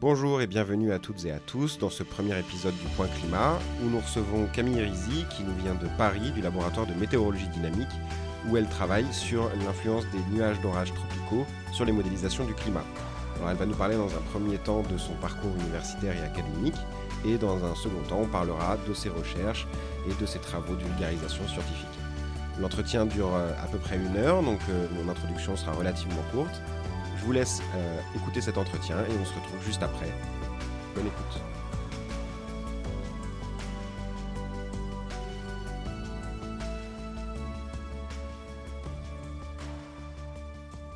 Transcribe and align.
Bonjour 0.00 0.40
et 0.40 0.46
bienvenue 0.46 0.92
à 0.92 0.98
toutes 0.98 1.26
et 1.26 1.30
à 1.30 1.38
tous 1.38 1.78
dans 1.78 1.90
ce 1.90 2.02
premier 2.02 2.38
épisode 2.38 2.72
du 2.78 2.86
Point 2.96 3.08
Climat 3.18 3.58
où 3.84 3.90
nous 3.90 4.00
recevons 4.00 4.46
Camille 4.46 4.80
Rizzi 4.80 5.26
qui 5.28 5.44
nous 5.44 5.54
vient 5.62 5.74
de 5.74 5.88
Paris 5.98 6.30
du 6.30 6.40
laboratoire 6.40 6.86
de 6.86 6.94
météorologie 6.94 7.48
dynamique 7.48 7.92
où 8.48 8.56
elle 8.56 8.66
travaille 8.66 9.04
sur 9.12 9.50
l'influence 9.62 10.06
des 10.06 10.34
nuages 10.34 10.58
d'orage 10.62 10.94
tropicaux 10.94 11.44
sur 11.74 11.84
les 11.84 11.92
modélisations 11.92 12.46
du 12.46 12.54
climat. 12.54 12.82
Alors 13.36 13.50
elle 13.50 13.58
va 13.58 13.66
nous 13.66 13.74
parler 13.74 13.96
dans 13.96 14.06
un 14.06 14.22
premier 14.32 14.56
temps 14.56 14.82
de 14.90 14.96
son 14.96 15.12
parcours 15.16 15.52
universitaire 15.60 16.16
et 16.16 16.24
académique 16.24 16.80
et 17.26 17.36
dans 17.36 17.62
un 17.62 17.74
second 17.74 18.00
temps 18.08 18.20
on 18.22 18.26
parlera 18.28 18.78
de 18.88 18.94
ses 18.94 19.10
recherches 19.10 19.66
et 20.08 20.18
de 20.18 20.24
ses 20.24 20.38
travaux 20.38 20.76
de 20.76 20.82
vulgarisation 20.82 21.46
scientifique. 21.46 21.98
L'entretien 22.58 23.04
dure 23.04 23.34
euh, 23.34 23.52
à 23.62 23.66
peu 23.66 23.76
près 23.76 23.96
une 23.96 24.16
heure 24.16 24.42
donc 24.42 24.60
euh, 24.70 24.86
mon 24.94 25.10
introduction 25.10 25.58
sera 25.58 25.72
relativement 25.72 26.22
courte. 26.32 26.62
Je 27.20 27.26
vous 27.26 27.32
laisse 27.32 27.60
euh, 27.74 28.00
écouter 28.16 28.40
cet 28.40 28.56
entretien 28.56 28.96
et 28.96 29.12
on 29.20 29.24
se 29.26 29.34
retrouve 29.34 29.62
juste 29.62 29.82
après. 29.82 30.10
Bonne 30.94 31.06
écoute. 31.06 31.42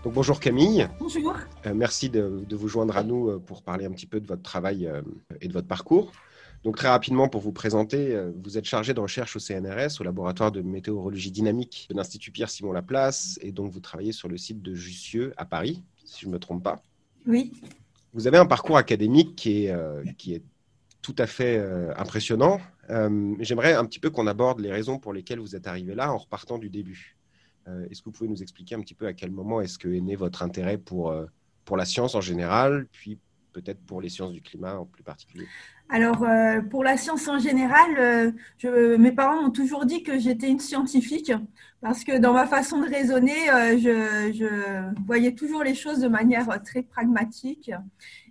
Donc, 0.02 0.14
bonjour 0.14 0.40
Camille. 0.40 0.88
Bonjour. 0.98 1.34
Euh, 1.66 1.74
merci 1.74 2.08
de, 2.08 2.42
de, 2.48 2.56
vous 2.56 2.68
joindre 2.68 2.96
à 2.96 3.02
nous 3.02 3.28
euh, 3.28 3.38
pour 3.38 3.62
parler 3.62 3.84
un 3.84 3.90
petit 3.90 4.06
peu 4.06 4.18
de 4.18 4.26
votre 4.26 4.42
travail 4.42 4.86
euh, 4.86 5.02
et 5.42 5.48
de 5.48 5.52
votre 5.52 5.68
parcours. 5.68 6.10
Donc 6.62 6.76
très 6.76 6.88
rapidement 6.88 7.28
pour 7.28 7.42
vous 7.42 7.52
présenter, 7.52 8.18
vous 8.42 8.56
êtes 8.56 8.64
chargé 8.64 8.94
de 8.94 9.00
recherche 9.00 9.36
au 9.36 9.38
CNRS, 9.38 10.00
au 10.00 10.02
laboratoire 10.02 10.50
de 10.50 10.62
météorologie 10.62 11.30
dynamique 11.30 11.86
de 11.90 11.94
l'Institut 11.94 12.30
Pierre 12.30 12.48
Simon 12.48 12.72
Laplace, 12.72 13.38
et 13.42 13.52
donc 13.52 13.70
vous 13.70 13.80
travaillez 13.80 14.12
sur 14.12 14.30
le 14.30 14.38
site 14.38 14.62
de 14.62 14.74
Jussieu 14.74 15.34
à 15.36 15.44
Paris, 15.44 15.82
si 16.14 16.22
je 16.22 16.28
ne 16.28 16.32
me 16.32 16.38
trompe 16.38 16.62
pas. 16.62 16.82
Oui. 17.26 17.52
Vous 18.12 18.26
avez 18.26 18.38
un 18.38 18.46
parcours 18.46 18.76
académique 18.76 19.34
qui 19.36 19.64
est, 19.64 19.70
euh, 19.70 20.04
qui 20.16 20.34
est 20.34 20.42
tout 21.02 21.16
à 21.18 21.26
fait 21.26 21.58
euh, 21.58 21.92
impressionnant. 21.96 22.60
Euh, 22.90 23.34
J'aimerais 23.40 23.74
un 23.74 23.84
petit 23.84 23.98
peu 23.98 24.10
qu'on 24.10 24.26
aborde 24.26 24.60
les 24.60 24.70
raisons 24.70 24.98
pour 24.98 25.12
lesquelles 25.12 25.40
vous 25.40 25.56
êtes 25.56 25.66
arrivé 25.66 25.94
là 25.94 26.12
en 26.12 26.18
repartant 26.18 26.58
du 26.58 26.70
début. 26.70 27.16
Est-ce 27.90 28.02
que 28.02 28.04
vous 28.04 28.12
pouvez 28.12 28.28
nous 28.28 28.42
expliquer 28.42 28.74
un 28.74 28.82
petit 28.82 28.92
peu 28.92 29.06
à 29.06 29.14
quel 29.14 29.30
moment 29.30 29.62
est-ce 29.62 29.78
que 29.78 29.88
est 29.88 30.02
né 30.02 30.16
votre 30.16 30.42
intérêt 30.42 30.76
pour, 30.76 31.14
pour 31.64 31.78
la 31.78 31.86
science 31.86 32.14
en 32.14 32.20
général, 32.20 32.86
puis 32.92 33.18
peut-être 33.54 33.80
pour 33.86 34.02
les 34.02 34.10
sciences 34.10 34.34
du 34.34 34.42
climat 34.42 34.78
en 34.78 34.84
plus 34.84 35.02
particulier? 35.02 35.46
Alors, 35.90 36.22
euh, 36.22 36.62
pour 36.62 36.82
la 36.82 36.96
science 36.96 37.28
en 37.28 37.38
général, 37.38 38.34
euh, 38.64 38.98
mes 38.98 39.12
parents 39.12 39.42
m'ont 39.42 39.50
toujours 39.50 39.84
dit 39.84 40.02
que 40.02 40.18
j'étais 40.18 40.48
une 40.48 40.58
scientifique 40.58 41.30
parce 41.82 42.04
que 42.04 42.16
dans 42.16 42.32
ma 42.32 42.46
façon 42.46 42.80
de 42.80 42.88
raisonner, 42.88 43.50
euh, 43.50 44.32
je, 44.32 45.02
voyais 45.04 45.32
toujours 45.32 45.62
les 45.62 45.74
choses 45.74 46.00
de 46.00 46.08
manière 46.08 46.62
très 46.62 46.82
pragmatique 46.82 47.70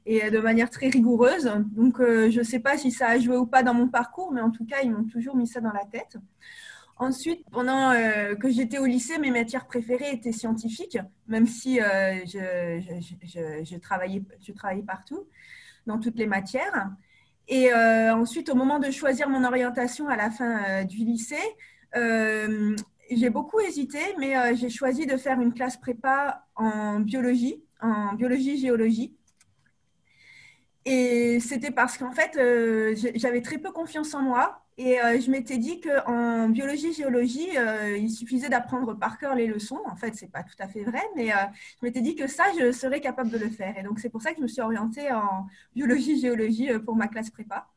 et 0.08 0.32
de 0.32 0.40
manière 0.40 0.72
très 0.72 0.90
rigoureuse. 0.90 1.46
Donc, 1.76 2.00
je 2.00 2.40
ne 2.40 2.44
sais 2.44 2.60
pas 2.60 2.78
si 2.78 2.92
ça 2.92 3.10
a 3.10 3.20
joué 3.20 3.38
ou 3.38 3.46
pas 3.46 3.62
dans 3.62 3.76
mon 3.76 3.88
parcours, 3.88 4.32
mais 4.34 4.42
en 4.42 4.50
tout 4.50 4.66
cas, 4.66 4.78
ils 4.84 4.92
m'ont 4.92 5.06
toujours 5.06 5.36
mis 5.36 5.48
ça 5.48 5.62
dans 5.62 5.72
la 5.72 5.86
tête. 5.86 6.18
Ensuite, 6.98 7.46
pendant 7.52 7.92
que 8.40 8.50
j'étais 8.50 8.80
au 8.80 8.86
lycée, 8.86 9.20
mes 9.20 9.32
matières 9.32 9.68
préférées 9.68 10.12
étaient 10.12 10.32
scientifiques, 10.32 10.98
même 11.28 11.46
si 11.46 11.78
je 11.78 13.78
travaillais 13.78 14.24
partout, 14.86 15.28
dans 15.86 16.00
toutes 16.00 16.18
les 16.18 16.28
matières. 16.28 16.90
Et 17.48 17.72
euh, 17.72 18.16
ensuite, 18.16 18.50
au 18.50 18.56
moment 18.56 18.80
de 18.80 18.90
choisir 18.92 19.30
mon 19.30 19.44
orientation 19.44 20.08
à 20.08 20.16
la 20.16 20.32
fin 20.32 20.64
euh, 20.64 20.84
du 20.86 20.98
lycée, 20.98 21.36
euh, 21.96 22.76
j'ai 23.12 23.30
beaucoup 23.30 23.60
hésité, 23.60 24.00
mais 24.18 24.56
j'ai 24.56 24.70
choisi 24.70 25.06
de 25.06 25.18
faire 25.18 25.40
une 25.40 25.54
classe 25.54 25.78
prépa 25.78 26.46
en 26.56 27.00
biologie, 27.00 27.62
en 27.82 28.14
biologie-géologie. 28.14 29.16
Et 30.86 31.40
c'était 31.40 31.72
parce 31.72 31.98
qu'en 31.98 32.12
fait, 32.12 32.32
j'avais 33.16 33.42
très 33.42 33.58
peu 33.58 33.72
confiance 33.72 34.14
en 34.16 34.22
moi. 34.22 34.63
Et 34.78 35.00
euh, 35.00 35.20
je 35.22 35.30
m'étais 35.30 35.58
dit 35.58 35.80
qu'en 35.82 36.50
biologie-géologie, 36.50 37.58
euh, 37.58 37.96
il 37.98 38.10
suffisait 38.10 38.50
d'apprendre 38.50 38.96
par 38.96 39.20
cœur 39.20 39.36
les 39.36 39.46
leçons. 39.46 39.80
En 39.86 39.96
fait, 39.96 40.16
ce 40.16 40.26
n'est 40.26 40.32
pas 40.32 40.44
tout 40.44 40.56
à 40.60 40.68
fait 40.68 40.84
vrai, 40.84 41.02
mais 41.16 41.32
euh, 41.32 41.36
je 41.80 41.86
m'étais 41.86 42.02
dit 42.02 42.16
que 42.16 42.28
ça, 42.28 42.46
je 42.60 42.72
serais 42.72 43.00
capable 43.00 43.30
de 43.30 43.38
le 43.38 43.50
faire. 43.50 43.78
Et 43.78 43.84
donc, 43.84 44.00
c'est 44.00 44.10
pour 44.10 44.22
ça 44.22 44.32
que 44.32 44.38
je 44.38 44.42
me 44.42 44.48
suis 44.48 44.62
orientée 44.62 45.12
en 45.12 45.46
biologie-géologie 45.76 46.80
pour 46.86 46.96
ma 46.96 47.08
classe 47.08 47.30
prépa. 47.30 47.68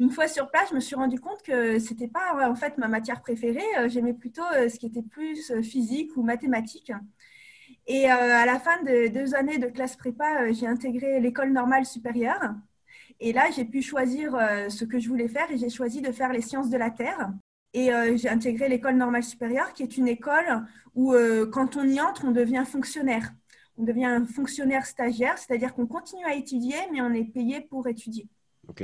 Une 0.00 0.10
fois 0.10 0.26
sur 0.26 0.50
place, 0.50 0.70
je 0.70 0.74
me 0.74 0.80
suis 0.80 0.96
rendu 0.96 1.20
compte 1.20 1.42
que 1.42 1.78
ce 1.78 1.90
n'était 1.90 2.08
pas 2.08 2.48
en 2.50 2.54
fait 2.54 2.78
ma 2.78 2.88
matière 2.88 3.20
préférée. 3.20 3.88
J'aimais 3.88 4.14
plutôt 4.14 4.42
ce 4.52 4.78
qui 4.78 4.86
était 4.86 5.02
plus 5.02 5.52
physique 5.62 6.16
ou 6.16 6.22
mathématique. 6.22 6.92
Et 7.86 8.08
à 8.08 8.46
la 8.46 8.58
fin 8.58 8.82
de 8.82 9.08
deux 9.08 9.34
années 9.34 9.58
de 9.58 9.66
classe 9.66 9.96
prépa, 9.96 10.50
j'ai 10.52 10.66
intégré 10.66 11.20
l'école 11.20 11.52
normale 11.52 11.84
supérieure. 11.84 12.54
Et 13.24 13.32
là, 13.32 13.50
j'ai 13.54 13.64
pu 13.64 13.82
choisir 13.82 14.34
euh, 14.34 14.68
ce 14.68 14.84
que 14.84 14.98
je 14.98 15.08
voulais 15.08 15.28
faire 15.28 15.48
et 15.52 15.56
j'ai 15.56 15.70
choisi 15.70 16.02
de 16.02 16.10
faire 16.10 16.32
les 16.32 16.40
sciences 16.40 16.70
de 16.70 16.76
la 16.76 16.90
Terre. 16.90 17.30
Et 17.72 17.94
euh, 17.94 18.16
j'ai 18.16 18.28
intégré 18.28 18.68
l'école 18.68 18.96
normale 18.96 19.22
supérieure, 19.22 19.72
qui 19.74 19.84
est 19.84 19.96
une 19.96 20.08
école 20.08 20.66
où, 20.96 21.14
euh, 21.14 21.46
quand 21.46 21.76
on 21.76 21.84
y 21.84 22.00
entre, 22.00 22.24
on 22.24 22.32
devient 22.32 22.64
fonctionnaire. 22.66 23.32
On 23.78 23.84
devient 23.84 24.06
un 24.06 24.26
fonctionnaire 24.26 24.84
stagiaire, 24.86 25.38
c'est-à-dire 25.38 25.72
qu'on 25.72 25.86
continue 25.86 26.24
à 26.24 26.34
étudier, 26.34 26.74
mais 26.92 27.00
on 27.00 27.12
est 27.12 27.24
payé 27.24 27.60
pour 27.60 27.86
étudier. 27.86 28.26
Ok. 28.68 28.82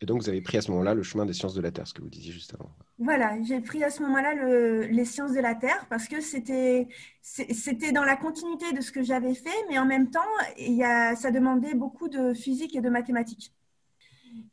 Et 0.00 0.06
donc, 0.06 0.22
vous 0.22 0.28
avez 0.30 0.40
pris 0.40 0.56
à 0.56 0.62
ce 0.62 0.70
moment-là 0.70 0.94
le 0.94 1.02
chemin 1.02 1.26
des 1.26 1.34
sciences 1.34 1.54
de 1.54 1.60
la 1.60 1.70
Terre, 1.70 1.86
ce 1.86 1.92
que 1.92 2.00
vous 2.00 2.08
disiez 2.08 2.32
juste 2.32 2.54
avant. 2.54 2.70
Voilà, 2.98 3.36
j'ai 3.42 3.60
pris 3.60 3.84
à 3.84 3.90
ce 3.90 4.02
moment-là 4.04 4.34
le, 4.34 4.86
les 4.86 5.04
sciences 5.04 5.32
de 5.32 5.40
la 5.40 5.54
Terre 5.54 5.86
parce 5.90 6.08
que 6.08 6.22
c'était 6.22 6.88
c'était 7.20 7.92
dans 7.92 8.04
la 8.04 8.16
continuité 8.16 8.72
de 8.72 8.80
ce 8.80 8.90
que 8.90 9.02
j'avais 9.02 9.34
fait, 9.34 9.64
mais 9.68 9.78
en 9.78 9.84
même 9.84 10.10
temps, 10.10 10.20
il 10.58 10.72
y 10.72 10.84
a, 10.84 11.14
ça 11.14 11.30
demandait 11.30 11.74
beaucoup 11.74 12.08
de 12.08 12.32
physique 12.32 12.74
et 12.74 12.80
de 12.80 12.88
mathématiques. 12.88 13.52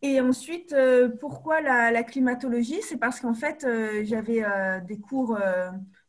Et 0.02 0.20
ensuite, 0.20 0.74
euh, 0.74 1.10
pourquoi 1.20 1.62
la, 1.62 2.04
climatologie? 2.04 2.82
C'est 2.82 2.98
parce 2.98 3.22
qu'en 3.22 3.34
fait, 3.34 3.64
euh, 3.64 4.04
j'avais 4.04 4.44
euh, 4.44 4.82
des 4.82 5.00
cours 5.00 5.38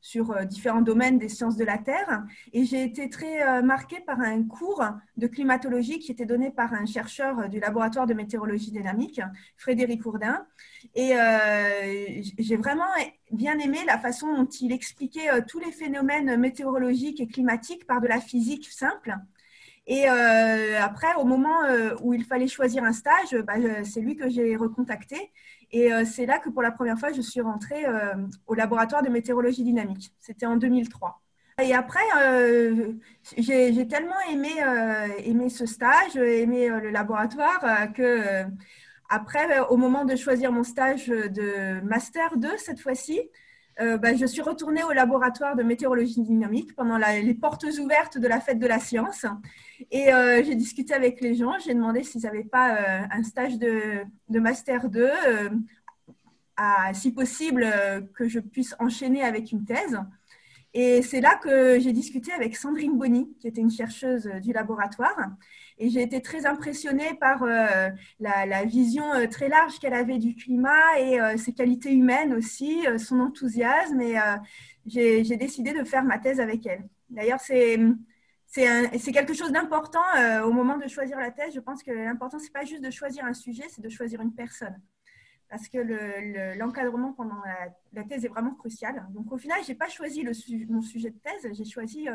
sur 0.00 0.44
différents 0.44 0.82
domaines 0.82 1.18
des 1.18 1.30
sciences 1.30 1.56
de 1.56 1.64
la 1.64 1.78
Terre 1.78 2.24
et 2.52 2.66
j'ai 2.66 2.82
été 2.84 3.08
très 3.08 3.62
marquée 3.62 4.00
par 4.00 4.20
un 4.20 4.42
cours 4.42 4.84
de 5.16 5.26
climatologie 5.26 5.98
qui 5.98 6.12
était 6.12 6.26
donné 6.26 6.50
par 6.50 6.74
un 6.74 6.84
chercheur 6.84 7.48
du 7.48 7.58
laboratoire 7.58 8.06
de 8.06 8.12
météorologie 8.12 8.70
dynamique, 8.70 9.22
Frédéric 9.56 10.04
Ourdin. 10.04 10.46
Et 10.94 11.14
j'ai 12.38 12.56
vraiment 12.56 12.84
bien 13.30 13.58
aimé 13.58 13.78
la 13.86 13.98
façon 13.98 14.36
dont 14.36 14.48
il 14.60 14.72
expliquait 14.72 15.42
tous 15.48 15.58
les 15.58 15.72
phénomènes 15.72 16.36
météorologiques 16.36 17.22
et 17.22 17.26
climatiques 17.26 17.86
par 17.86 18.02
de 18.02 18.06
la 18.08 18.20
physique 18.20 18.68
simple. 18.70 19.16
Et 19.86 20.08
euh, 20.08 20.80
après, 20.80 21.14
au 21.16 21.24
moment 21.24 21.64
euh, 21.64 21.94
où 22.02 22.14
il 22.14 22.24
fallait 22.24 22.48
choisir 22.48 22.84
un 22.84 22.92
stage, 22.92 23.36
bah, 23.46 23.54
c'est 23.84 24.00
lui 24.00 24.16
que 24.16 24.30
j'ai 24.30 24.56
recontacté. 24.56 25.30
Et 25.74 25.92
euh, 25.92 26.04
c'est 26.04 26.24
là 26.24 26.38
que 26.38 26.50
pour 26.50 26.62
la 26.62 26.70
première 26.70 26.98
fois, 26.98 27.12
je 27.12 27.20
suis 27.20 27.40
rentrée 27.40 27.84
euh, 27.84 28.14
au 28.46 28.54
laboratoire 28.54 29.02
de 29.02 29.08
météorologie 29.08 29.64
dynamique. 29.64 30.12
C'était 30.20 30.46
en 30.46 30.56
2003. 30.56 31.20
Et 31.62 31.74
après, 31.74 32.00
euh, 32.18 32.92
j'ai 33.38 33.86
tellement 33.86 34.18
aimé, 34.30 34.50
aimé 35.18 35.48
ce 35.48 35.66
stage, 35.66 36.16
aimé 36.16 36.68
le 36.68 36.90
laboratoire, 36.90 37.92
que 37.92 38.44
après, 39.08 39.60
au 39.68 39.76
moment 39.76 40.04
de 40.04 40.16
choisir 40.16 40.50
mon 40.50 40.64
stage 40.64 41.06
de 41.06 41.80
Master 41.82 42.36
2, 42.36 42.56
cette 42.56 42.80
fois-ci, 42.80 43.20
euh, 43.80 43.98
bah, 43.98 44.14
je 44.14 44.26
suis 44.26 44.42
retournée 44.42 44.84
au 44.84 44.92
laboratoire 44.92 45.56
de 45.56 45.62
météorologie 45.62 46.20
dynamique 46.20 46.74
pendant 46.76 46.96
les 46.96 47.34
portes 47.34 47.64
ouvertes 47.80 48.18
de 48.18 48.28
la 48.28 48.40
fête 48.40 48.58
de 48.58 48.66
la 48.66 48.78
science. 48.78 49.26
Et 49.90 50.12
euh, 50.12 50.42
j'ai 50.44 50.54
discuté 50.54 50.94
avec 50.94 51.20
les 51.20 51.34
gens, 51.34 51.58
j'ai 51.58 51.74
demandé 51.74 52.04
s'ils 52.04 52.22
n'avaient 52.22 52.44
pas 52.44 52.76
euh, 52.76 53.02
un 53.10 53.22
stage 53.24 53.58
de, 53.58 54.04
Master 54.28 54.88
2, 54.88 55.10
à, 56.56 56.94
si 56.94 57.12
possible 57.12 57.66
que 58.14 58.28
je 58.28 58.38
puisse 58.38 58.76
enchaîner 58.78 59.22
avec 59.22 59.50
une 59.50 59.64
thèse. 59.64 59.98
Et 60.72 61.02
c'est 61.02 61.20
là 61.20 61.36
que 61.36 61.78
j'ai 61.80 61.92
discuté 61.92 62.32
avec 62.32 62.56
Sandrine 62.56 62.96
Bonny, 62.96 63.32
qui 63.40 63.48
était 63.48 63.60
une 63.60 63.70
chercheuse 63.70 64.28
du 64.42 64.52
laboratoire. 64.52 65.16
Et 65.78 65.90
j'ai 65.90 66.02
été 66.02 66.22
très 66.22 66.46
impressionnée 66.46 67.14
par 67.14 67.42
euh, 67.42 67.90
la, 68.20 68.64
vision 68.64 69.12
euh, 69.12 69.26
très 69.26 69.48
large 69.48 69.78
qu'elle 69.80 69.94
avait 69.94 70.18
du 70.18 70.36
climat 70.36 70.98
et 71.00 71.20
euh, 71.20 71.36
ses 71.36 71.52
qualités 71.52 71.92
humaines 71.92 72.32
aussi, 72.32 72.86
son 72.98 73.20
enthousiasme. 73.20 74.00
Et 74.00 74.16
j'ai 74.86 75.36
décidé 75.36 75.72
de 75.72 75.84
faire 75.84 76.04
ma 76.04 76.18
thèse 76.18 76.40
avec 76.40 76.66
elle. 76.66 76.88
D'ailleurs, 77.10 77.40
c'est 77.40 77.78
quelque 79.12 79.34
chose 79.34 79.50
d'important 79.52 80.04
au 80.44 80.52
moment 80.52 80.76
de 80.76 80.86
choisir 80.86 81.18
la 81.18 81.30
thèse. 81.30 81.54
Je 81.54 81.60
pense 81.60 81.82
que 81.82 81.90
l'important, 81.90 82.38
c'est 82.38 82.52
pas 82.52 82.64
juste 82.64 82.84
de 82.84 82.90
choisir 82.90 83.24
un 83.24 83.34
sujet, 83.34 83.64
c'est 83.68 83.82
de 83.82 83.88
choisir 83.88 84.20
une 84.20 84.34
personne. 84.34 84.80
Parce 85.48 85.68
que 85.68 85.78
l'encadrement 86.58 87.08
le, 87.08 87.14
pendant 87.14 87.40
la, 87.92 88.04
thèse 88.04 88.24
est 88.24 88.28
vraiment 88.28 88.54
crucial. 88.54 89.06
Donc, 89.10 89.32
au 89.32 89.38
final, 89.38 89.58
je 89.64 89.68
n'ai 89.68 89.74
pas 89.74 89.88
choisi 89.88 90.24
mon 90.68 90.82
sujet 90.82 91.10
de 91.10 91.18
thèse, 91.18 91.52
j'ai 91.52 91.64
choisi 91.64 92.06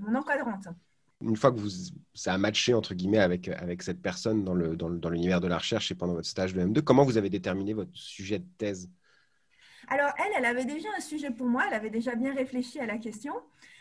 mon 0.00 0.14
encadrante 0.14 0.68
une 1.22 1.36
fois 1.36 1.52
que 1.52 1.58
vous, 1.58 1.70
ça 2.14 2.34
a 2.34 2.38
matché 2.38 2.74
entre 2.74 2.94
guillemets 2.94 3.18
avec, 3.18 3.48
avec 3.48 3.82
cette 3.82 4.02
personne 4.02 4.44
dans, 4.44 4.54
le, 4.54 4.76
dans, 4.76 4.90
dans 4.90 5.10
l'univers 5.10 5.40
de 5.40 5.48
la 5.48 5.58
recherche 5.58 5.90
et 5.90 5.94
pendant 5.94 6.14
votre 6.14 6.28
stage 6.28 6.54
de 6.54 6.60
M2, 6.60 6.82
comment 6.82 7.04
vous 7.04 7.16
avez 7.16 7.30
déterminé 7.30 7.72
votre 7.72 7.96
sujet 7.96 8.38
de 8.38 8.46
thèse? 8.58 8.90
Alors, 9.88 10.12
elle, 10.18 10.32
elle 10.38 10.44
avait 10.44 10.64
déjà 10.64 10.88
un 10.96 11.00
sujet 11.00 11.30
pour 11.30 11.46
moi, 11.46 11.64
elle 11.66 11.74
avait 11.74 11.90
déjà 11.90 12.14
bien 12.14 12.34
réfléchi 12.34 12.78
à 12.78 12.86
la 12.86 12.98
question 12.98 13.34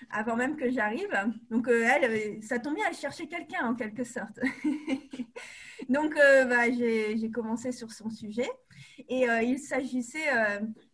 avant 0.09 0.35
même 0.35 0.57
que 0.57 0.69
j'arrive. 0.69 1.09
Donc, 1.49 1.67
euh, 1.67 1.87
elle, 1.89 2.11
euh, 2.11 2.41
ça 2.41 2.59
tombe 2.59 2.75
bien, 2.75 2.85
elle 2.89 2.95
cherchait 2.95 3.27
quelqu'un 3.27 3.65
en 3.67 3.75
quelque 3.75 4.03
sorte. 4.03 4.39
Donc, 5.89 6.17
euh, 6.17 6.45
bah, 6.45 6.71
j'ai 6.71 7.31
commencé 7.31 7.71
sur 7.71 7.91
son 7.91 8.09
sujet 8.09 8.49
et 9.09 9.25
il 9.43 9.59
s'agissait 9.59 10.29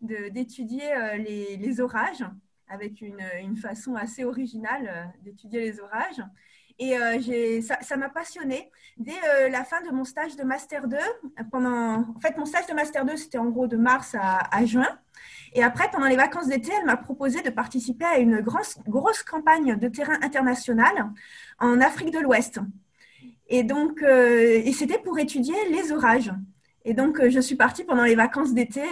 d'étudier 0.01 0.89
les, 1.17 1.81
orages 1.81 2.23
avec 2.69 3.02
une, 3.02 3.56
façon 3.58 3.96
assez 3.96 4.24
originale 4.24 5.14
d'étudier 5.24 5.62
les 5.62 5.80
orages. 5.80 6.22
Et 6.80 6.96
euh, 6.96 7.62
ça 7.81 7.98
m'a 7.98 8.10
passionnée. 8.10 8.69
Dès 8.98 9.12
euh, 9.12 9.50
la 9.50 9.64
fin 9.64 9.81
de 9.81 9.90
mon 9.92 10.04
stage 10.04 10.36
de 10.36 10.44
Master 10.44 10.88
2, 10.88 10.98
pendant, 11.52 12.02
en 12.02 12.19
fait, 12.22 12.38
mon 12.38 12.46
stage 12.46 12.68
de 12.68 12.74
Master 12.74 13.04
2, 13.04 13.16
c'était 13.16 13.40
en 13.40 13.50
gros 13.50 13.68
de 13.68 13.78
mars 13.78 14.16
à, 14.19 14.66
juin. 14.66 14.88
Et 15.54 15.64
après, 15.64 15.90
pendant 15.92 16.06
les 16.06 16.16
vacances 16.16 16.48
d'été, 16.48 16.72
elle 16.78 16.86
m'a 16.86 16.98
proposé 16.98 17.42
de 17.42 17.50
participer 17.50 18.06
à 18.06 18.19
une 18.19 18.42
grosse, 18.42 18.78
grosse 18.88 19.24
campagne 19.24 19.75
de 19.75 19.88
terrain 19.88 20.18
international 20.22 21.12
en 21.60 21.81
Afrique 21.81 22.12
de 22.12 22.19
l'Ouest. 22.19 22.60
Et 23.50 23.64
donc, 23.64 24.04
euh, 24.04 24.62
et 24.64 24.72
c'était 24.72 25.00
pour 25.00 25.18
étudier 25.18 25.56
les 25.72 25.92
orages. 25.92 26.31
Et 26.86 26.94
donc, 26.94 27.28
je 27.28 27.40
suis 27.40 27.56
partie 27.56 27.86
pendant 27.86 28.04
les 28.04 28.16
vacances 28.16 28.54
d'été 28.54 28.84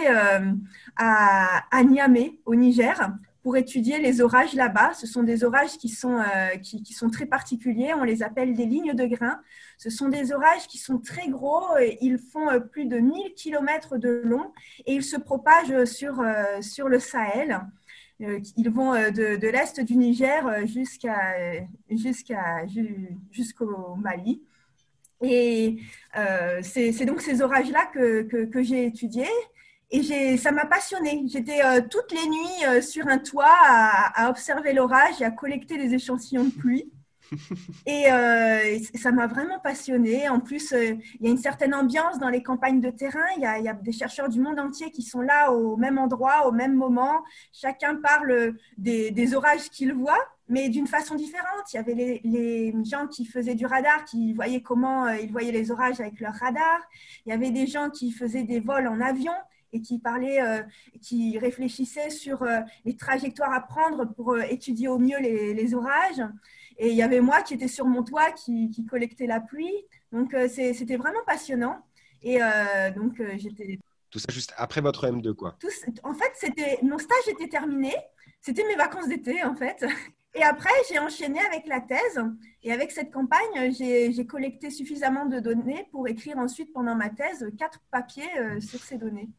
à, 0.96 1.64
à 1.70 1.84
Niamey, 1.84 2.40
au 2.44 2.54
Niger, 2.54 3.10
pour 3.46 3.56
étudier 3.56 4.00
les 4.00 4.20
orages 4.20 4.54
là-bas. 4.54 4.92
Ce 4.94 5.06
sont 5.06 5.22
des 5.22 5.44
orages 5.44 5.78
qui 5.78 5.88
sont, 5.88 6.18
euh, 6.18 6.56
qui, 6.56 6.92
sont 6.92 7.10
très 7.10 7.26
particuliers. 7.26 7.94
On 7.94 8.02
les 8.02 8.24
appelle 8.24 8.54
des 8.54 8.66
lignes 8.66 8.92
de 8.92 9.06
grains. 9.06 9.40
Ce 9.78 9.88
sont 9.88 10.08
des 10.08 10.32
orages 10.32 10.66
qui 10.66 10.78
sont 10.78 10.98
très 10.98 11.28
gros. 11.28 11.78
Et 11.78 11.96
ils 12.00 12.18
font 12.18 12.50
euh, 12.50 12.58
plus 12.58 12.86
de 12.86 12.98
1000 12.98 13.34
km 13.34 13.98
de 13.98 14.20
long 14.24 14.50
et 14.84 14.94
ils 14.94 15.04
se 15.04 15.16
propagent 15.16 15.84
sur, 15.84 16.18
euh, 16.18 16.60
sur 16.60 16.88
le 16.88 16.98
Sahel. 16.98 17.60
Ils 18.18 18.68
vont 18.68 18.94
de, 18.94 19.48
l'est 19.48 19.78
du 19.78 19.94
Niger 19.94 20.66
jusqu'à, 20.66 21.36
jusqu'à, 21.88 22.66
jusqu'au 23.30 23.94
Mali. 23.94 24.42
Et 25.22 25.76
c'est, 26.62 27.04
donc 27.04 27.20
ces 27.20 27.42
orages-là 27.42 27.86
que, 27.94 28.22
que 28.22 28.62
j'ai 28.64 28.86
étudiés. 28.86 29.30
Et 29.90 30.36
ça 30.36 30.50
m'a 30.50 30.66
passionnée. 30.66 31.22
J'étais 31.28 31.64
euh, 31.64 31.80
toutes 31.88 32.10
les 32.10 32.28
nuits 32.28 32.66
euh, 32.66 32.80
sur 32.80 33.06
un 33.06 33.18
toit 33.18 33.54
à, 33.64 34.28
observer 34.28 34.72
l'orage 34.72 35.20
et 35.20 35.24
à 35.24 35.30
collecter 35.30 35.78
des 35.78 35.94
échantillons 35.94 36.44
de 36.44 36.50
pluie. 36.50 36.90
Et, 37.86 38.10
euh, 38.10 38.78
ça 38.94 39.10
m'a 39.10 39.26
vraiment 39.26 39.58
passionnée. 39.58 40.28
En 40.28 40.38
plus, 40.38 40.72
il 40.72 41.26
y 41.26 41.28
a 41.28 41.30
une 41.30 41.38
certaine 41.38 41.74
ambiance 41.74 42.20
dans 42.20 42.28
les 42.28 42.42
campagnes 42.42 42.80
de 42.80 42.90
terrain. 42.90 43.26
Il 43.36 43.42
y, 43.42 43.46
a, 43.46 43.74
des 43.74 43.92
chercheurs 43.92 44.28
du 44.28 44.40
monde 44.40 44.60
entier 44.60 44.92
qui 44.92 45.02
sont 45.02 45.20
là 45.20 45.50
au 45.52 45.76
même 45.76 45.98
endroit, 45.98 46.46
au 46.46 46.52
même 46.52 46.74
moment. 46.74 47.24
Chacun 47.52 47.96
parle 47.96 48.54
des, 48.78 49.34
orages 49.34 49.70
qu'il 49.70 49.92
voit, 49.92 50.24
mais 50.48 50.68
d'une 50.68 50.86
façon 50.86 51.16
différente. 51.16 51.72
Il 51.72 51.76
y 51.76 51.78
avait 51.80 51.94
les, 51.94 52.20
les, 52.22 52.74
gens 52.84 53.08
qui 53.08 53.24
faisaient 53.24 53.56
du 53.56 53.66
radar, 53.66 54.04
qui 54.04 54.32
voyaient 54.32 54.62
comment 54.62 55.08
ils 55.08 55.32
voyaient 55.32 55.52
les 55.52 55.72
orages 55.72 56.00
avec 56.00 56.20
leur 56.20 56.34
radar. 56.34 56.80
Il 57.24 57.30
y 57.30 57.32
avait 57.32 57.50
des 57.50 57.66
gens 57.66 57.90
qui 57.90 58.12
faisaient 58.12 58.44
des 58.44 58.60
vols 58.60 58.86
en 58.86 59.00
avion 59.00 59.32
et 59.72 59.80
qui 59.80 59.98
parlait, 59.98 60.40
euh, 60.40 60.62
qui 61.00 61.38
réfléchissait 61.38 62.10
sur 62.10 62.42
euh, 62.42 62.60
les 62.84 62.96
trajectoires 62.96 63.52
à 63.52 63.60
prendre 63.60 64.04
pour 64.14 64.32
euh, 64.32 64.42
étudier 64.42 64.88
au 64.88 64.98
mieux 64.98 65.18
les, 65.18 65.74
orages. 65.74 66.22
Et 66.78 66.90
il 66.90 66.96
y 66.96 67.02
avait 67.02 67.20
moi 67.20 67.42
qui 67.42 67.54
étais 67.54 67.68
sur 67.68 67.86
mon 67.86 68.02
toit 68.02 68.30
qui, 68.32 68.70
qui 68.70 68.84
collectait 68.84 69.26
la 69.26 69.40
pluie. 69.40 69.74
Donc 70.12 70.34
c'était 70.48 70.96
vraiment 70.96 71.24
passionnant. 71.26 71.84
Et 72.22 72.38
donc 72.94 73.20
j'étais. 73.36 73.78
Tout 74.10 74.18
ça 74.18 74.32
juste 74.32 74.54
après 74.56 74.80
votre 74.80 75.06
M2, 75.06 75.34
quoi. 75.34 75.58
en 76.04 76.14
fait, 76.14 76.32
c'était 76.34 76.78
mon 76.82 76.98
stage 76.98 77.28
était 77.28 77.48
terminé. 77.48 77.94
C'était 78.40 78.64
mes 78.64 78.76
vacances 78.76 79.08
d'été, 79.08 79.42
en 79.42 79.56
fait. 79.56 79.84
Et 80.34 80.42
après, 80.42 80.70
j'ai 80.88 80.98
enchaîné 80.98 81.40
avec 81.40 81.66
la 81.66 81.80
thèse. 81.80 82.22
Et 82.62 82.72
avec 82.72 82.92
cette 82.92 83.10
campagne, 83.10 83.72
j'ai 83.72 84.26
collecté 84.26 84.70
suffisamment 84.70 85.26
de 85.26 85.40
données 85.40 85.88
pour 85.90 86.06
écrire 86.08 86.38
ensuite 86.38 86.72
pendant 86.72 86.94
ma 86.94 87.08
thèse 87.08 87.50
quatre 87.58 87.80
papiers 87.90 88.30
sur 88.60 88.80
ces 88.80 88.98
données. 88.98 89.30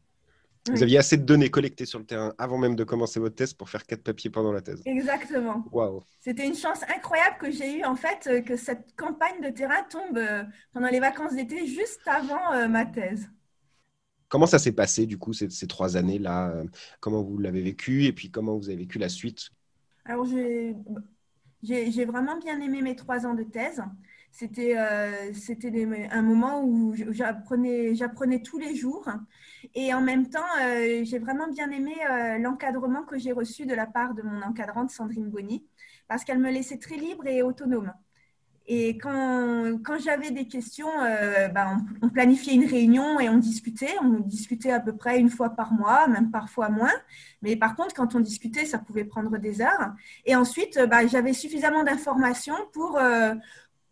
Vous 0.70 0.82
aviez 0.82 0.98
assez 0.98 1.16
de 1.16 1.24
données 1.24 1.50
collectées 1.50 1.86
sur 1.86 1.98
le 1.98 2.04
terrain 2.04 2.34
avant 2.38 2.58
même 2.58 2.76
de 2.76 2.84
commencer 2.84 3.20
votre 3.20 3.34
thèse 3.34 3.54
pour 3.54 3.68
faire 3.68 3.84
quatre 3.84 4.02
papiers 4.02 4.30
pendant 4.30 4.52
la 4.52 4.60
thèse. 4.60 4.82
Exactement. 4.84 5.64
Waouh. 5.72 6.02
C'était 6.20 6.46
une 6.46 6.54
chance 6.54 6.82
incroyable 6.94 7.36
que 7.40 7.50
j'ai 7.50 7.78
eue 7.78 7.84
en 7.84 7.96
fait 7.96 8.26
euh, 8.26 8.40
que 8.42 8.56
cette 8.56 8.94
campagne 8.96 9.40
de 9.42 9.50
terrain 9.50 9.82
tombe 9.90 10.18
euh, 10.18 10.44
pendant 10.72 10.88
les 10.88 11.00
vacances 11.00 11.34
d'été 11.34 11.66
juste 11.66 12.00
avant 12.06 12.52
euh, 12.52 12.68
ma 12.68 12.86
thèse. 12.86 13.28
Comment 14.28 14.46
ça 14.46 14.58
s'est 14.58 14.72
passé 14.72 15.06
du 15.06 15.16
coup 15.16 15.32
ces, 15.32 15.48
ces 15.48 15.66
trois 15.66 15.96
années-là 15.96 16.62
Comment 17.00 17.22
vous 17.22 17.38
l'avez 17.38 17.62
vécu 17.62 18.04
et 18.04 18.12
puis 18.12 18.30
comment 18.30 18.58
vous 18.58 18.68
avez 18.68 18.76
vécu 18.76 18.98
la 18.98 19.08
suite? 19.08 19.48
Alors 20.04 20.26
j'ai 21.62 22.04
vraiment 22.04 22.38
bien 22.38 22.60
aimé 22.60 22.82
mes 22.82 22.94
trois 22.94 23.26
ans 23.26 23.34
de 23.34 23.42
thèse. 23.42 23.82
C'était 24.30 24.76
euh, 24.78 25.32
un 26.12 26.22
moment 26.22 26.62
où 26.62 26.94
j'apprenais 26.94 28.42
tous 28.42 28.58
les 28.58 28.76
jours. 28.76 29.08
Et 29.74 29.92
en 29.92 30.00
même 30.00 30.28
temps, 30.28 30.38
euh, 30.62 31.00
j'ai 31.02 31.18
vraiment 31.18 31.48
bien 31.48 31.70
aimé 31.70 31.94
euh, 32.08 32.38
l'encadrement 32.38 33.02
que 33.02 33.18
j'ai 33.18 33.32
reçu 33.32 33.66
de 33.66 33.74
la 33.74 33.86
part 33.86 34.14
de 34.14 34.22
mon 34.22 34.42
encadrante 34.42 34.90
Sandrine 34.90 35.28
Bonny, 35.28 35.66
parce 36.06 36.24
qu'elle 36.24 36.38
me 36.38 36.50
laissait 36.50 36.78
très 36.78 36.96
libre 36.96 37.26
et 37.26 37.42
autonome. 37.42 37.92
Et 38.70 38.98
quand, 38.98 39.78
quand 39.82 39.98
j'avais 39.98 40.30
des 40.30 40.46
questions, 40.46 40.90
ben, 41.54 41.78
on, 42.02 42.10
planifiait 42.10 42.52
une 42.52 42.66
réunion 42.66 43.18
et 43.18 43.30
on 43.30 43.38
discutait. 43.38 43.96
On 44.02 44.20
discutait 44.20 44.72
à 44.72 44.78
peu 44.78 44.94
près 44.94 45.18
une 45.18 45.30
fois 45.30 45.50
par 45.50 45.72
mois, 45.72 46.06
même 46.06 46.30
parfois 46.30 46.68
moins. 46.68 46.92
Mais 47.40 47.56
par 47.56 47.74
contre, 47.76 47.94
quand 47.94 48.14
on 48.14 48.20
discutait, 48.20 48.66
ça 48.66 48.78
pouvait 48.78 49.06
prendre 49.06 49.38
des 49.38 49.62
heures. 49.62 49.94
Et 50.26 50.36
ensuite, 50.36 50.78
ben, 50.86 51.08
j'avais 51.08 51.32
suffisamment 51.32 51.82
d'informations 51.82 52.58
pour, 52.74 53.00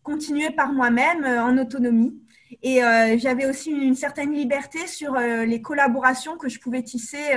continuer 0.07 0.51
par 0.51 0.73
moi-même 0.73 1.25
euh, 1.25 1.43
en 1.43 1.59
autonomie. 1.59 2.17
Et 2.63 2.83
euh, 2.83 3.19
j'avais 3.19 3.47
aussi 3.47 3.71
une 3.73 3.97
certaine 3.97 4.33
liberté 4.33 4.87
sur 4.87 5.17
euh, 5.17 5.45
les 5.45 5.61
collaborations 5.61 6.39
que 6.39 6.49
je 6.49 6.61
pouvais 6.61 6.83
tisser 6.83 7.35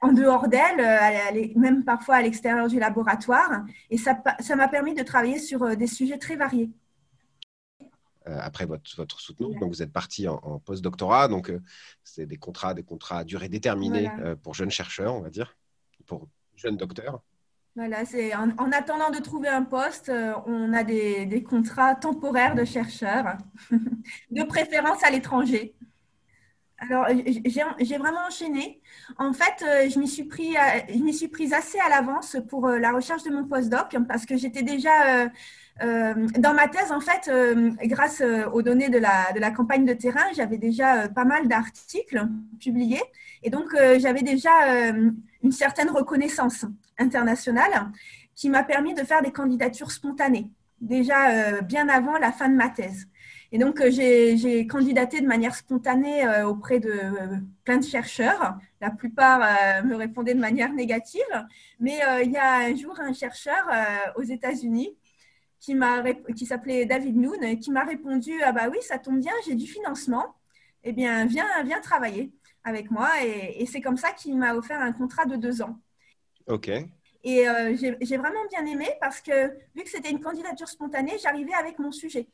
en 0.00 0.12
dehors 0.12 0.48
d'elle, 0.48 0.80
même 1.56 1.84
parfois 1.84 2.16
à 2.16 2.22
l'extérieur 2.22 2.68
du 2.68 2.78
laboratoire. 2.78 3.64
Et 3.90 3.98
ça 3.98 4.56
m'a 4.56 4.68
permis 4.68 4.94
de 4.94 5.02
travailler 5.02 5.38
sur 5.38 5.76
des 5.76 5.86
sujets 5.86 6.16
très 6.16 6.36
variés. 6.36 6.70
après 8.24 8.64
votre, 8.64 8.96
votre 8.96 9.20
soutenance, 9.20 9.56
donc 9.60 9.68
vous 9.74 9.82
êtes 9.82 9.92
parti 9.92 10.26
en, 10.26 10.38
en 10.42 10.58
post-doctorat, 10.58 11.28
donc 11.28 11.52
c'est 12.02 12.24
des 12.24 12.38
contrats, 12.38 12.72
des 12.72 12.84
contrats 12.84 13.18
à 13.18 13.24
durée 13.24 13.48
déterminée 13.48 14.10
pour 14.42 14.54
jeunes 14.54 14.70
chercheurs, 14.70 15.14
on 15.14 15.20
va 15.20 15.30
dire, 15.30 15.54
pour 16.06 16.28
jeunes 16.56 16.78
docteurs. 16.78 17.20
Voilà, 17.74 18.04
c'est 18.04 18.34
en, 18.34 18.50
attendant 18.72 19.10
de 19.10 19.18
trouver 19.18 19.48
un 19.48 19.62
poste, 19.62 20.10
euh, 20.10 20.34
on 20.46 20.74
a 20.74 20.84
des, 20.84 21.42
contrats 21.42 21.94
temporaires 21.94 22.54
de 22.54 22.66
chercheurs, 22.66 23.38
de 24.30 24.42
préférence 24.42 25.02
à 25.02 25.10
l'étranger. 25.10 25.74
Alors, 26.76 27.06
j'ai 27.08 27.96
vraiment 27.96 28.26
enchaîné. 28.28 28.82
En 29.16 29.32
fait, 29.32 29.64
euh, 29.64 29.88
je 29.88 29.98
m'y 29.98 30.08
suis, 30.08 30.28
suis 31.12 31.28
prise 31.28 31.52
assez 31.54 31.78
à 31.78 31.88
l'avance 31.88 32.36
pour 32.48 32.66
euh, 32.66 32.78
la 32.78 32.92
recherche 32.92 33.22
de 33.22 33.30
mon 33.30 33.46
postdoc 33.46 33.96
parce 34.06 34.26
que 34.26 34.36
j'étais 34.36 34.62
déjà 34.62 35.30
dans 35.80 36.54
ma 36.54 36.68
thèse, 36.68 36.92
en 36.92 37.00
fait, 37.00 37.30
grâce 37.86 38.22
aux 38.52 38.62
données 38.62 38.88
de 38.88 38.98
la, 38.98 39.50
campagne 39.50 39.84
de 39.84 39.94
terrain, 39.94 40.24
j'avais 40.36 40.58
déjà 40.58 41.08
pas 41.08 41.24
mal 41.24 41.48
d'articles 41.48 42.28
publiés. 42.60 43.02
Et 43.42 43.50
donc, 43.50 43.74
j'avais 43.98 44.22
déjà 44.22 44.50
une 45.42 45.52
certaine 45.52 45.90
reconnaissance 45.90 46.66
internationale 46.98 47.90
qui 48.34 48.48
m'a 48.48 48.62
permis 48.62 48.94
de 48.94 49.02
faire 49.02 49.22
des 49.22 49.32
candidatures 49.32 49.90
spontanées, 49.90 50.50
déjà 50.80 51.30
euh, 51.30 51.60
bien 51.60 51.88
avant 51.88 52.18
la 52.18 52.32
fin 52.32 52.48
de 52.48 52.56
ma 52.56 52.68
thèse. 52.68 53.06
Et 53.54 53.58
donc, 53.58 53.80
euh, 53.80 53.90
j'ai 53.90 54.66
candidaté 54.66 55.20
de 55.20 55.26
manière 55.26 55.54
spontanée 55.54 56.26
euh, 56.26 56.48
auprès 56.48 56.80
de 56.80 56.92
plein 57.64 57.76
de 57.76 57.84
chercheurs. 57.84 58.56
La 58.80 58.90
plupart 58.90 59.40
me 59.84 59.94
répondaient 59.94 60.34
de 60.34 60.40
manière 60.40 60.72
négative. 60.72 61.22
Mais 61.78 62.00
il 62.24 62.32
y 62.32 62.36
a 62.36 62.66
un 62.66 62.74
jour 62.74 62.98
un 62.98 63.12
chercheur 63.12 63.68
aux 64.16 64.22
États-Unis 64.22 64.96
qui, 65.62 65.76
qui 66.36 66.44
s'appelait 66.44 66.84
David 66.84 67.16
Noon, 67.16 67.56
qui 67.56 67.70
m'a 67.70 67.84
répondu 67.84 68.42
Ah, 68.42 68.52
bah 68.52 68.68
oui, 68.68 68.78
ça 68.82 68.98
tombe 68.98 69.20
bien, 69.20 69.32
j'ai 69.46 69.54
du 69.54 69.66
financement. 69.66 70.34
Eh 70.82 70.92
bien, 70.92 71.24
viens, 71.24 71.62
viens 71.64 71.80
travailler 71.80 72.32
avec 72.64 72.90
moi. 72.90 73.08
Et, 73.24 73.64
c'est 73.66 73.80
comme 73.80 73.96
ça 73.96 74.10
qu'il 74.10 74.36
m'a 74.36 74.54
offert 74.54 74.80
un 74.80 74.92
contrat 74.92 75.24
de 75.24 75.36
deux 75.36 75.62
ans. 75.62 75.78
OK. 76.48 76.68
Et 77.24 77.48
euh, 77.48 77.76
j'ai 77.76 78.16
vraiment 78.16 78.44
bien 78.50 78.66
aimé 78.66 78.88
parce 79.00 79.20
que 79.20 79.50
vu 79.76 79.84
que 79.84 79.90
c'était 79.90 80.10
une 80.10 80.20
candidature 80.20 80.68
spontanée, 80.68 81.16
j'arrivais 81.22 81.54
avec 81.54 81.78
mon 81.78 81.92
sujet. 81.92 82.26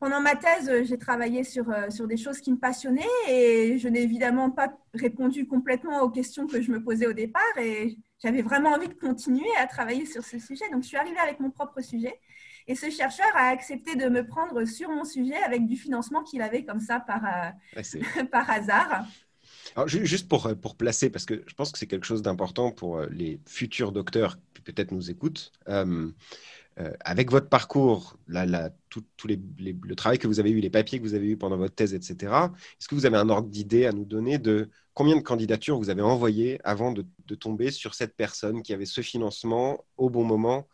Pendant 0.00 0.20
ma 0.20 0.34
thèse, 0.34 0.82
j'ai 0.82 0.98
travaillé 0.98 1.44
sur, 1.44 1.70
euh, 1.70 1.88
sur 1.88 2.08
des 2.08 2.16
choses 2.16 2.40
qui 2.40 2.50
me 2.50 2.58
passionnaient 2.58 3.02
et 3.28 3.78
je 3.78 3.86
n'ai 3.86 4.02
évidemment 4.02 4.50
pas 4.50 4.76
répondu 4.92 5.46
complètement 5.46 6.00
aux 6.00 6.10
questions 6.10 6.48
que 6.48 6.60
je 6.60 6.72
me 6.72 6.82
posais 6.82 7.06
au 7.06 7.12
départ 7.12 7.56
et 7.58 7.96
j'avais 8.18 8.42
vraiment 8.42 8.70
envie 8.70 8.88
de 8.88 8.94
continuer 8.94 9.54
à 9.56 9.68
travailler 9.68 10.04
sur 10.04 10.24
ce 10.24 10.40
sujet. 10.40 10.68
Donc, 10.72 10.82
je 10.82 10.88
suis 10.88 10.96
arrivée 10.96 11.20
avec 11.20 11.38
mon 11.38 11.52
propre 11.52 11.80
sujet 11.80 12.18
et 12.66 12.74
ce 12.74 12.90
chercheur 12.90 13.26
a 13.34 13.48
accepté 13.48 13.96
de 13.96 14.08
me 14.08 14.26
prendre 14.26 14.64
sur 14.64 14.88
mon 14.90 15.04
sujet 15.04 15.36
avec 15.36 15.66
du 15.66 15.76
financement 15.76 16.22
qu'il 16.22 16.42
avait 16.42 16.64
comme 16.64 16.80
ça 16.80 17.00
par, 17.00 17.22
euh, 17.24 18.24
par 18.32 18.48
hasard. 18.50 19.06
Alors, 19.76 19.88
juste 19.88 20.28
pour, 20.28 20.54
pour 20.56 20.76
placer, 20.76 21.10
parce 21.10 21.24
que 21.24 21.42
je 21.46 21.54
pense 21.54 21.72
que 21.72 21.78
c'est 21.78 21.86
quelque 21.86 22.06
chose 22.06 22.22
d'important 22.22 22.70
pour 22.70 23.00
les 23.02 23.40
futurs 23.46 23.92
docteurs 23.92 24.38
qui 24.54 24.62
peut-être 24.62 24.92
nous 24.92 25.10
écoutent. 25.10 25.52
Euh, 26.80 26.92
avec 27.00 27.30
votre 27.30 27.48
parcours, 27.48 28.16
tout, 28.88 29.04
les, 29.26 29.38
le 29.58 29.94
travail 29.94 30.18
que 30.18 30.26
vous 30.26 30.40
avez 30.40 30.50
eu, 30.50 30.58
les 30.58 30.70
papiers 30.70 30.98
que 30.98 31.04
vous 31.04 31.14
avez 31.14 31.28
eu 31.28 31.36
pendant 31.36 31.56
votre 31.56 31.74
thèse, 31.74 31.94
etc., 31.94 32.32
est-ce 32.80 32.88
que 32.88 32.96
vous 32.96 33.06
avez 33.06 33.16
un 33.16 33.28
ordre 33.28 33.48
d'idée 33.48 33.86
à 33.86 33.92
nous 33.92 34.04
donner 34.04 34.38
de 34.38 34.70
combien 34.92 35.14
de 35.14 35.20
candidatures 35.20 35.78
vous 35.78 35.90
avez 35.90 36.02
envoyées 36.02 36.60
avant 36.64 36.90
de, 36.90 37.04
tomber 37.36 37.70
sur 37.70 37.94
cette 37.94 38.16
personne 38.16 38.62
qui 38.62 38.72
avait 38.72 38.86
ce 38.86 39.02
financement 39.02 39.84
au 39.96 40.10
bon 40.10 40.24
moment 40.24 40.68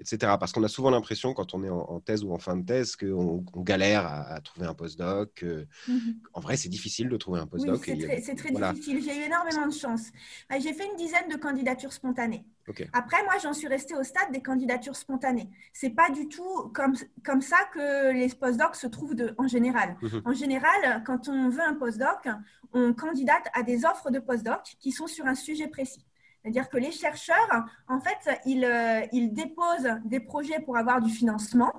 etc. 0.00 0.34
Parce 0.40 0.52
qu'on 0.52 0.62
a 0.64 0.68
souvent 0.68 0.90
l'impression, 0.90 1.34
quand 1.34 1.54
on 1.54 1.62
est 1.62 1.70
en, 1.70 2.00
thèse 2.00 2.24
ou 2.24 2.32
en 2.32 2.38
fin 2.38 2.56
de 2.56 2.64
thèse, 2.64 2.96
qu'on 2.96 3.44
galère 3.56 4.06
à, 4.06 4.40
trouver 4.40 4.66
un 4.66 4.74
postdoc. 4.74 5.44
Mhm. 5.86 6.20
En 6.32 6.40
vrai, 6.40 6.56
c'est 6.56 6.68
difficile 6.68 7.08
de 7.08 7.16
trouver 7.16 7.40
un 7.40 7.46
postdoc. 7.46 7.84
Oui, 7.86 8.20
c'est 8.22 8.34
très, 8.34 8.50
difficile. 8.50 9.02
J'ai 9.02 9.16
eu 9.16 9.22
énormément 9.26 9.66
de 9.66 9.72
chance. 9.72 10.08
Bah, 10.48 10.58
j'ai 10.58 10.72
fait 10.72 10.86
une 10.86 10.96
dizaine 10.96 11.28
de 11.30 11.36
candidatures 11.36 11.92
spontanées. 11.92 12.44
Après, 12.92 13.22
moi, 13.24 13.34
j'en 13.42 13.52
suis 13.52 13.66
restée 13.66 13.94
au 13.96 14.02
stade 14.02 14.30
des 14.32 14.42
candidatures 14.42 14.96
spontanées. 14.96 15.50
C'est 15.72 15.90
pas 15.90 16.10
du 16.10 16.28
tout 16.28 16.70
comme, 16.72 16.94
comme 17.24 17.40
ça 17.40 17.56
que 17.74 18.12
les 18.12 18.28
postdocs 18.28 18.76
se 18.76 18.86
trouvent 18.86 19.14
de, 19.14 19.34
en 19.38 19.48
général. 19.48 19.96
Mhm. 20.02 20.22
En 20.24 20.32
général, 20.32 21.02
quand 21.04 21.28
on 21.28 21.48
veut 21.48 21.62
un 21.62 21.74
postdoc, 21.74 22.28
on 22.72 22.92
candidate 22.94 23.46
à 23.54 23.62
des 23.62 23.84
offres 23.84 24.10
de 24.10 24.18
postdoc 24.18 24.76
qui 24.78 24.92
sont 24.92 25.06
sur 25.06 25.26
un 25.26 25.34
sujet 25.34 25.66
précis. 25.66 26.04
C'est-à-dire 26.42 26.68
que 26.68 26.78
les 26.78 26.90
chercheurs, 26.90 27.64
en 27.88 28.00
fait, 28.00 28.40
ils, 28.46 28.64
euh, 28.64 29.00
ils, 29.12 29.32
déposent 29.32 29.98
des 30.04 30.20
projets 30.20 30.60
pour 30.60 30.76
avoir 30.78 31.00
du 31.00 31.10
financement. 31.10 31.72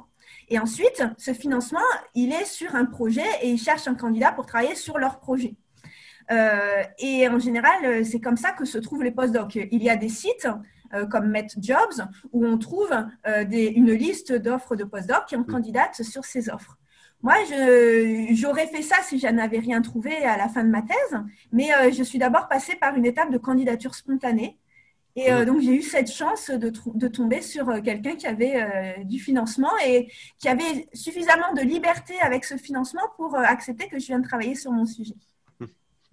Et 0.50 0.60
ensuite, 0.60 1.04
ce 1.18 1.34
financement, 1.34 1.80
il 2.14 2.32
est 2.32 2.46
sur 2.46 2.76
un 2.76 2.86
projet 2.86 3.26
et 3.42 3.50
ils 3.50 3.58
cherchent 3.58 3.88
un 3.88 3.96
candidat 3.96 4.32
pour 4.32 4.46
travailler 4.46 4.76
sur 4.76 5.00
leur 5.00 5.20
projet. 5.20 5.56
Euh, 6.30 6.84
et 7.00 7.28
en 7.28 7.40
général, 7.40 8.06
c'est 8.06 8.20
comme 8.20 8.38
ça 8.38 8.52
que 8.52 8.66
se 8.66 8.78
trouvent 8.78 9.04
les 9.04 9.12
postdocs. 9.12 9.56
Il 9.56 9.82
y 9.84 9.90
a 9.90 9.96
des 9.96 10.10
sites 10.10 10.48
euh, 10.94 11.08
comme 11.08 11.30
MetJobs 11.30 12.08
où 12.32 12.46
on 12.46 12.58
trouve 12.58 12.92
des, 13.48 13.66
une 13.66 13.92
liste 13.92 14.32
d'offres 14.32 14.76
de 14.76 14.84
postdocs 14.84 15.34
et 15.34 15.38
on 15.38 15.44
candidate 15.44 16.04
sur 16.04 16.24
ces 16.24 16.50
offres. 16.50 16.78
Moi, 17.24 17.36
j'aurais 18.34 18.68
fait 18.68 18.82
ça 18.82 18.98
si 19.04 19.20
je 19.20 19.28
n'avais 19.28 19.60
rien 19.60 19.82
trouvé 19.82 20.16
à 20.24 20.38
la 20.38 20.50
fin 20.50 20.64
de 20.64 20.70
ma 20.70 20.82
thèse, 20.82 21.20
mais 21.52 21.74
euh, 21.74 21.92
je 21.92 22.04
suis 22.04 22.18
d'abord 22.18 22.48
passée 22.48 22.76
par 22.76 22.96
une 22.96 23.06
étape 23.06 23.32
de 23.32 23.38
candidature 23.38 23.94
spontanée. 23.94 24.58
Et 25.16 25.32
euh, 25.32 25.46
donc, 25.46 25.62
j'ai 25.62 25.76
eu 25.76 25.82
cette 25.82 26.10
chance 26.10 26.50
de, 26.50 26.72
de 26.96 27.08
tomber 27.08 27.42
sur 27.42 27.70
euh, 27.70 27.82
quelqu'un 27.82 28.16
qui 28.16 28.26
avait 28.26 28.96
du 29.04 29.20
financement 29.20 29.72
et 29.86 30.10
qui 30.40 30.48
avait 30.48 30.88
suffisamment 30.94 31.54
de 31.54 31.62
liberté 31.62 32.14
avec 32.22 32.46
ce 32.46 32.56
financement 32.56 33.04
pour 33.18 33.36
accepter 33.38 33.88
que 33.88 34.00
je 34.00 34.08
vienne 34.08 34.24
travailler 34.24 34.56
sur 34.56 34.72
mon 34.72 34.86
sujet. 34.86 35.16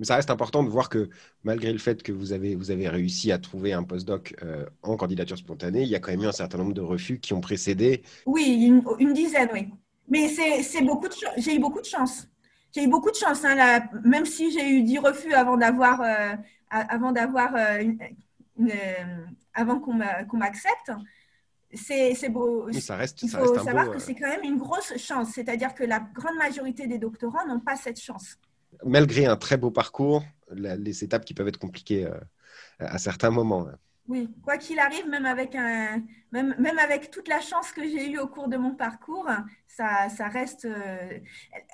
Mais 0.00 0.04
ça 0.04 0.14
reste 0.14 0.30
important 0.30 0.62
de 0.62 0.68
voir 0.68 0.88
que 0.88 1.08
malgré 1.42 1.72
le 1.72 1.78
fait 1.78 2.04
que 2.04 2.12
vous 2.12 2.32
avez, 2.32 2.54
vous 2.54 2.70
avez 2.70 2.88
réussi 2.88 3.32
à 3.32 3.38
trouver 3.38 3.72
un 3.72 3.82
postdoc 3.82 4.36
en 4.82 4.96
candidature 4.96 5.38
spontanée, 5.38 5.82
il 5.82 5.88
y 5.88 5.96
a 5.96 6.00
quand 6.00 6.12
même 6.12 6.22
eu 6.22 6.26
un 6.26 6.32
certain 6.32 6.58
nombre 6.58 6.74
de 6.74 6.80
refus 6.80 7.18
qui 7.18 7.32
ont 7.32 7.40
précédé. 7.40 8.02
Oui, 8.26 8.70
une 9.00 9.12
dizaine, 9.12 9.48
oui. 9.52 9.68
Mais 10.08 10.28
c'est 10.28 10.82
beaucoup 10.82 11.08
de 11.08 11.14
j'ai 11.36 11.56
eu 11.56 11.58
beaucoup 11.58 11.80
de 11.80 11.86
chance. 11.86 12.26
J'ai 12.74 12.84
eu 12.84 12.88
beaucoup 12.88 13.10
de 13.10 13.16
chance, 13.16 13.44
hein, 13.44 13.54
là, 13.54 13.88
même 14.04 14.26
si 14.26 14.50
j'ai 14.52 14.68
eu 14.68 14.82
10 14.82 14.98
refus 14.98 15.32
avant 15.32 15.56
d'avoir, 15.56 16.02
euh, 16.02 16.34
avant 16.70 17.12
d'avoir, 17.12 17.54
euh, 17.56 17.82
avant 19.54 19.80
qu'on 19.80 20.36
m'accepte. 20.36 20.92
C'est 21.74 22.28
beau. 22.28 22.70
ça 22.72 22.96
reste, 22.96 23.22
il 23.22 23.28
faut 23.28 23.58
savoir 23.58 23.90
que 23.90 23.96
euh, 23.96 23.98
c'est 23.98 24.14
quand 24.14 24.28
même 24.28 24.44
une 24.44 24.58
grosse 24.58 24.96
chance. 24.96 25.30
C'est-à-dire 25.34 25.74
que 25.74 25.84
la 25.84 26.00
grande 26.00 26.36
majorité 26.36 26.86
des 26.86 26.98
doctorants 26.98 27.46
n'ont 27.46 27.60
pas 27.60 27.76
cette 27.76 28.00
chance. 28.00 28.38
Malgré 28.84 29.26
un 29.26 29.36
très 29.36 29.56
beau 29.56 29.70
parcours, 29.70 30.22
les 30.50 31.04
étapes 31.04 31.24
qui 31.24 31.34
peuvent 31.34 31.48
être 31.48 31.58
compliquées 31.58 32.08
à 32.78 32.98
certains 32.98 33.30
moments. 33.30 33.66
Oui, 34.08 34.30
quoi 34.42 34.56
qu'il 34.56 34.78
arrive, 34.78 35.06
même 35.06 35.26
avec, 35.26 35.54
un, 35.54 36.02
même, 36.32 36.54
même, 36.58 36.78
avec 36.78 37.10
toute 37.10 37.28
la 37.28 37.40
chance 37.40 37.72
que 37.72 37.82
j'ai 37.82 38.10
eue 38.10 38.18
au 38.18 38.26
cours 38.26 38.48
de 38.48 38.56
mon 38.56 38.74
parcours, 38.74 39.28
ça, 39.66 40.08
ça 40.08 40.28
reste. 40.28 40.64
Euh, 40.64 41.18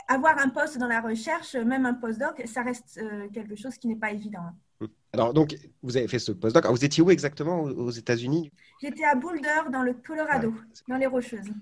avoir 0.09 0.39
un 0.39 0.49
poste 0.49 0.79
dans 0.79 0.89
la 0.89 1.01
recherche, 1.01 1.55
même 1.55 1.87
un 1.87 1.95
postdoc, 1.95 2.43
ça 2.47 2.63
reste 2.63 2.99
euh, 3.01 3.29
quelque 3.29 3.55
chose 3.55 3.79
qui 3.79 3.87
n'est 3.87 3.97
pas 3.97 4.11
évident. 4.11 4.51
Hum. 4.81 4.89
Alors, 5.13 5.33
donc, 5.33 5.57
vous 5.83 5.97
avez 5.97 6.09
fait 6.09 6.19
ce 6.19 6.33
postdoc. 6.33 6.67
vous 6.67 6.85
étiez 6.85 7.05
où 7.05 7.11
exactement 7.13 7.63
aux 7.63 7.91
États-Unis? 7.93 8.51
J'étais 8.83 9.05
à 9.05 9.15
Boulder, 9.15 9.71
dans 9.71 9.83
le 9.83 9.95
Colorado, 9.95 10.53
dans 10.89 10.97
les 10.97 11.07
Rocheuses. 11.07 11.53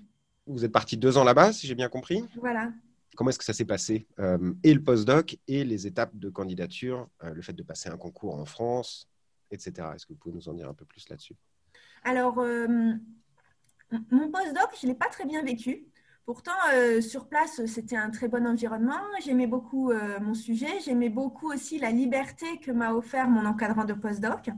Vous 0.47 0.65
êtes 0.65 0.71
parti 0.71 0.97
deux 0.97 1.19
ans 1.19 1.23
là-bas, 1.23 1.53
si 1.53 1.67
j'ai 1.67 1.75
bien 1.75 1.87
compris? 1.87 2.25
Voilà. 2.37 2.71
Comment 3.15 3.29
est-ce 3.29 3.37
que 3.37 3.45
ça 3.45 3.53
s'est 3.53 3.63
passé 3.63 4.07
euh, 4.17 4.53
Et 4.63 4.73
le 4.73 4.81
postdoc 4.81 5.37
et 5.47 5.63
les 5.63 5.85
étapes 5.85 6.15
de 6.15 6.31
candidature, 6.31 7.07
le 7.21 7.43
fait 7.43 7.53
de 7.53 7.61
passer 7.61 7.89
un 7.89 7.97
concours 7.97 8.33
en 8.33 8.45
France, 8.45 9.07
Est-ce 9.53 10.05
que 10.05 10.13
vous 10.13 10.19
pouvez 10.19 10.35
nous 10.35 10.49
en 10.49 10.53
dire 10.53 10.69
un 10.69 10.73
peu 10.73 10.85
plus 10.85 11.07
là-dessus? 11.09 11.35
Alors, 12.03 12.39
euh, 12.39 12.67
mon 14.11 14.29
postdoc, 14.29 14.69
je 14.79 14.87
ne 14.87 14.91
l'ai 14.91 14.97
pas 14.97 15.07
très 15.07 15.25
bien 15.25 15.43
vécu. 15.43 15.85
Pourtant, 16.25 16.51
euh, 16.73 17.01
sur 17.01 17.27
place, 17.27 17.65
c'était 17.65 17.97
un 17.97 18.09
très 18.09 18.27
bon 18.27 18.47
environnement. 18.47 18.99
J'aimais 19.23 19.47
beaucoup 19.47 19.91
euh, 19.91 20.19
mon 20.21 20.33
sujet. 20.33 20.79
J'aimais 20.85 21.09
beaucoup 21.09 21.51
aussi 21.51 21.79
la 21.79 21.91
liberté 21.91 22.45
que 22.59 22.71
m'a 22.71 22.93
offert 22.93 23.27
mon 23.27 23.45
encadrant 23.45 23.85
de 23.85 23.93
postdoc. 23.93 24.49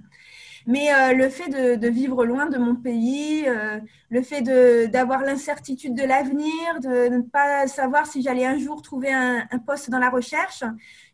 Mais 0.68 0.90
le 1.14 1.30
fait 1.30 1.78
de, 1.78 1.88
vivre 1.88 2.26
loin 2.26 2.48
de 2.48 2.58
mon 2.58 2.76
pays, 2.76 3.46
le 4.10 4.22
fait 4.24 4.42
d'avoir 4.90 5.22
l'incertitude 5.22 5.94
de 5.94 6.02
l'avenir, 6.04 6.80
de, 6.82 7.08
ne 7.10 7.22
pas 7.22 7.68
savoir 7.68 8.08
si 8.08 8.24
j'allais 8.24 8.48
un 8.48 8.58
jour 8.58 8.82
trouver 8.82 9.14
un, 9.14 9.46
poste 9.64 9.92
dans 9.92 10.00
la 10.00 10.10
recherche, 10.10 10.64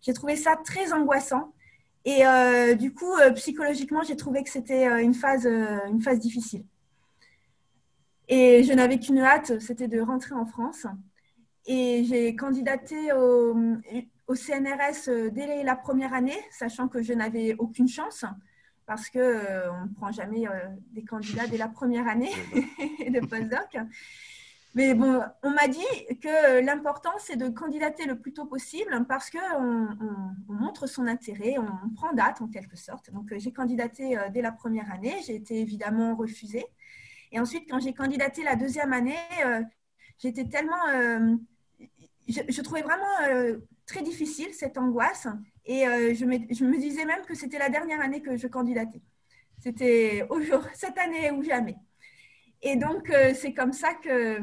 j'ai 0.01 0.13
trouvé 0.13 0.38
ça 0.38 0.55
très 0.55 0.93
angoissant. 0.93 1.53
Et 2.03 2.25
euh, 2.25 2.74
du 2.74 2.93
coup, 2.93 3.13
euh, 3.13 3.31
psychologiquement, 3.31 4.01
j'ai 4.03 4.15
trouvé 4.15 4.43
que 4.43 4.50
c'était 4.50 4.88
euh, 4.88 5.03
une, 5.03 5.13
phase, 5.13 5.46
une 5.46 6.01
phase 6.01 6.20
difficile. 6.20 6.63
Et 8.27 8.63
je 8.63 8.74
n'avais 8.74 8.98
qu'une 9.00 9.20
hâte, 9.20 9.60
c'était 9.60 9.88
de 9.88 10.00
rentrer 10.00 10.34
en 10.34 10.46
France. 10.46 10.88
Et 11.67 12.03
j'ai 12.05 12.36
candidaté 12.36 13.13
au, 13.13 13.55
au, 14.27 14.36
CNRS 14.36 15.31
dès 15.31 15.63
la 15.63 15.75
première 15.75 16.13
année, 16.13 16.38
sachant 16.50 16.88
que 16.88 17.03
je 17.03 17.13
n'avais 17.13 17.55
aucune 17.60 17.88
chance, 17.88 18.25
parce 18.88 19.10
qu'on 19.10 19.20
ne 19.20 19.93
prend 19.96 20.12
jamais 20.12 20.46
des 20.91 21.03
candidats 21.03 21.46
dès 21.46 21.58
la 21.58 21.67
première 21.67 22.08
année 22.08 22.31
de 23.10 23.20
postdoc. 23.20 23.77
Mais 24.73 24.93
bon, 24.93 25.21
on 25.43 25.49
m'a 25.49 25.67
dit 25.67 26.15
que 26.21 26.61
l'important, 26.61 27.11
c'est 27.19 27.35
de 27.35 27.49
candidater 27.49 28.05
le 28.05 28.17
plus 28.17 28.31
tôt 28.31 28.45
possible 28.45 29.05
parce 29.07 29.29
qu'on 29.29 29.39
on, 29.39 30.53
montre 30.53 30.87
son 30.87 31.07
intérêt, 31.07 31.55
on, 31.57 31.89
prend 31.93 32.13
date 32.13 32.41
en 32.41 32.47
quelque 32.47 32.77
sorte. 32.77 33.11
Donc, 33.11 33.31
euh, 33.33 33.39
j'ai 33.39 33.51
candidaté 33.51 34.17
euh, 34.17 34.29
dès 34.29 34.41
la 34.41 34.53
première 34.53 34.89
année, 34.91 35.15
j'ai 35.25 35.35
été 35.35 35.59
évidemment 35.59 36.15
refusée. 36.15 36.65
Et 37.33 37.39
ensuite, 37.39 37.69
quand 37.69 37.79
j'ai 37.79 37.93
candidaté 37.93 38.43
la 38.43 38.55
deuxième 38.55 38.93
année, 38.93 39.17
euh, 39.45 39.61
j'étais 40.19 40.45
tellement. 40.45 40.87
je, 42.27 42.61
trouvais 42.61 42.81
vraiment 42.81 43.55
très 43.85 44.01
difficile 44.03 44.53
cette 44.53 44.77
angoisse. 44.77 45.27
Et 45.65 45.83
je 45.83 46.25
me, 46.25 46.37
je, 46.53 46.65
me, 46.65 46.77
disais 46.77 47.05
même 47.05 47.23
que 47.25 47.35
c'était 47.35 47.59
la 47.59 47.69
dernière 47.69 48.01
année 48.01 48.21
que 48.21 48.35
je 48.35 48.47
candidatais. 48.47 49.01
C'était 49.59 50.27
cette 50.73 50.97
année 50.97 51.31
ou 51.31 51.43
jamais. 51.43 51.77
Et 52.63 52.75
donc, 52.75 53.10
euh, 53.10 53.34
c'est 53.36 53.53
comme 53.53 53.74
ça 53.74 53.94
que. 53.94 54.39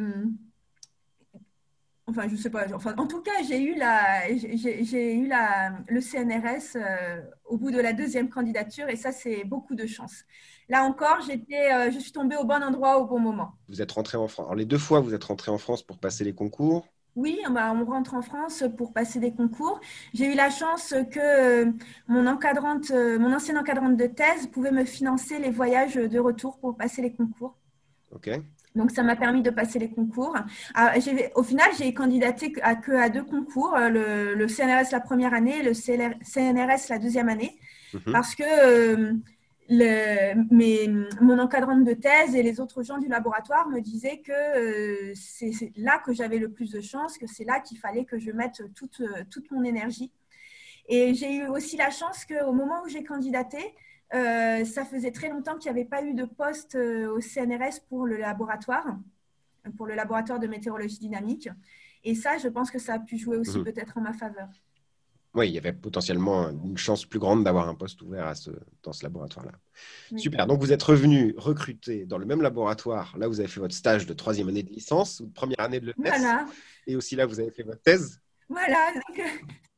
Enfin, 2.06 2.26
je 2.26 2.32
ne 2.32 2.38
sais 2.38 2.50
pas. 2.50 2.64
Enfin, 2.74 2.94
en 2.96 3.06
tout 3.06 3.20
cas, 3.20 3.42
j'ai 3.46 3.62
eu, 3.62 3.74
la, 3.74 4.34
j'ai, 4.34 5.14
eu 5.14 5.26
la, 5.26 5.72
le 5.88 6.00
CNRS 6.00 6.76
euh, 6.76 7.20
au 7.44 7.58
bout 7.58 7.70
de 7.70 7.78
la 7.80 7.92
deuxième 7.92 8.30
candidature 8.30 8.88
et 8.88 8.96
ça, 8.96 9.12
c'est 9.12 9.44
beaucoup 9.44 9.74
de 9.74 9.86
chance. 9.86 10.24
Là 10.70 10.84
encore, 10.84 11.20
j'étais, 11.26 11.70
euh, 11.70 11.90
je 11.90 11.98
suis 11.98 12.12
tombée 12.12 12.36
au 12.36 12.44
bon 12.44 12.62
endroit 12.62 12.98
au 12.98 13.04
bon 13.04 13.20
moment. 13.20 13.52
Vous 13.68 13.82
êtes 13.82 13.92
rentrée 13.92 14.16
en 14.16 14.26
France. 14.26 14.46
Alors, 14.46 14.56
les 14.56 14.64
deux 14.64 14.78
fois, 14.78 15.00
vous 15.00 15.12
êtes 15.12 15.24
rentrée 15.24 15.50
en 15.50 15.58
France 15.58 15.82
pour 15.82 15.98
passer 15.98 16.24
les 16.24 16.34
concours? 16.34 16.88
Oui, 17.14 17.38
bah, 17.50 17.74
on 17.74 17.84
rentre 17.84 18.14
en 18.14 18.22
France 18.22 18.64
pour 18.78 18.94
passer 18.94 19.20
des 19.20 19.34
concours. 19.34 19.78
J'ai 20.14 20.32
eu 20.32 20.34
la 20.34 20.48
chance 20.48 20.94
que 21.10 21.66
mon, 22.06 22.26
encadrante, 22.26 22.90
mon 22.90 23.34
ancienne 23.34 23.58
encadrante 23.58 23.98
de 23.98 24.06
thèse 24.06 24.46
pouvait 24.46 24.70
me 24.70 24.84
financer 24.84 25.38
les 25.38 25.50
voyages 25.50 25.96
de 25.96 26.18
retour 26.18 26.58
pour 26.58 26.76
passer 26.76 27.02
les 27.02 27.12
concours. 27.12 27.58
Donc, 28.74 28.90
ça 28.90 29.02
m'a 29.02 29.16
permis 29.16 29.42
de 29.42 29.50
passer 29.50 29.78
les 29.78 29.90
concours. 29.90 30.36
Ah, 30.74 30.94
au 31.34 31.42
final, 31.42 31.68
j'ai 31.76 31.92
candidaté 31.94 32.54
à, 32.62 32.76
que 32.76 32.92
à 32.92 33.08
deux 33.08 33.24
concours, 33.24 33.74
euh, 33.74 34.34
le, 34.34 34.48
CNRS 34.48 34.92
la 34.92 35.00
première 35.00 35.34
année 35.34 35.58
et 35.58 35.62
le 35.62 35.74
CNRS 35.74 36.88
la 36.88 36.98
deuxième 36.98 37.28
année, 37.28 37.58
mhm. 37.92 38.12
parce 38.12 38.34
que 38.34 38.44
euh, 38.44 39.14
le, 39.68 41.22
mon 41.22 41.38
encadrante 41.38 41.84
de 41.84 41.94
thèse 41.94 42.34
et 42.34 42.42
les 42.42 42.60
autres 42.60 42.82
gens 42.82 42.98
du 42.98 43.08
laboratoire 43.08 43.68
me 43.68 43.80
disaient 43.80 44.22
que 44.24 44.32
euh, 44.32 45.12
c'est 45.14 45.72
là 45.76 46.00
que 46.04 46.12
j'avais 46.12 46.38
le 46.38 46.50
plus 46.50 46.70
de 46.70 46.80
chance, 46.80 47.18
que 47.18 47.26
c'est 47.26 47.44
là 47.44 47.60
qu'il 47.60 47.78
fallait 47.78 48.04
que 48.04 48.18
je 48.18 48.30
mette 48.30 48.62
toute, 48.74 49.02
toute 49.30 49.50
mon 49.50 49.64
énergie. 49.64 50.12
Et 50.88 51.14
j'ai 51.14 51.34
eu 51.36 51.46
aussi 51.48 51.76
la 51.76 51.90
chance 51.90 52.24
qu'au 52.24 52.52
moment 52.52 52.82
où 52.84 52.88
j'ai 52.88 53.04
candidaté, 53.04 53.58
euh, 54.14 54.64
ça 54.64 54.84
faisait 54.84 55.10
très 55.10 55.28
longtemps 55.28 55.58
qu'il 55.58 55.72
n'y 55.72 55.78
avait 55.78 55.88
pas 55.88 56.02
eu 56.02 56.14
de 56.14 56.24
poste 56.24 56.76
euh, 56.76 57.14
au 57.14 57.20
CNRS 57.20 57.80
pour 57.88 58.06
le 58.06 58.16
laboratoire, 58.16 58.86
pour 59.76 59.86
le 59.86 59.94
laboratoire 59.94 60.38
de 60.38 60.46
météorologie 60.46 60.98
dynamique. 60.98 61.48
Et 62.04 62.14
ça, 62.14 62.38
je 62.38 62.48
pense 62.48 62.70
que 62.70 62.78
ça 62.78 62.94
a 62.94 62.98
pu 62.98 63.18
jouer 63.18 63.36
aussi 63.36 63.58
mhm. 63.58 63.64
peut-être 63.64 63.98
en 63.98 64.00
ma 64.00 64.12
faveur. 64.12 64.48
Oui, 65.34 65.48
il 65.48 65.54
y 65.54 65.58
avait 65.58 65.74
potentiellement 65.74 66.48
une 66.48 66.78
chance 66.78 67.04
plus 67.04 67.18
grande 67.18 67.44
d'avoir 67.44 67.68
un 67.68 67.74
poste 67.74 68.00
ouvert 68.00 68.26
à 68.26 68.34
ce, 68.34 68.50
dans 68.82 68.92
ce 68.92 69.02
laboratoire-là. 69.04 69.52
Super. 70.16 70.46
Donc, 70.46 70.60
vous 70.60 70.72
êtes 70.72 70.82
revenu 70.82 71.34
recruté 71.36 72.06
dans 72.06 72.16
le 72.16 72.24
même 72.24 72.40
laboratoire. 72.40 73.14
Là, 73.18 73.28
vous 73.28 73.38
avez 73.38 73.48
fait 73.48 73.60
votre 73.60 73.74
stage 73.74 74.06
de 74.06 74.14
troisième 74.14 74.48
année 74.48 74.62
de 74.62 74.70
licence 74.70 75.20
ou 75.20 75.26
de 75.26 75.32
première 75.32 75.60
année 75.60 75.80
de 75.80 75.86
l'EPS. 75.86 75.98
Voilà. 75.98 76.46
Et 76.86 76.96
aussi 76.96 77.14
là, 77.14 77.26
vous 77.26 77.38
avez 77.40 77.50
fait 77.50 77.62
votre 77.62 77.82
thèse. 77.82 78.20
Voilà, 78.48 78.92
donc 78.94 79.20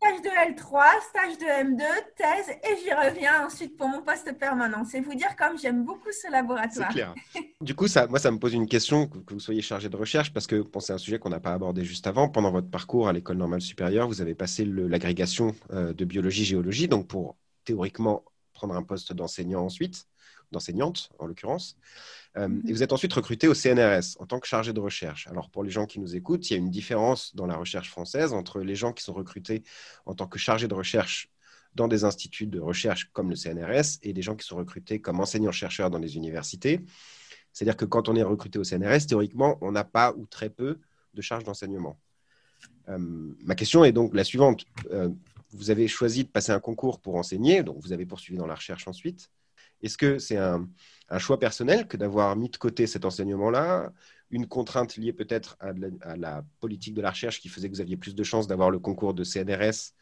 stage 0.01 0.23
de 0.23 0.55
L3, 0.55 0.83
stage 1.11 1.39
de 1.39 1.45
M2, 1.45 1.83
thèse, 2.17 2.57
et 2.65 2.77
j'y 2.83 2.93
reviens 2.93 3.47
ensuite 3.47 3.77
pour 3.77 3.89
mon 3.89 4.01
poste 4.01 4.33
permanent. 4.39 4.85
C'est 4.85 5.01
vous 5.01 5.15
dire 5.15 5.37
comme 5.37 5.59
j'aime 5.59 5.85
beaucoup 5.85 6.11
ce 6.11 6.31
laboratoire. 6.31 6.89
C'est 6.91 6.95
clair. 6.95 7.15
du 7.61 7.75
coup, 7.75 7.87
ça, 7.87 8.07
moi, 8.07 8.19
ça 8.19 8.31
me 8.31 8.39
pose 8.39 8.55
une 8.55 8.67
question 8.67 9.09
que, 9.09 9.35
vous 9.35 9.41
soyez 9.41 9.61
chargé 9.61 9.89
de 9.89 9.97
recherche, 9.97 10.33
parce 10.33 10.47
que 10.47 10.65
c'est 10.81 10.93
un 10.93 10.99
sujet 10.99 11.19
qu'on 11.19 11.29
n'a 11.29 11.41
pas 11.41 11.53
abordé 11.53 11.85
juste 11.85 12.07
avant. 12.07 12.29
Pendant 12.29 12.51
votre 12.51 12.71
parcours 12.71 13.09
à 13.09 13.13
l'école 13.13 13.37
normale 13.37 13.61
supérieure, 13.61 14.09
vous 14.09 14.23
avez 14.23 14.35
passé 14.35 14.65
l'agrégation 14.65 15.55
euh, 15.73 15.93
de 15.93 16.05
biologie-géologie, 16.05 16.89
donc 16.89 17.07
pour 17.07 17.37
théoriquement 17.65 18.25
prendre 18.55 18.75
un 18.75 18.83
poste 18.83 19.13
d'enseignant 19.13 19.65
ensuite, 19.65 20.07
d'enseignante 20.51 21.11
en 21.19 21.27
l'occurrence. 21.27 21.77
Euh, 22.37 22.47
mhm. 22.47 22.63
et 22.69 22.73
vous 22.73 22.83
êtes 22.83 22.93
ensuite 22.93 23.13
recruté 23.13 23.49
au 23.49 23.55
CNRS 23.55 24.17
en 24.21 24.27
tant 24.27 24.39
que 24.39 24.47
chargé 24.47 24.73
de 24.73 24.81
recherche. 24.81 25.27
Alors 25.27 25.51
pour 25.51 25.65
les 25.65 25.71
gens 25.71 25.87
qui 25.87 25.99
nous 25.99 26.15
écoutent, 26.15 26.49
il 26.49 26.53
y 26.53 26.57
a 26.57 26.59
une 26.59 26.71
différence 26.71 27.35
dans 27.35 27.47
la 27.47 27.57
recherche 27.57 27.91
française 27.91 28.33
entre 28.33 28.61
les 28.61 28.77
gens 28.77 28.93
qui 28.93 29.03
sont 29.03 29.13
recrutés 29.13 29.65
en 30.07 30.15
tant 30.15 30.29
que 30.29 30.39
chargé 30.39 30.69
de 30.69 30.75
recherche 30.75 31.31
dans 31.75 31.89
des 31.89 32.05
instituts 32.05 32.47
de 32.47 32.61
recherche 32.61 33.11
comme 33.13 33.31
le 33.31 33.37
CNRS 33.37 33.99
et 34.03 34.13
des 34.13 34.23
gens 34.23 34.37
qui 34.37 34.47
sont 34.47 34.57
recrutés 34.57 35.01
comme 35.01 35.21
enseignants-chercheurs 35.21 35.91
dans 35.91 35.99
les 35.99 36.17
universités. 36.17 36.81
C'est-à-dire 37.53 37.77
que 37.77 37.85
quand 37.85 38.09
on 38.09 38.15
est 38.15 38.23
recruté 38.23 38.59
au 38.59 38.65
CNRS, 38.65 39.07
théoriquement, 39.09 39.59
on 39.61 39.73
n'a 39.73 39.85
pas 39.85 40.13
ou 40.17 40.27
très 40.27 40.51
peu 40.51 40.79
de 41.15 41.23
charges 41.23 41.45
d'enseignement. 41.45 41.99
Euh, 42.89 42.99
ma 42.99 43.55
question 43.55 43.85
est 43.85 43.93
donc 43.93 44.15
la 44.15 44.25
suivante. 44.25 44.65
Euh, 44.93 45.11
vous 45.53 45.71
avez 45.71 45.89
choisi 45.89 46.25
de 46.25 46.29
passer 46.29 46.53
un 46.53 46.61
concours 46.61 47.01
pour 47.01 47.17
enseigner, 47.17 47.63
donc 47.63 47.79
vous 47.81 47.93
avez 47.93 48.07
poursuivi 48.07 48.39
dans 48.39 48.47
la 48.47 48.55
recherche 48.55 48.87
ensuite. 48.87 49.31
Est-ce 49.83 49.99
que 49.99 50.19
c'est 50.19 50.37
un, 50.37 50.69
choix 51.19 51.39
personnel 51.39 51.89
que 51.89 51.97
d'avoir 51.97 52.37
mis 52.37 52.49
de 52.51 52.57
côté 52.57 52.87
cet 52.87 53.05
enseignement-là, 53.05 53.93
une 54.31 54.47
contrainte 54.47 54.97
liée 54.97 55.13
peut-être 55.13 55.57
à, 55.59 55.73
la 56.17 56.45
politique 56.61 56.95
de 56.95 57.01
la 57.01 57.11
recherche 57.11 57.41
qui 57.41 57.49
faisait 57.49 57.69
que 57.69 57.75
vous 57.75 57.81
aviez 57.81 57.97
plus 57.97 58.15
de 58.15 58.23
chances 58.23 58.47
d'avoir 58.47 58.71
le 58.71 58.79
concours 58.79 59.13
de 59.13 59.25
CNRS 59.25 59.95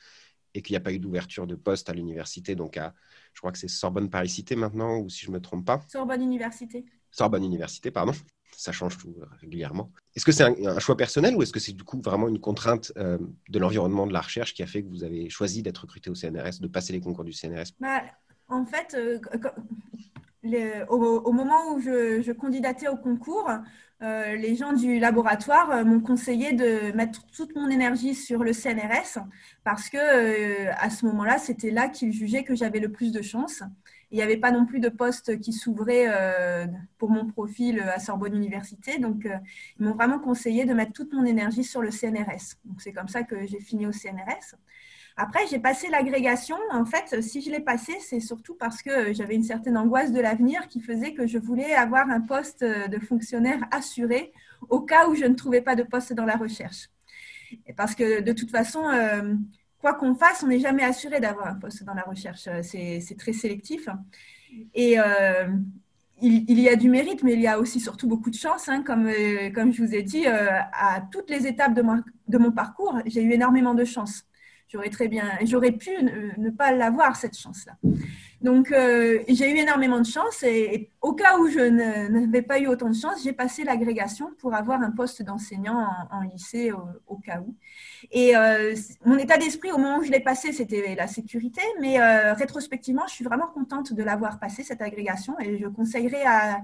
et 0.54 0.62
qu'il 0.62 0.74
n'y 0.74 0.76
a 0.76 0.80
pas 0.80 0.92
eu 0.92 0.98
d'ouverture 0.98 1.46
de 1.46 1.54
poste 1.54 1.88
à 1.88 1.94
l'université, 1.94 2.54
donc 2.54 2.76
à, 2.76 2.94
je 3.32 3.40
crois 3.40 3.52
que 3.52 3.58
c'est 3.58 3.68
Sorbonne 3.68 4.10
Paris-Cité 4.10 4.56
maintenant, 4.56 4.98
ou 4.98 5.08
si 5.08 5.24
je 5.24 5.30
ne 5.30 5.36
me 5.36 5.40
trompe 5.40 5.64
pas. 5.64 5.80
Sorbonne 5.88 6.22
Université. 6.22 6.84
Sorbonne 7.10 7.44
Université, 7.44 7.90
pardon. 7.90 8.12
Ça 8.56 8.72
change 8.72 8.98
tout 8.98 9.14
euh, 9.20 9.26
régulièrement. 9.40 9.92
Est-ce 10.16 10.24
que 10.24 10.32
c'est 10.32 10.42
un, 10.42 10.78
choix 10.80 10.96
personnel 10.96 11.36
ou 11.36 11.42
est-ce 11.42 11.52
que 11.52 11.60
c'est 11.60 11.74
du 11.74 11.84
coup 11.84 12.00
vraiment 12.02 12.28
une 12.28 12.40
contrainte 12.40 12.92
euh, 12.96 13.18
de 13.48 13.58
l'environnement 13.58 14.06
de 14.06 14.12
la 14.12 14.20
recherche 14.20 14.52
qui 14.52 14.62
a 14.62 14.66
fait 14.66 14.82
que 14.82 14.88
vous 14.88 15.04
avez 15.04 15.30
choisi 15.30 15.62
d'être 15.62 15.78
recruté 15.78 16.10
au 16.10 16.14
CNRS, 16.14 16.60
de 16.60 16.66
passer 16.66 16.92
les 16.92 17.00
concours 17.00 17.24
du 17.24 17.32
CNRS 17.32 17.72
bah, 17.78 18.02
en 18.48 18.64
fait, 18.64 18.96
euh, 20.54 20.86
au, 20.88 21.32
moment 21.32 21.72
où 21.72 21.80
je, 21.80 22.32
candidatais 22.32 22.88
au 22.88 22.96
concours, 22.96 23.50
euh, 24.02 24.36
les 24.36 24.54
gens 24.54 24.72
du 24.72 24.98
laboratoire 24.98 25.70
euh, 25.70 25.84
m'ont 25.84 26.00
conseillé 26.00 26.52
de 26.52 26.92
mettre 26.92 27.26
toute 27.26 27.56
mon 27.56 27.68
énergie 27.68 28.14
sur 28.14 28.44
le 28.44 28.52
CNRS 28.52 29.18
parce 29.64 29.88
que 29.90 30.68
à 30.70 30.88
ce 30.90 31.04
moment-là, 31.06 31.38
c'était 31.38 31.70
là 31.70 31.88
qu'ils 31.88 32.12
jugeaient 32.12 32.44
que 32.44 32.54
j'avais 32.54 32.78
le 32.78 32.90
plus 32.92 33.12
de 33.12 33.22
chance. 33.22 33.62
Il 34.10 34.16
n'y 34.16 34.22
avait 34.22 34.38
pas 34.38 34.52
non 34.52 34.64
plus 34.64 34.80
de 34.80 34.88
poste 34.88 35.38
qui 35.40 35.52
s'ouvrait 35.52 36.06
pour 36.96 37.10
mon 37.10 37.26
profil 37.26 37.80
à 37.80 37.98
Sorbonne 37.98 38.34
Université. 38.34 38.98
Donc, 38.98 39.28
ils 39.78 39.84
m'ont 39.84 39.92
vraiment 39.92 40.18
conseillé 40.18 40.64
de 40.64 40.72
mettre 40.72 40.92
toute 40.92 41.12
mon 41.12 41.26
énergie 41.26 41.62
sur 41.62 41.82
le 41.82 41.90
CNRS. 41.90 42.56
C'est 42.78 42.94
comme 42.94 43.08
ça 43.08 43.22
que 43.22 43.46
j'ai 43.46 43.60
fini 43.60 43.86
au 43.86 43.92
CNRS. 43.92 44.56
Après, 45.20 45.40
j'ai 45.50 45.58
passé 45.58 45.88
l'agrégation. 45.88 46.56
En 46.70 46.84
fait, 46.84 47.20
si 47.22 47.42
je 47.42 47.50
l'ai 47.50 47.58
passé, 47.58 47.96
c'est 48.00 48.20
surtout 48.20 48.54
parce 48.54 48.82
que 48.82 49.12
j'avais 49.12 49.34
une 49.34 49.42
certaine 49.42 49.76
angoisse 49.76 50.12
de 50.12 50.20
l'avenir 50.20 50.68
qui 50.68 50.80
faisait 50.80 51.12
que 51.12 51.26
je 51.26 51.38
voulais 51.38 51.74
avoir 51.74 52.08
un 52.08 52.20
poste 52.20 52.62
de 52.62 52.98
fonctionnaire 53.00 53.58
assuré 53.72 54.32
au 54.68 54.80
cas 54.80 55.08
où 55.08 55.16
je 55.16 55.24
ne 55.24 55.34
trouvais 55.34 55.60
pas 55.60 55.74
de 55.74 55.82
poste 55.82 56.12
dans 56.12 56.24
la 56.24 56.36
recherche. 56.36 56.88
parce 57.76 57.96
que 57.96 58.20
de 58.20 58.32
toute 58.32 58.52
façon, 58.52 58.86
euh, 58.88 59.34
quoi 59.80 59.94
qu'on 59.94 60.14
fasse, 60.14 60.44
on 60.44 60.46
n'est 60.46 60.60
jamais 60.60 60.84
assuré 60.84 61.18
d'avoir 61.18 61.48
un 61.48 61.54
poste 61.54 61.82
dans 61.82 61.94
la 61.94 62.02
recherche. 62.02 62.48
C'est 62.62 63.16
très 63.18 63.32
sélectif. 63.32 63.88
Et 64.72 65.00
euh, 65.00 65.48
il, 66.22 66.60
y 66.60 66.68
a 66.68 66.76
du 66.76 66.88
mérite, 66.88 67.24
mais 67.24 67.32
il 67.32 67.40
y 67.40 67.48
a 67.48 67.58
aussi 67.58 67.80
surtout 67.80 68.06
beaucoup 68.06 68.30
de 68.30 68.36
chance. 68.36 68.68
Hein. 68.68 68.84
comme, 68.84 69.08
euh, 69.08 69.50
comme 69.50 69.72
je 69.72 69.82
vous 69.82 69.94
ai 69.96 70.02
dit, 70.02 70.26
à 70.28 71.02
toutes 71.10 71.28
les 71.28 71.48
étapes 71.48 71.74
de 71.74 72.38
mon 72.38 72.52
parcours, 72.52 73.00
j'ai 73.06 73.22
eu 73.22 73.32
énormément 73.32 73.74
de 73.74 73.84
chance. 73.84 74.27
J'aurais 74.70 74.90
très 74.90 75.08
bien, 75.08 75.30
j'aurais 75.44 75.72
pu 75.72 75.90
ne, 76.02 76.50
pas 76.50 76.72
l'avoir 76.72 77.16
cette 77.16 77.36
chance-là. 77.36 77.72
Donc 78.42 78.70
euh, 78.70 79.20
j'ai 79.28 79.50
eu 79.50 79.56
énormément 79.56 79.98
de 79.98 80.06
chance 80.06 80.42
et, 80.42 80.90
au 81.08 81.14
cas 81.14 81.38
où 81.38 81.48
je 81.48 81.60
n'avais 81.60 82.42
pas 82.42 82.58
eu 82.58 82.66
autant 82.66 82.90
de 82.90 82.94
chance, 82.94 83.22
j'ai 83.24 83.32
passé 83.32 83.64
l'agrégation 83.64 84.30
pour 84.38 84.54
avoir 84.54 84.82
un 84.82 84.90
poste 84.90 85.22
d'enseignant 85.22 85.88
en, 86.10 86.20
lycée 86.20 86.70
au, 87.06 87.16
cas 87.16 87.40
où. 87.40 87.54
Et 88.12 88.36
euh, 88.36 88.74
mon 89.06 89.16
état 89.16 89.38
d'esprit 89.38 89.72
au 89.72 89.78
moment 89.78 89.98
où 89.98 90.04
je 90.04 90.10
l'ai 90.10 90.20
passé, 90.20 90.52
c'était 90.52 90.94
la 90.94 91.06
sécurité, 91.06 91.62
mais 91.80 91.98
euh, 91.98 92.34
rétrospectivement, 92.34 93.06
je 93.08 93.14
suis 93.14 93.24
vraiment 93.24 93.46
contente 93.46 93.94
de 93.94 94.02
l'avoir 94.02 94.38
passé 94.38 94.62
cette 94.62 94.82
agrégation 94.82 95.34
et 95.40 95.58
je 95.58 95.66
conseillerais 95.66 96.24
à, 96.26 96.60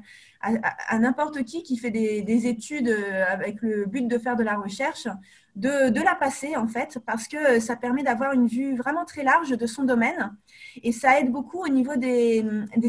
n'importe 0.99 1.43
qui 1.45 1.63
qui 1.63 1.79
fait 1.79 1.91
des, 1.91 2.21
des, 2.21 2.47
études 2.47 2.95
avec 3.29 3.63
le 3.63 3.87
but 3.87 4.07
de 4.07 4.19
faire 4.19 4.37
de 4.37 4.43
la 4.43 4.57
recherche 4.57 5.09
de, 5.57 6.03
la 6.03 6.15
passer 6.15 6.57
en 6.57 6.67
fait, 6.67 6.99
parce 7.07 7.29
que 7.29 7.61
ça 7.61 7.77
permet 7.77 8.03
d'avoir 8.03 8.33
une 8.33 8.47
vue 8.47 8.77
vraiment 8.77 9.05
très 9.05 9.23
large 9.23 9.51
de 9.51 9.67
son 9.67 9.85
domaine 9.85 10.37
et 10.83 10.93
ça 10.93 11.21
aide 11.21 11.31
beaucoup 11.31 11.63
au 11.63 11.69
niveau 11.69 11.97
des, 11.97 12.45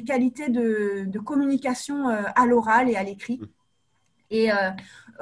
qualités 0.06 0.50
de, 0.50 1.20
communication 1.20 1.45
euh, 1.50 2.24
à 2.36 2.46
l'oral 2.46 2.90
et 2.90 2.96
à 2.96 3.04
l'écrit. 3.04 3.42
Et 4.30 4.52
euh, 4.52 4.72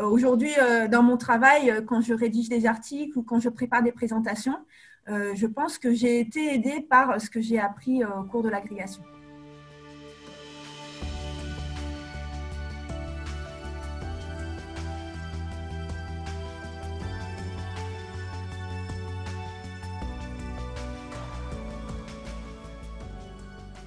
aujourd'hui, 0.02 0.52
euh, 0.60 0.88
dans 0.88 1.04
mon 1.04 1.18
travail, 1.18 1.84
quand 1.86 2.02
je 2.02 2.14
rédige 2.14 2.50
des 2.50 2.66
articles 2.66 3.18
ou 3.18 3.24
quand 3.24 3.40
je 3.40 3.50
prépare 3.50 3.84
des 3.84 3.92
présentations, 3.92 4.58
je 5.08 5.48
pense 5.48 5.78
que 5.78 5.94
j'ai 5.94 6.22
été 6.22 6.54
aidée 6.56 6.80
par 6.80 7.20
ce 7.20 7.30
que 7.30 7.42
j'ai 7.42 7.60
appris 7.60 8.06
au 8.06 8.24
cours 8.24 8.42
de 8.42 8.48
l'agrégation. 8.48 9.04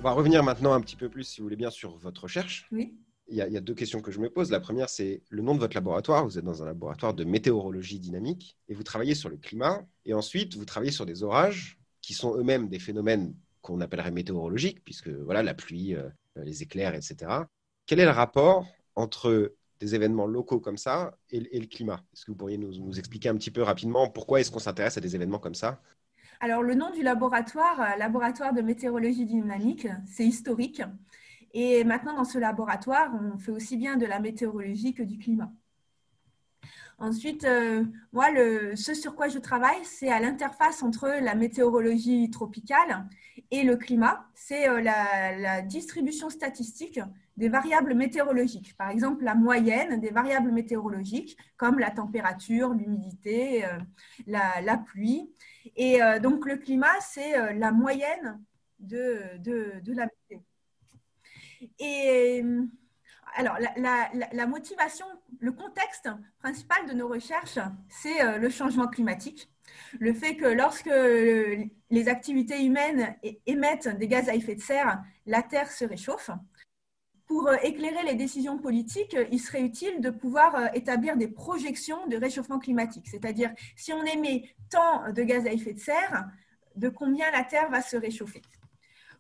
Va 0.07 0.13
revenir 0.13 0.43
maintenant 0.43 0.73
un 0.73 0.81
petit 0.81 0.97
peu 0.97 1.09
plus, 1.09 1.25
si 1.25 1.41
vous 1.41 1.47
voulez 1.47 1.57
bien, 1.57 1.71
sur 1.71 1.97
votre 1.99 2.23
recherche. 2.23 2.67
Oui. 2.73 2.95
Il 3.29 3.37
y, 3.37 3.41
a, 3.41 3.61
deux 3.61 3.75
questions 3.75 4.01
que 4.01 4.13
je 4.13 4.21
me 4.21 4.31
pose. 4.31 4.53
La 4.53 4.61
première, 4.61 4.89
c'est 4.89 5.21
le 5.31 5.43
nom 5.43 5.53
de 5.53 5.59
votre 5.59 5.75
laboratoire. 5.75 6.25
Vous 6.25 6.39
êtes 6.39 6.45
dans 6.45 6.63
un 6.63 6.67
laboratoire 6.67 7.13
de 7.13 7.25
météorologie 7.25 7.99
dynamique 7.99 8.57
et 8.69 8.75
vous 8.75 8.85
travaillez 8.85 9.17
sur 9.17 9.29
le 9.29 9.37
climat. 9.37 9.85
Et 10.05 10.15
ensuite, 10.15 10.55
vous 10.55 10.65
travaillez 10.65 10.93
sur 10.93 11.07
des 11.07 11.25
orages 11.25 11.77
qui 12.03 12.15
sont 12.15 12.37
eux-mêmes 12.37 12.69
des 12.69 12.79
phénomènes 12.79 13.35
qu'on 13.63 13.81
appellerait 13.81 14.13
météorologiques, 14.13 14.85
puisque 14.85 15.09
voilà, 15.09 15.43
la 15.43 15.55
pluie, 15.55 15.97
euh, 15.97 16.09
les 16.37 16.63
éclairs, 16.63 16.95
etc. 16.95 17.17
Quel 17.87 17.99
est 17.99 18.05
le 18.05 18.13
rapport 18.13 18.65
entre 18.95 19.57
des 19.81 19.97
événements 19.97 20.29
locaux 20.29 20.61
comme 20.61 20.79
ça 20.79 21.19
et, 21.31 21.41
le 21.41 21.67
climat? 21.67 22.05
Est-ce 22.15 22.27
que 22.27 22.31
vous 22.31 22.37
pourriez 22.37 22.59
nous, 22.59 22.79
nous, 22.79 22.97
expliquer 22.97 23.29
un 23.29 23.37
petit 23.37 23.51
peu 23.51 23.63
rapidement 23.63 24.09
pourquoi 24.09 24.41
est-ce 24.41 24.53
qu'on 24.53 24.61
s'intéresse 24.61 24.99
à 24.99 25.01
des 25.01 25.17
événements 25.17 25.41
comme 25.41 25.57
ça? 25.57 25.81
Alors, 26.41 26.63
le 26.63 26.75
nom 26.75 26.91
du 26.91 27.03
laboratoire, 27.03 27.81
euh, 27.81 27.97
laboratoire 27.97 28.53
de 28.53 28.61
météorologie 28.63 29.25
dynamique, 29.27 29.89
c'est 30.07 30.27
historique. 30.27 30.83
Et 31.53 31.85
maintenant, 31.85 32.15
dans 32.17 32.25
ce 32.25 32.39
laboratoire, 32.39 33.13
on 33.15 33.39
fait 33.39 33.53
aussi 33.53 33.77
bien 33.77 33.97
de 33.97 34.07
la 34.07 34.21
météorologie 34.21 34.95
que 34.95 35.03
du 35.03 35.19
climat. 35.19 35.53
Ensuite, 36.99 37.45
euh, 37.45 37.85
moi, 38.13 38.27
ce 38.75 38.95
sur 38.95 39.15
quoi 39.15 39.29
je 39.29 39.39
travaille, 39.39 39.85
c'est 39.85 40.11
à 40.11 40.19
l'interface 40.19 40.83
entre 40.83 41.09
la 41.21 41.35
météorologie 41.35 42.31
tropicale 42.31 43.07
et 43.51 43.65
le 43.65 43.77
climat. 43.77 44.27
C'est 44.35 44.69
euh, 44.69 44.81
la, 44.81 45.61
distribution 45.63 46.31
statistique 46.31 47.01
des 47.37 47.51
variables 47.51 47.95
météorologiques. 47.95 48.75
Par 48.79 48.89
exemple, 48.89 49.25
la 49.25 49.35
moyenne 49.35 50.01
des 50.01 50.11
variables 50.11 50.53
météorologiques, 50.53 51.37
comme 51.59 51.79
la 51.79 51.91
température, 51.91 52.73
l'humidité, 52.73 53.65
la, 54.27 54.79
pluie. 54.79 55.31
Et 55.77 56.03
euh, 56.03 56.19
donc, 56.19 56.47
le 56.47 56.57
climat, 56.57 57.01
c'est 57.01 57.37
euh, 57.39 57.53
la 57.55 57.73
moyenne 57.73 58.41
de, 58.79 59.39
de, 59.39 59.93
la 59.93 60.07
météo. 60.07 60.41
Et 61.79 62.45
alors, 63.35 63.59
la, 63.77 64.47
motivation, 64.47 65.07
le 65.41 65.53
contexte 65.53 66.09
principal 66.39 66.87
de 66.87 66.95
nos 66.95 67.09
recherches, 67.09 67.59
c'est 67.89 68.23
euh, 68.23 68.39
le 68.39 68.49
changement 68.49 68.87
climatique. 68.87 69.51
Le 69.99 70.15
fait 70.15 70.37
que 70.37 70.47
lorsque 70.47 70.91
les 71.91 72.09
activités 72.09 72.65
humaines 72.65 73.17
émettent 73.47 73.89
des 73.89 74.09
gaz 74.09 74.29
à 74.29 74.35
effet 74.35 74.55
de 74.55 74.61
serre, 74.61 75.03
la 75.27 75.43
Terre 75.43 75.71
se 75.71 75.85
réchauffe. 75.85 76.31
Pour 77.27 77.53
éclairer 77.63 78.05
les 78.05 78.15
décisions 78.15 78.57
politiques, 78.57 79.17
il 79.33 79.41
serait 79.41 79.63
utile 79.63 80.01
de 80.01 80.11
pouvoir 80.11 80.75
établir 80.75 81.17
des 81.17 81.27
projections 81.27 82.07
de 82.07 82.17
réchauffement 82.17 82.61
climatique. 82.61 83.09
C'est-à-dire, 83.11 83.51
si 83.75 83.93
on 83.93 84.05
émet 84.05 84.55
tant 84.71 85.13
de 85.13 85.23
gaz 85.25 85.45
à 85.47 85.53
effet 85.53 85.73
de 85.73 85.81
serre, 85.81 86.25
de 86.77 86.89
combien 86.89 87.29
la 87.33 87.43
Terre 87.43 87.69
va 87.69 87.83
se 87.83 87.97
réchauffer? 87.97 88.43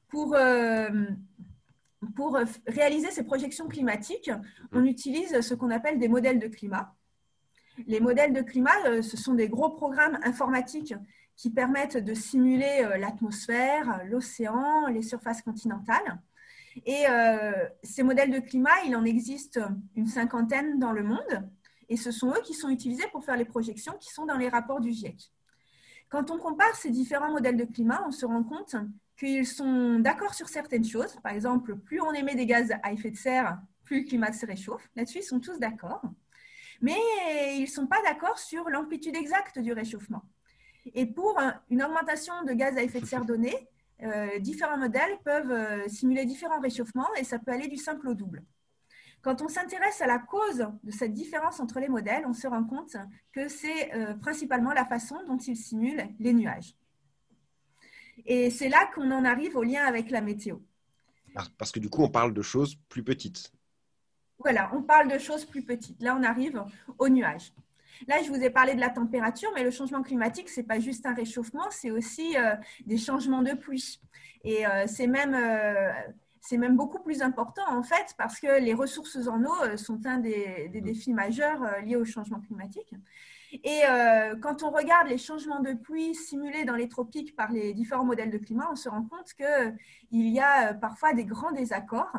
Pour, 0.08 0.34
euh, 0.36 0.88
pour 2.14 2.38
réaliser 2.66 3.10
ces 3.10 3.24
projections 3.24 3.68
climatiques, 3.68 4.30
on 4.72 4.84
utilise 4.84 5.40
ce 5.40 5.54
qu'on 5.54 5.70
appelle 5.70 5.98
des 5.98 6.08
modèles 6.08 6.38
de 6.38 6.48
climat. 6.48 6.94
Les 7.86 8.00
modèles 8.00 8.32
de 8.32 8.40
climat, 8.40 8.86
euh, 8.86 9.02
ce 9.02 9.16
sont 9.16 9.34
des 9.34 9.48
gros 9.48 9.70
programmes 9.70 10.18
informatiques 10.22 10.94
qui 11.36 11.50
permettent 11.50 11.98
de 11.98 12.14
simuler 12.14 12.82
euh, 12.82 12.96
l'atmosphère, 12.96 14.02
l'océan, 14.06 14.86
les 14.86 15.02
surfaces 15.02 15.42
continentales. 15.42 16.20
Et 16.84 17.04
ces 17.82 18.02
modèles 18.02 18.30
de 18.30 18.38
climat, 18.38 18.82
il 18.86 18.94
en 18.96 19.06
existe 19.06 19.58
une 19.94 20.06
cinquantaine 20.06 20.78
dans 20.78 20.92
le 20.92 21.04
monde. 21.04 21.48
Et 21.88 21.96
ce 21.96 22.10
sont 22.10 22.32
eux 22.32 22.42
qui 22.44 22.52
sont 22.52 22.68
utilisés 22.68 23.06
pour 23.12 23.24
faire 23.24 23.38
les 23.38 23.46
projections 23.46 23.94
qui 23.98 24.12
sont 24.12 24.26
dans 24.26 24.36
les 24.36 24.50
rapports 24.50 24.80
du 24.80 24.92
GIEC. 24.92 25.32
Quand 26.10 26.30
on 26.30 26.38
compare 26.38 26.74
ces 26.76 26.90
différents 26.90 27.32
modèles 27.32 27.56
de 27.56 27.64
climat, 27.64 28.04
on 28.06 28.10
se 28.10 28.26
rend 28.26 28.44
compte 28.44 28.76
qu'ils 29.18 29.46
sont 29.46 29.98
d'accord 29.98 30.34
sur 30.34 30.48
certaines 30.48 30.84
choses. 30.84 31.16
Par 31.22 31.32
exemple, 31.32 31.76
plus 31.76 32.00
on 32.00 32.12
émet 32.12 32.34
des 32.34 32.46
gaz 32.46 32.72
à 32.82 32.92
effet 32.92 33.10
de 33.10 33.16
serre, 33.16 33.58
plus 33.84 34.00
le 34.00 34.06
climat 34.06 34.32
se 34.32 34.46
réchauffe. 34.46 34.88
Là-dessus, 34.96 35.18
ils 35.18 35.24
sont 35.24 35.40
tous 35.40 35.58
d'accord. 35.58 36.02
Mais 36.80 36.96
ils 37.56 37.62
ne 37.62 37.66
sont 37.66 37.86
pas 37.86 38.02
d'accord 38.02 38.38
sur 38.38 38.68
l'amplitude 38.68 39.16
exacte 39.16 39.58
du 39.58 39.72
réchauffement. 39.72 40.22
Et 40.94 41.06
pour 41.06 41.38
une 41.70 41.82
augmentation 41.82 42.44
de 42.44 42.52
gaz 42.52 42.76
à 42.76 42.82
effet 42.82 43.00
de 43.00 43.06
serre 43.06 43.24
donnée, 43.24 43.68
euh, 44.02 44.38
différents 44.38 44.76
modèles 44.76 45.18
peuvent 45.24 45.50
euh, 45.50 45.88
simuler 45.88 46.26
différents 46.26 46.60
réchauffements 46.60 47.08
et 47.18 47.24
ça 47.24 47.38
peut 47.38 47.50
aller 47.50 47.66
du 47.66 47.76
simple 47.76 48.08
au 48.08 48.14
double. 48.14 48.44
Quand 49.22 49.42
on 49.42 49.48
s'intéresse 49.48 50.00
à 50.02 50.06
la 50.06 50.18
cause 50.18 50.68
de 50.84 50.90
cette 50.90 51.14
différence 51.14 51.58
entre 51.60 51.80
les 51.80 51.88
modèles, 51.88 52.24
on 52.26 52.34
se 52.34 52.46
rend 52.46 52.62
compte 52.62 52.96
que 53.32 53.48
c'est 53.48 53.94
euh, 53.94 54.14
principalement 54.14 54.72
la 54.72 54.84
façon 54.84 55.16
dont 55.26 55.38
ils 55.38 55.56
simulent 55.56 56.06
les 56.20 56.34
nuages. 56.34 56.76
Et 58.26 58.50
c'est 58.50 58.68
là 58.68 58.90
qu'on 58.94 59.10
en 59.10 59.24
arrive 59.24 59.56
au 59.56 59.62
lien 59.62 59.84
avec 59.84 60.10
la 60.10 60.20
météo. 60.20 60.58
Parce 61.58 61.70
que 61.70 61.78
du 61.78 61.88
coup, 61.88 62.02
on 62.02 62.08
parle 62.08 62.32
de 62.32 62.42
choses 62.42 62.76
plus 62.88 63.02
petites. 63.02 63.52
Voilà, 64.38 64.70
on 64.74 64.82
parle 64.82 65.10
de 65.10 65.18
choses 65.18 65.44
plus 65.44 65.62
petites. 65.62 66.02
Là, 66.02 66.16
on 66.18 66.22
arrive 66.22 66.62
aux 66.98 67.08
nuages. 67.08 67.52
Là, 68.06 68.22
je 68.22 68.28
vous 68.28 68.42
ai 68.42 68.50
parlé 68.50 68.74
de 68.74 68.80
la 68.80 68.90
température, 68.90 69.50
mais 69.54 69.64
le 69.64 69.70
changement 69.70 70.02
climatique, 70.02 70.50
ce 70.50 70.60
n'est 70.60 70.66
pas 70.66 70.80
juste 70.80 71.06
un 71.06 71.14
réchauffement, 71.14 71.70
c'est 71.70 71.90
aussi 71.90 72.36
euh, 72.36 72.54
des 72.84 72.98
changements 72.98 73.42
de 73.42 73.52
pluie. 73.52 74.00
Et 74.44 74.66
euh, 74.66 74.86
c'est 74.86 75.06
même 75.06 75.34
c'est 76.46 76.58
même 76.58 76.76
beaucoup 76.76 77.02
plus 77.02 77.22
important 77.22 77.64
en 77.68 77.82
fait 77.82 78.14
parce 78.16 78.38
que 78.38 78.60
les 78.60 78.72
ressources 78.72 79.26
en 79.26 79.42
eau 79.42 79.62
euh, 79.64 79.76
sont 79.76 80.06
un 80.06 80.18
des, 80.18 80.70
mmh. 80.72 80.80
défis 80.80 81.12
majeurs 81.12 81.62
euh, 81.62 81.80
liés 81.80 81.96
au 81.96 82.04
changement 82.04 82.40
climatique. 82.40 82.94
Et 83.64 83.82
euh, 83.88 84.36
quand 84.36 84.62
on 84.62 84.70
regarde 84.70 85.08
les 85.08 85.18
changements 85.18 85.60
de 85.60 85.72
pluie 85.74 86.14
simulés 86.14 86.64
dans 86.64 86.74
les 86.74 86.88
tropiques 86.88 87.36
par 87.36 87.52
les 87.52 87.74
différents 87.74 88.04
modèles 88.04 88.30
de 88.30 88.38
climat, 88.38 88.68
on 88.70 88.76
se 88.76 88.88
rend 88.88 89.04
compte 89.04 89.32
qu'il 89.34 90.28
y 90.28 90.40
a 90.40 90.74
parfois 90.74 91.12
des 91.12 91.24
grands 91.24 91.52
désaccords, 91.52 92.12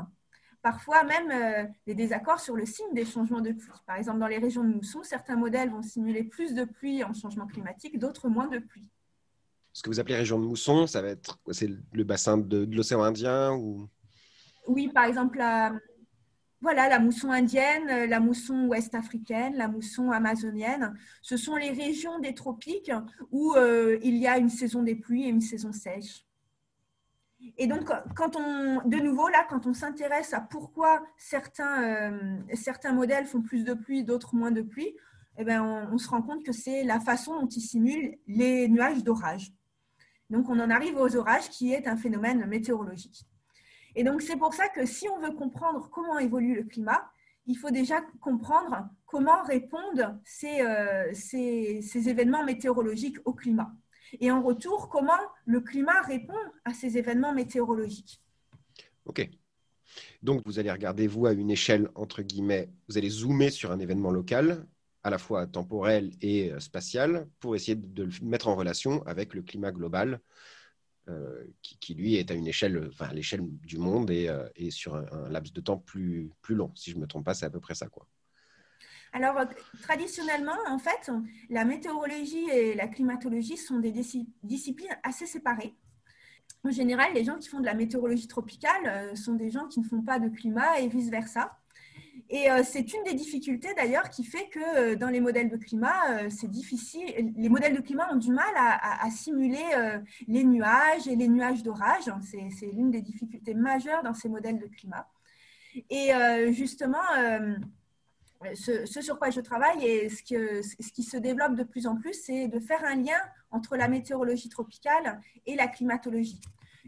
parfois 0.62 1.04
même 1.04 1.70
des 1.86 1.96
désaccords 1.96 2.40
sur 2.40 2.56
le 2.56 2.66
signe 2.66 2.94
des 2.94 3.06
changements 3.06 3.42
de 3.42 3.52
pluie. 3.52 3.72
Par 3.86 3.98
exemple, 3.98 4.20
dans 4.20 4.28
les 4.28 4.38
régions 4.38 4.64
de 4.64 4.74
mousson, 4.74 5.04
certains 5.04 5.36
modèles 5.36 5.70
vont 5.70 5.82
simuler 5.82 6.24
plus 6.24 6.54
de 6.54 6.66
pluie 6.66 7.04
en 7.04 7.14
changement 7.14 7.48
climatique, 7.48 8.00
d'autres 8.00 8.30
moins 8.30 8.48
de 8.48 8.60
pluie. 8.60 8.90
Ce 9.74 9.84
que 9.84 9.90
vous 9.90 10.00
appelez 10.00 10.16
région 10.16 10.40
de 10.40 10.46
mousson, 10.46 10.88
ça 10.88 11.02
va 11.02 11.10
être 11.10 11.40
c'est 11.52 11.70
le 11.94 12.04
bassin 12.04 12.38
de, 12.38 12.66
de 12.66 12.76
l'océan 12.76 13.04
Indien 13.04 13.54
ou? 13.54 13.88
Oui, 14.66 14.90
par 14.90 15.06
exemple, 15.06 15.38
la, 15.38 15.72
voilà, 16.62 16.90
la 16.90 17.00
mousson 17.00 17.32
indienne, 17.32 18.10
la 18.10 18.20
mousson 18.20 18.68
ouest 18.68 18.96
africaine, 18.96 19.56
la 19.56 19.68
mousson 19.68 20.12
amazonienne. 20.12 20.98
Ce 21.22 21.38
sont 21.38 21.56
les 21.56 21.70
régions 21.70 22.20
des 22.20 22.34
tropiques 22.34 22.92
où 23.32 23.54
euh, 23.54 24.00
il 24.02 24.18
y 24.18 24.28
a 24.28 24.38
une 24.38 24.50
saison 24.50 24.82
des 24.82 24.96
pluies 24.96 25.26
et 25.26 25.30
une 25.30 25.42
saison 25.42 25.72
sèche. 25.72 26.26
Et 27.58 27.68
donc, 27.68 27.90
quand 28.16 28.36
on, 28.36 28.82
de 28.88 28.98
nouveau, 28.98 29.28
là, 29.30 29.46
quand 29.48 29.68
on 29.68 29.74
s'intéresse 29.74 30.34
à 30.34 30.42
pourquoi 30.42 31.04
certains, 31.18 32.10
euh, 32.12 32.92
modèles 32.94 33.26
font 33.26 33.42
plus 33.42 33.64
de 33.64 33.76
pluie, 33.76 34.04
d'autres 34.04 34.36
moins 34.36 34.52
de 34.52 34.64
pluie, 34.64 34.96
eh 35.38 35.44
bien, 35.44 35.64
on, 35.92 35.98
se 36.00 36.10
rend 36.10 36.24
compte 36.24 36.44
que 36.44 36.52
c'est 36.52 36.84
la 36.84 37.00
façon 37.00 37.40
dont 37.40 37.48
ils 37.48 37.62
simulent 37.62 38.18
les 38.26 38.68
nuages 38.68 39.04
d'orage. 39.04 39.54
Donc, 40.32 40.50
on 40.50 40.60
en 40.60 40.72
arrive 40.72 40.98
aux 40.98 41.16
orages, 41.16 41.50
qui 41.50 41.74
est 41.74 41.88
un 41.88 41.96
phénomène 41.96 42.44
météorologique. 42.48 43.28
Et 43.98 44.04
donc, 44.04 44.22
c'est 44.22 44.38
pour 44.38 44.54
ça 44.54 44.70
que 44.70 44.86
si 44.86 45.10
on 45.10 45.20
veut 45.20 45.34
comprendre 45.34 45.90
comment 45.90 46.20
évolue 46.20 46.54
le 46.54 46.64
climat, 46.66 47.12
il 47.48 47.58
faut 47.58 47.72
déjà 47.72 48.00
comprendre 48.22 48.88
comment 49.08 49.42
répondent 49.44 50.20
ces, 50.24 50.62
euh, 50.62 51.12
ces, 51.14 51.82
ces, 51.82 52.08
événements 52.08 52.46
météorologiques 52.46 53.18
au 53.26 53.34
climat. 53.34 53.72
Et 54.20 54.30
en 54.30 54.44
retour, 54.44 54.90
comment 54.90 55.18
le 55.46 55.62
climat 55.62 56.00
répond 56.02 56.38
à 56.64 56.76
ces 56.76 57.00
événements 57.00 57.34
météorologiques. 57.34 58.22
OK. 59.06 59.28
Donc, 60.22 60.44
vous 60.46 60.60
allez 60.60 60.72
regarder, 60.72 61.08
vous, 61.08 61.26
à 61.26 61.32
une 61.32 61.50
échelle, 61.50 61.90
entre 61.96 62.22
guillemets, 62.22 62.70
vous 62.88 63.00
allez 63.00 63.10
zoomer 63.10 63.50
sur 63.50 63.72
un 63.72 63.80
événement 63.80 64.12
local, 64.12 64.68
à 65.02 65.10
la 65.10 65.18
fois 65.18 65.48
temporel 65.48 66.12
et 66.22 66.52
euh, 66.52 66.60
spatial, 66.60 67.28
pour 67.40 67.56
essayer 67.56 67.76
de 67.76 68.04
le 68.04 68.12
mettre 68.22 68.48
en 68.48 68.56
relation 68.56 69.02
avec 69.08 69.34
le 69.34 69.42
climat 69.42 69.72
global 69.72 70.22
euh, 71.10 71.46
qui, 71.62 71.94
lui 71.94 72.16
est 72.16 72.32
à 72.32 72.34
une 72.34 72.48
échelle, 72.48 72.90
enfin 72.92 73.14
l'échelle 73.14 73.42
du 73.42 73.78
monde 73.78 74.12
et, 74.12 74.28
euh, 74.28 74.46
sur 74.70 74.96
un, 74.96 75.30
laps 75.30 75.54
de 75.54 75.62
temps 75.62 75.78
plus, 75.78 76.30
plus 76.42 76.56
long. 76.56 76.72
Si 76.76 76.92
je 76.92 76.98
ne 76.98 77.02
me 77.02 77.08
trompe 77.08 77.24
pas, 77.24 77.34
c'est 77.34 77.46
à 77.46 77.50
peu 77.50 77.62
près 77.62 77.76
ça. 77.76 77.88
Quoi. 77.88 78.06
Alors, 79.14 79.38
euh, 79.38 79.46
traditionnellement, 79.84 80.58
en 80.68 80.78
fait, 80.80 81.10
la 81.50 81.64
météorologie 81.64 82.50
et 82.50 82.74
la 82.76 82.90
climatologie 82.90 83.56
sont 83.56 83.80
des 83.80 83.94
disciplines 84.44 84.98
assez 85.04 85.26
séparées. 85.26 85.76
En 86.66 86.72
général, 86.72 87.14
les 87.14 87.24
gens 87.24 87.38
qui 87.38 87.48
font 87.48 87.62
de 87.62 87.66
la 87.66 87.74
météorologie 87.74 88.28
tropicale 88.28 89.16
sont 89.16 89.36
des 89.36 89.50
gens 89.50 89.68
qui 89.68 89.80
ne 89.80 89.86
font 89.86 90.02
pas 90.02 90.20
de 90.20 90.28
climat 90.28 90.80
et 90.80 90.90
vice-versa. 90.90 91.58
Et 92.30 92.52
euh, 92.52 92.62
c'est 92.64 92.94
une 92.94 93.04
des 93.04 93.14
difficultés 93.14 93.74
d'ailleurs 93.76 94.10
qui 94.10 94.26
fait 94.26 94.50
que 94.50 94.60
euh, 94.60 94.96
dans 94.96 95.08
les 95.08 95.22
modèles 95.22 95.50
de 95.50 95.56
climat, 95.56 95.96
euh, 96.10 96.30
c'est 96.30 96.50
difficile. 96.50 97.34
Les 97.38 97.48
modèles 97.48 97.76
de 97.76 97.82
climat 97.82 98.12
ont 98.12 98.18
du 98.18 98.32
mal 98.32 98.54
à, 98.56 99.10
simuler 99.10 99.64
les 100.28 100.44
nuages 100.44 101.08
et 101.08 101.16
les 101.16 101.28
nuages 101.28 101.64
d'orage. 101.64 102.12
C'est 102.22 102.68
l'une 102.68 102.92
des 102.92 103.02
difficultés 103.02 103.54
majeures 103.54 104.04
dans 104.04 104.14
ces 104.14 104.30
modèles 104.30 104.60
de 104.60 104.68
climat. 104.68 105.08
Et 105.90 106.12
justement, 106.52 107.02
ce, 108.54 108.86
sur 108.86 109.18
quoi 109.18 109.30
je 109.30 109.40
travaille 109.40 109.86
et 109.86 110.10
ce, 110.10 110.62
ce, 110.62 110.92
qui 110.92 111.04
se 111.04 111.18
développe 111.18 111.56
de 111.56 111.64
plus 111.64 111.88
en 111.88 111.96
plus, 111.96 112.14
c'est 112.14 112.48
de 112.48 112.60
faire 112.60 112.84
un 112.84 112.96
lien 112.96 113.20
entre 113.50 113.78
la 113.78 113.88
météorologie 113.88 114.50
tropicale 114.50 115.22
et 115.46 115.56
la 115.56 115.68
climatologie. 115.68 116.42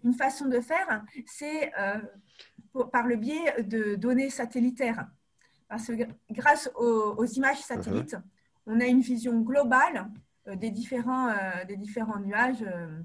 Une 0.03 0.13
façon 0.13 0.45
de 0.45 0.59
faire, 0.59 1.03
c'est 1.25 1.71
par 2.91 3.07
le 3.07 3.15
biais 3.15 3.63
de 3.63 3.95
données 3.95 4.29
satellitaires. 4.29 5.07
Parce 5.69 5.85
que 5.85 5.93
grâce 6.31 6.69
aux, 6.75 7.25
images 7.25 7.59
satellites, 7.59 8.15
uh-huh. 8.15 8.21
on 8.65 8.79
a 8.81 8.85
une 8.85 9.01
vision 9.01 9.39
globale 9.39 10.09
euh, 10.47 10.55
des 10.55 10.71
différents, 10.71 11.29
euh, 11.29 11.63
des 11.67 11.77
différents 11.77 12.19
nuages. 12.19 12.63
Euh, 12.63 12.99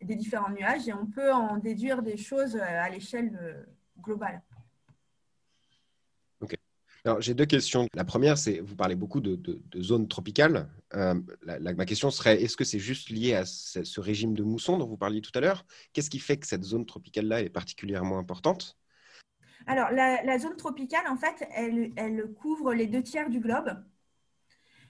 des 0.00 0.14
différents 0.14 0.50
nuages 0.50 0.86
et 0.86 0.92
on 0.92 1.06
peut 1.06 1.32
en 1.32 1.56
déduire 1.56 2.00
des 2.00 2.16
choses 2.16 2.54
à 2.54 2.88
l'échelle 2.88 3.66
globale. 4.00 4.40
Ok. 6.40 6.54
Alors, 7.04 7.20
j'ai 7.20 7.34
deux 7.34 7.46
questions. 7.46 7.88
La 7.92 8.04
première, 8.04 8.38
c'est, 8.38 8.60
vous 8.60 8.76
parlez 8.76 8.94
beaucoup 8.94 9.20
de, 9.20 9.34
de, 9.34 9.82
zones 9.82 10.06
tropicales. 10.06 10.68
ma 10.92 11.86
question 11.86 12.12
serait, 12.12 12.40
est-ce 12.40 12.56
que 12.56 12.62
c'est 12.62 12.78
juste 12.78 13.10
lié 13.10 13.34
à 13.34 13.44
ce, 13.46 14.00
régime 14.00 14.34
de 14.34 14.44
mousson 14.44 14.78
dont 14.78 14.86
vous 14.86 14.96
parliez 14.96 15.20
tout 15.20 15.32
à 15.34 15.40
l'heure? 15.40 15.66
Qu'est-ce 15.92 16.10
qui 16.10 16.20
fait 16.20 16.36
que 16.36 16.46
cette 16.46 16.62
zone 16.62 16.86
tropicale-là 16.86 17.42
est 17.42 17.50
particulièrement 17.50 18.18
importante? 18.18 18.78
Alors, 19.66 19.90
la, 19.90 20.38
zone 20.38 20.56
tropicale, 20.56 21.06
en 21.08 21.16
fait, 21.16 21.48
elle, 21.50 22.24
couvre 22.34 22.74
les 22.74 22.86
deux 22.86 23.02
tiers 23.02 23.30
du 23.30 23.40
globe. 23.40 23.82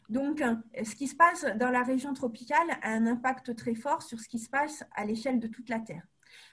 Donc, 0.09 0.43
ce 0.83 0.95
qui 0.95 1.07
se 1.07 1.17
passe 1.17 1.45
dans 1.57 1.71
la 1.71 1.83
région 1.83 2.13
tropicale 2.13 2.71
a 2.83 2.91
un 2.91 3.07
impact 3.07 3.55
très 3.57 3.75
fort 3.75 4.03
sur 4.03 4.21
ce 4.21 4.29
qui 4.29 4.39
se 4.39 4.51
passe 4.51 4.85
à 4.95 5.05
l'échelle 5.05 5.41
de 5.41 5.47
toute 5.47 5.69
la 5.69 5.81
Terre. 5.81 6.07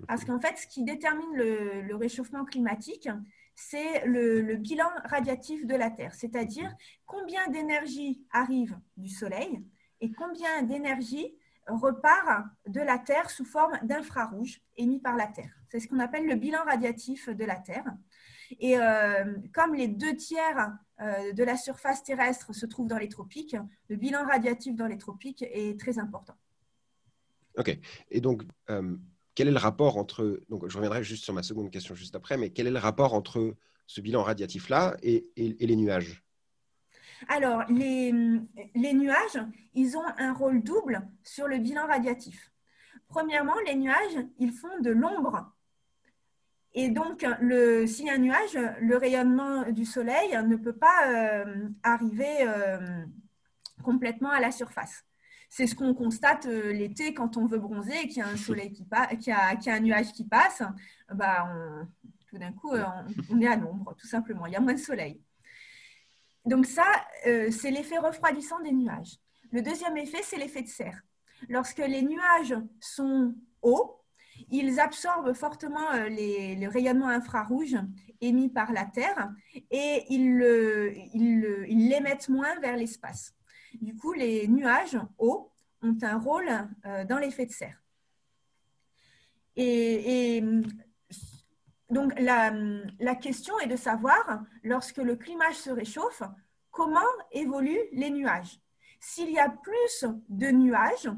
Parce 0.07 0.25
qu'en 0.25 0.39
fait, 0.39 0.57
ce 0.57 0.67
qui 0.67 0.83
détermine 0.83 1.33
le, 1.33 1.95
réchauffement 1.95 2.45
climatique, 2.45 3.09
c'est 3.55 4.05
le, 4.05 4.55
bilan 4.55 4.89
radiatif 5.05 5.65
de 5.65 5.75
la 5.75 5.89
Terre, 5.89 6.13
c'est-à-dire 6.13 6.73
combien 7.05 7.47
d'énergie 7.47 8.25
arrive 8.31 8.77
du 8.97 9.09
Soleil 9.09 9.63
et 9.99 10.11
combien 10.11 10.63
d'énergie 10.63 11.35
repart 11.67 12.45
de 12.67 12.81
la 12.81 12.97
Terre 12.97 13.29
sous 13.29 13.45
forme 13.45 13.77
d'infrarouge 13.83 14.61
émis 14.77 14.99
par 14.99 15.15
la 15.15 15.27
Terre. 15.27 15.53
C'est 15.69 15.79
ce 15.79 15.87
qu'on 15.87 15.99
appelle 15.99 16.25
le 16.25 16.35
bilan 16.35 16.63
radiatif 16.65 17.29
de 17.29 17.45
la 17.45 17.55
Terre. 17.55 17.85
Et 18.59 18.77
euh, 18.77 19.35
comme 19.53 19.75
les 19.75 19.87
deux 19.87 20.15
tiers 20.15 20.77
euh, 20.99 21.33
de 21.33 21.43
la 21.43 21.57
surface 21.57 22.03
terrestre 22.03 22.53
se 22.53 22.65
trouvent 22.65 22.87
dans 22.87 22.97
les 22.97 23.09
tropiques, 23.09 23.55
le 23.89 23.95
bilan 23.95 24.25
radiatif 24.25 24.75
dans 24.75 24.87
les 24.87 24.97
tropiques 24.97 25.43
est 25.43 25.79
très 25.79 25.99
important. 25.99 26.35
OK. 27.57 27.77
Et 28.09 28.21
donc, 28.21 28.43
euh, 28.69 28.95
quel 29.35 29.47
est 29.47 29.51
le 29.51 29.57
rapport 29.57 29.97
entre, 29.97 30.41
donc 30.49 30.67
je 30.67 30.77
reviendrai 30.77 31.03
juste 31.03 31.23
sur 31.23 31.33
ma 31.33 31.43
seconde 31.43 31.71
question 31.71 31.95
juste 31.95 32.15
après, 32.15 32.37
mais 32.37 32.49
quel 32.49 32.67
est 32.67 32.71
le 32.71 32.79
rapport 32.79 33.13
entre 33.13 33.55
ce 33.87 34.01
bilan 34.01 34.23
radiatif-là 34.23 34.95
et, 35.01 35.25
les 35.35 35.75
nuages? 35.75 36.23
Alors, 37.27 37.63
les, 37.69 38.11
les, 38.73 38.93
nuages, 38.93 39.39
ils 39.75 39.95
ont 39.95 40.05
un 40.17 40.33
rôle 40.33 40.63
double 40.63 41.07
sur 41.23 41.47
le 41.47 41.59
bilan 41.59 41.85
radiatif. 41.85 42.51
Premièrement, 43.07 43.53
les 43.67 43.75
nuages, 43.75 44.25
ils 44.39 44.51
font 44.51 44.79
de 44.79 44.89
l'ombre. 44.89 45.53
Et 46.73 46.89
donc, 46.89 47.25
le, 47.41 47.85
s'il 47.85 48.05
y 48.05 48.09
a 48.09 48.13
un 48.13 48.17
nuage, 48.17 48.57
le 48.79 48.95
rayonnement 48.95 49.69
du 49.71 49.85
soleil 49.85 50.37
ne 50.47 50.55
peut 50.55 50.75
pas 50.75 51.09
euh, 51.09 51.67
arriver 51.83 52.47
euh, 52.47 53.05
complètement 53.83 54.29
à 54.29 54.39
la 54.39 54.51
surface. 54.51 55.03
C'est 55.49 55.67
ce 55.67 55.75
qu'on 55.75 55.93
constate 55.93 56.45
euh, 56.45 56.71
l'été 56.71 57.13
quand 57.13 57.35
on 57.35 57.45
veut 57.45 57.59
bronzer 57.59 58.03
et 58.03 58.07
qu'il 58.07 58.19
y 58.19 58.21
a 58.21 58.27
un 58.27 58.37
soleil 58.37 58.71
qui 58.71 58.85
passe, 58.85 59.09
qu'il 59.17 59.33
y 59.33 59.69
a, 59.69 59.73
un 59.73 59.79
nuage 59.81 60.13
qui 60.13 60.23
passe. 60.23 60.63
Bah, 61.13 61.53
tout 62.29 62.37
d'un 62.37 62.53
coup, 62.53 62.71
on, 63.29 63.41
est 63.41 63.47
à 63.47 63.57
l'ombre, 63.57 63.93
tout 63.99 64.07
simplement. 64.07 64.45
Il 64.45 64.53
y 64.53 64.55
a 64.55 64.61
moins 64.61 64.73
de 64.73 64.79
soleil. 64.79 65.21
Donc 66.45 66.65
ça, 66.65 66.85
c'est 67.25 67.69
l'effet 67.69 67.97
refroidissant 67.97 68.61
des 68.61 68.71
nuages. 68.71 69.19
Le 69.51 69.61
deuxième 69.61 69.97
effet, 69.97 70.21
c'est 70.23 70.37
l'effet 70.37 70.61
de 70.61 70.69
serre. 70.69 71.01
Lorsque 71.49 71.79
les 71.79 72.01
nuages 72.01 72.55
sont 72.79 73.35
hauts, 73.61 74.00
ils 74.49 74.79
absorbent 74.79 75.33
fortement 75.33 75.91
euh, 75.93 76.09
les, 76.09 76.55
le 76.55 76.67
rayonnement 76.67 77.07
infrarouge 77.07 77.75
émis 78.21 78.49
par 78.49 78.71
la 78.71 78.85
Terre 78.85 79.31
et 79.69 80.05
ils, 80.09 80.37
l'émettent 81.87 82.29
moins 82.29 82.59
vers 82.59 82.77
l'espace. 82.77 83.33
Du 83.81 83.95
coup, 83.95 84.13
les 84.13 84.47
nuages 84.47 84.97
hauts 85.17 85.51
ont 85.81 85.97
un 86.01 86.17
rôle 86.17 86.49
euh, 86.85 87.05
dans 87.05 87.17
l'effet 87.17 87.45
de 87.45 87.51
serre. 87.51 87.81
Et, 89.55 90.41
donc, 91.89 92.17
la, 92.17 92.53
la, 92.99 93.15
question 93.15 93.59
est 93.59 93.67
de 93.67 93.75
savoir, 93.75 94.43
lorsque 94.63 94.97
le 94.97 95.17
climat 95.17 95.51
se 95.51 95.69
réchauffe, 95.69 96.23
comment 96.69 96.99
évoluent 97.31 97.89
les 97.91 98.09
nuages. 98.09 98.61
S'il 99.01 99.29
y 99.29 99.39
a 99.39 99.49
plus 99.49 100.05
de 100.29 100.47
nuages, 100.51 101.09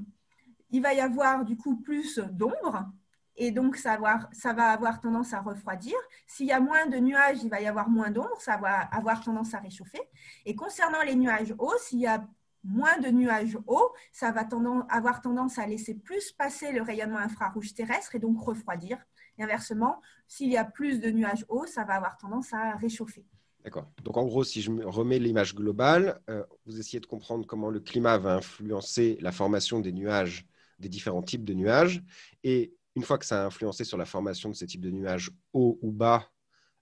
il 0.71 0.81
va 0.81 0.93
y 0.95 0.99
avoir 0.99 1.45
du 1.45 1.55
coup 1.55 1.75
plus 1.75 2.17
d'ombre 2.17 2.91
et 3.35 3.51
donc 3.51 3.77
ça, 3.77 3.97
va 3.97 4.71
avoir 4.71 4.99
tendance 4.99 5.33
à 5.33 5.41
refroidir. 5.41 5.95
S'il 6.27 6.45
y 6.47 6.51
a 6.51 6.59
moins 6.59 6.85
de 6.85 6.97
nuages, 6.97 7.39
il 7.43 7.49
va 7.49 7.61
y 7.61 7.67
avoir 7.67 7.89
moins 7.89 8.11
d'ombre, 8.11 8.39
ça 8.39 8.57
va 8.57 8.79
avoir 8.79 9.23
tendance 9.23 9.53
à 9.53 9.59
réchauffer. 9.59 10.01
Et 10.45 10.55
concernant 10.55 11.01
les 11.03 11.15
nuages 11.15 11.53
hauts, 11.57 11.77
s'il 11.79 11.99
y 11.99 12.07
a 12.07 12.25
moins 12.63 12.97
de 12.99 13.09
nuages 13.09 13.57
hauts, 13.67 13.91
ça 14.11 14.31
va 14.31 14.45
avoir 14.89 15.21
tendance 15.21 15.57
à 15.57 15.65
laisser 15.65 15.95
plus 15.95 16.31
passer 16.31 16.71
le 16.71 16.81
rayonnement 16.81 17.17
infrarouge 17.17 17.73
terrestre 17.73 18.15
et 18.15 18.19
donc 18.19 18.39
refroidir. 18.39 18.97
Et 19.37 19.43
inversement, 19.43 19.99
s'il 20.27 20.49
y 20.49 20.57
a 20.57 20.63
plus 20.63 20.99
de 20.99 21.09
nuages 21.09 21.45
hauts, 21.49 21.65
ça 21.65 21.83
va 21.83 21.95
avoir 21.95 22.17
tendance 22.17 22.53
à 22.53 22.75
réchauffer. 22.75 23.25
D'accord. 23.63 23.89
Donc 24.03 24.17
en 24.17 24.25
gros, 24.25 24.43
si 24.43 24.61
je 24.61 24.71
remets 24.71 25.19
l'image 25.19 25.55
globale, 25.55 26.21
euh, 26.29 26.43
vous 26.65 26.79
essayez 26.79 26.99
de 26.99 27.05
comprendre 27.05 27.47
comment 27.47 27.69
le 27.69 27.79
climat 27.79 28.17
va 28.17 28.35
influencer 28.35 29.17
la 29.21 29.31
formation 29.31 29.79
des 29.79 29.93
nuages, 29.93 30.45
des 30.79 30.89
différents 30.89 31.21
types 31.21 31.45
de 31.45 31.53
nuages, 31.53 32.03
et 32.43 32.73
une 32.95 33.03
fois 33.03 33.17
que 33.17 33.25
ça 33.25 33.43
a 33.43 33.45
influencé 33.45 33.83
sur 33.83 33.97
la 33.97 34.05
formation 34.05 34.49
de 34.49 34.55
ces 34.55 34.67
types 34.67 34.81
de 34.81 34.91
nuages 34.91 35.31
hauts 35.53 35.79
ou 35.81 35.91
bas, 35.91 36.29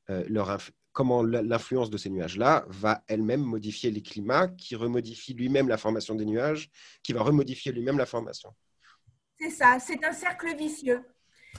euh, 0.09 0.25
comment 0.91 1.23
l'influence 1.23 1.89
de 1.89 1.97
ces 1.97 2.09
nuages-là 2.09 2.65
va 2.67 3.03
elle-même 3.07 3.41
modifier 3.41 3.91
les 3.91 4.01
climats, 4.01 4.49
qui 4.49 4.75
remodifie 4.75 5.33
lui-même 5.33 5.69
la 5.69 5.77
formation 5.77 6.15
des 6.15 6.25
nuages, 6.25 6.69
qui 7.03 7.13
va 7.13 7.23
remodifier 7.23 7.71
lui-même 7.71 7.97
la 7.97 8.05
formation. 8.05 8.53
C'est 9.39 9.51
ça, 9.51 9.77
c'est 9.79 10.03
un 10.03 10.11
cercle 10.11 10.55
vicieux 10.57 11.01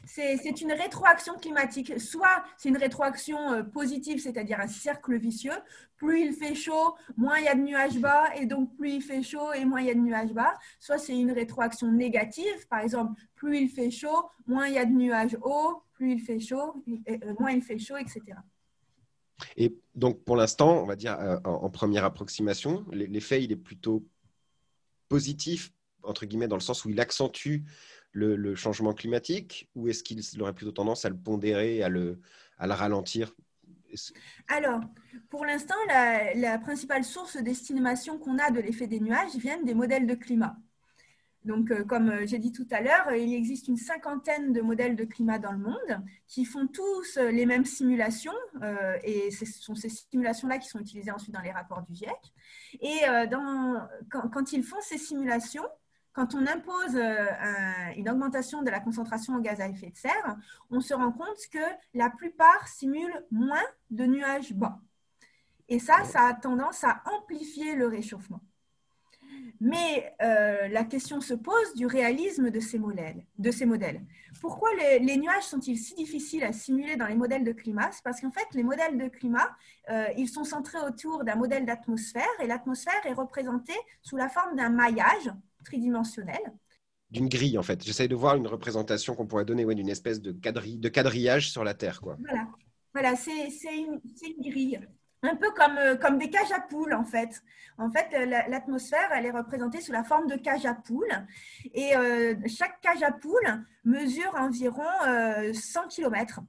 c'est 0.05 0.61
une 0.61 0.73
rétroaction 0.73 1.35
climatique. 1.35 2.01
Soit 2.01 2.45
c'est 2.57 2.69
une 2.69 2.77
rétroaction 2.77 3.53
euh, 3.53 3.63
positive, 3.63 4.21
c'est-à-dire 4.21 4.61
un 4.61 4.69
cercle 4.69 5.17
vicieux. 5.19 5.53
Plus 5.97 6.27
il 6.27 6.33
fait 6.33 6.55
chaud, 6.55 6.95
moins 7.17 7.39
il 7.39 7.45
y 7.45 7.49
a 7.49 7.55
de 7.55 7.61
nuages 7.61 7.99
bas, 7.99 8.35
et 8.37 8.47
donc 8.47 8.75
plus 8.77 8.95
il 8.95 9.03
fait 9.03 9.23
chaud 9.23 9.53
et 9.53 9.65
moins 9.65 9.81
il 9.81 9.87
y 9.87 9.91
a 9.91 9.95
de 9.95 10.01
nuages 10.01 10.33
bas. 10.33 10.59
Soit 10.81 10.99
c'est 10.99 11.17
une 11.17 11.31
rétroaction 11.31 11.91
négative, 11.93 12.67
par 12.69 12.81
exemple, 12.81 13.21
plus 13.35 13.59
il 13.59 13.69
fait 13.69 13.91
chaud, 13.91 14.29
moins 14.47 14.67
il 14.67 14.75
y 14.75 14.79
a 14.79 14.85
de 14.85 14.93
nuages 14.93 15.37
hauts, 15.43 15.83
plus 15.95 16.13
il 16.13 16.21
fait 16.21 16.41
chaud, 16.41 16.83
euh, 17.09 17.35
moins 17.39 17.53
il 17.53 17.63
fait 17.63 17.79
chaud, 17.79 17.97
etc. 17.97 18.21
Et 19.57 19.77
donc 19.95 20.25
pour 20.25 20.37
l'instant, 20.37 20.83
on 20.83 20.87
va 20.87 20.97
dire 20.97 21.19
euh, 21.21 21.39
en, 21.45 21.71
première 21.71 22.05
approximation, 22.05 22.85
l'effet 22.93 23.43
il 23.43 23.53
est 23.53 23.57
plutôt 23.57 24.05
positif 25.09 25.73
entre 26.03 26.27
guillemets 26.27 26.49
dans 26.49 26.57
le 26.57 26.63
sens 26.63 26.85
où 26.85 26.91
il 26.91 27.01
accentue 27.01 27.59
le, 28.13 28.55
changement 28.55 28.93
climatique 28.93 29.69
ou 29.75 29.89
est-ce 29.89 30.03
qu'il 30.03 30.21
aurait 30.43 30.55
plutôt 30.55 30.73
tendance 30.73 31.05
à 31.05 31.09
le 31.09 31.17
pondérer, 31.17 31.83
à 31.83 31.89
le, 31.89 32.21
à 32.59 32.67
le 32.67 32.73
ralentir? 32.73 33.35
Alors, 34.49 34.81
pour 35.29 35.45
l'instant, 35.45 35.75
la, 35.89 36.59
principale 36.59 37.05
source 37.05 37.37
d'estimation 37.37 38.19
qu'on 38.19 38.39
a 38.39 38.51
de 38.51 38.61
l'effet 38.61 38.87
des 38.87 39.01
nuages 39.01 39.35
vient 39.37 39.63
des 39.63 39.75
modèles 39.75 40.07
de 40.07 40.15
climat. 40.15 40.57
Donc, 41.45 41.73
euh, 41.73 41.85
comme 41.85 42.09
euh, 42.09 42.27
j'ai 42.27 42.39
dit 42.39 42.53
tout 42.53 42.67
à 42.71 42.81
l'heure, 42.81 43.13
il 43.13 43.35
existe 43.35 43.67
une 43.67 43.77
cinquantaine 43.77 44.53
de 44.53 44.61
modèles 44.61 44.95
de 44.95 45.05
climat 45.05 45.39
dans 45.41 45.51
le 45.51 45.59
monde 45.59 46.01
qui 46.29 46.45
font 46.45 46.69
tous 46.69 47.17
euh, 47.17 47.33
les 47.33 47.47
mêmes 47.47 47.65
simulations, 47.65 48.33
et 49.03 49.31
ce 49.33 49.45
sont 49.45 49.75
ces 49.75 49.89
simulations-là 49.89 50.59
qui 50.59 50.69
sont 50.69 50.79
utilisées 50.79 51.11
ensuite 51.11 51.35
dans 51.35 51.41
les 51.41 51.51
rapports 51.51 51.83
du 51.83 51.95
GIEC. 51.95 52.11
Et 52.81 53.01
quand, 54.11 54.53
ils 54.53 54.63
font 54.63 54.81
ces 54.81 54.99
simulations, 54.99 55.65
quand 56.13 56.35
on 56.35 56.47
impose 56.47 56.95
euh, 56.95 57.27
une 57.97 58.09
augmentation 58.09 58.63
de 58.63 58.71
la 58.71 58.81
concentration 58.81 59.35
en 59.35 59.41
gaz 59.41 59.61
à 59.61 59.69
effet 59.69 59.91
de 59.91 59.97
serre, 59.97 60.37
on 60.71 60.81
se 60.81 60.95
rend 60.95 61.13
compte 61.13 61.39
que 61.51 61.59
la 61.95 62.11
plupart 62.11 62.69
simulent 62.69 63.25
moins 63.31 63.65
de 63.91 64.05
nuages 64.05 64.53
bas. 64.53 64.79
Et 65.69 65.79
ça, 65.79 66.05
ça 66.05 66.27
a 66.27 66.35
tendance 66.35 66.85
à 66.85 67.03
amplifier 67.07 67.77
le 67.77 67.87
réchauffement. 67.87 68.41
Mais 69.61 70.15
euh, 70.21 70.69
la 70.69 70.85
question 70.85 71.21
se 71.21 71.35
pose 71.35 71.75
du 71.75 71.87
réalisme 71.87 72.51
de 72.51 72.61
ces 72.61 72.79
modèles. 72.79 73.25
De 73.39 73.51
ces 73.51 73.65
modèles. 73.65 74.03
Pourquoi 74.41 74.69
les, 74.75 75.17
nuages 75.17 75.45
sont-ils 75.45 75.79
si 75.79 75.95
difficiles 75.95 76.45
à 76.45 76.53
simuler 76.53 76.97
dans 76.97 77.07
les 77.07 77.15
modèles 77.15 77.45
de 77.45 77.53
climat? 77.53 77.91
C'est 77.93 78.03
parce 78.03 78.21
qu'en 78.21 78.33
fait, 78.33 78.47
les 78.53 78.65
modèles 78.65 78.99
de 78.99 79.09
climat, 79.09 79.49
euh, 79.89 80.07
ils 80.19 80.29
sont 80.29 80.45
centrés 80.45 80.81
autour 80.81 81.25
d'un 81.25 81.37
modèle 81.37 81.65
d'atmosphère 81.65 82.25
et 82.43 82.47
l'atmosphère 82.47 83.07
est 83.07 83.15
représentée 83.15 83.79
sous 84.03 84.17
la 84.17 84.29
forme 84.29 84.57
d'un 84.57 84.69
maillage 84.69 85.31
tridimensionnelle. 85.65 86.53
D'une 87.11 87.29
grille, 87.29 87.59
en 87.59 87.63
fait. 87.63 87.85
J'essaie 87.85 88.09
de 88.09 88.15
voir 88.15 88.37
une 88.37 88.47
représentation 88.47 89.15
qu'on 89.15 89.27
pourrait 89.27 89.45
donner 89.45 89.67
d'une 89.75 89.89
espèce 89.89 90.21
de, 90.21 90.33
de 90.33 90.89
quadrillage 90.89 91.51
sur 91.51 91.63
la 91.63 91.75
Terre. 91.75 92.01
Quoi. 92.01 92.17
Voilà, 92.21 92.49
voilà 92.95 93.17
c'est 93.17 93.77
une, 93.77 94.01
une, 94.23 94.51
grille. 94.51 94.81
Un 95.23 95.37
peu 95.37 95.51
comme, 95.53 95.77
euh, 95.79 95.97
comme 95.97 96.19
des 96.19 96.31
cages 96.31 96.51
à 96.53 96.61
poules, 96.61 96.95
en 96.95 97.05
fait. 97.05 97.43
En 97.79 97.91
fait, 97.91 98.09
euh, 98.15 98.25
l'atmosphère, 98.27 99.11
elle 99.13 99.27
est 99.27 99.31
représentée 99.31 99.81
sous 99.81 99.93
la 99.93 100.05
forme 100.05 100.27
de 100.27 100.37
cage 100.37 100.67
à 100.67 100.75
poules. 100.75 101.27
Et 101.75 101.97
euh, 101.97 102.35
chaque 102.47 102.81
cage 102.81 103.03
à 103.03 103.13
poules 103.13 103.65
mesure 103.85 104.35
environ 104.37 104.83
100 105.53 105.89
km. 105.89 106.41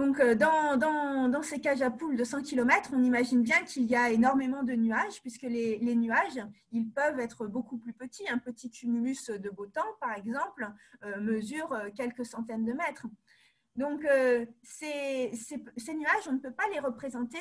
Donc, 0.00 0.18
euh, 0.18 0.34
dans, 0.34 1.42
ces 1.42 1.60
cages 1.60 1.82
à 1.82 1.90
poules 1.90 2.16
de 2.16 2.24
100 2.24 2.42
km, 2.42 2.92
on 2.94 3.02
imagine 3.02 3.42
bien 3.42 3.62
qu'il 3.64 3.84
y 3.84 3.94
a 3.94 4.10
énormément 4.10 4.62
de 4.62 4.72
nuages, 4.72 5.20
puisque 5.20 5.42
les, 5.42 5.78
nuages, 5.94 6.40
ils 6.72 6.88
peuvent 6.88 7.20
être 7.20 7.46
beaucoup 7.46 7.76
plus 7.76 7.92
petits. 7.92 8.26
Un 8.30 8.38
petit 8.38 8.70
cumulus 8.70 9.28
de 9.28 9.50
beau 9.50 9.66
temps, 9.66 9.92
par 10.00 10.14
exemple, 10.16 10.66
euh, 11.04 11.20
mesure 11.20 11.70
euh, 11.74 11.90
quelques 11.94 12.24
centaines 12.24 12.64
de 12.64 12.72
mètres. 12.72 13.06
Donc, 13.76 14.06
ces, 14.62 15.30
nuages, 15.94 16.28
on 16.28 16.32
ne 16.32 16.38
peut 16.38 16.52
pas 16.52 16.68
les 16.72 16.80
représenter 16.80 17.38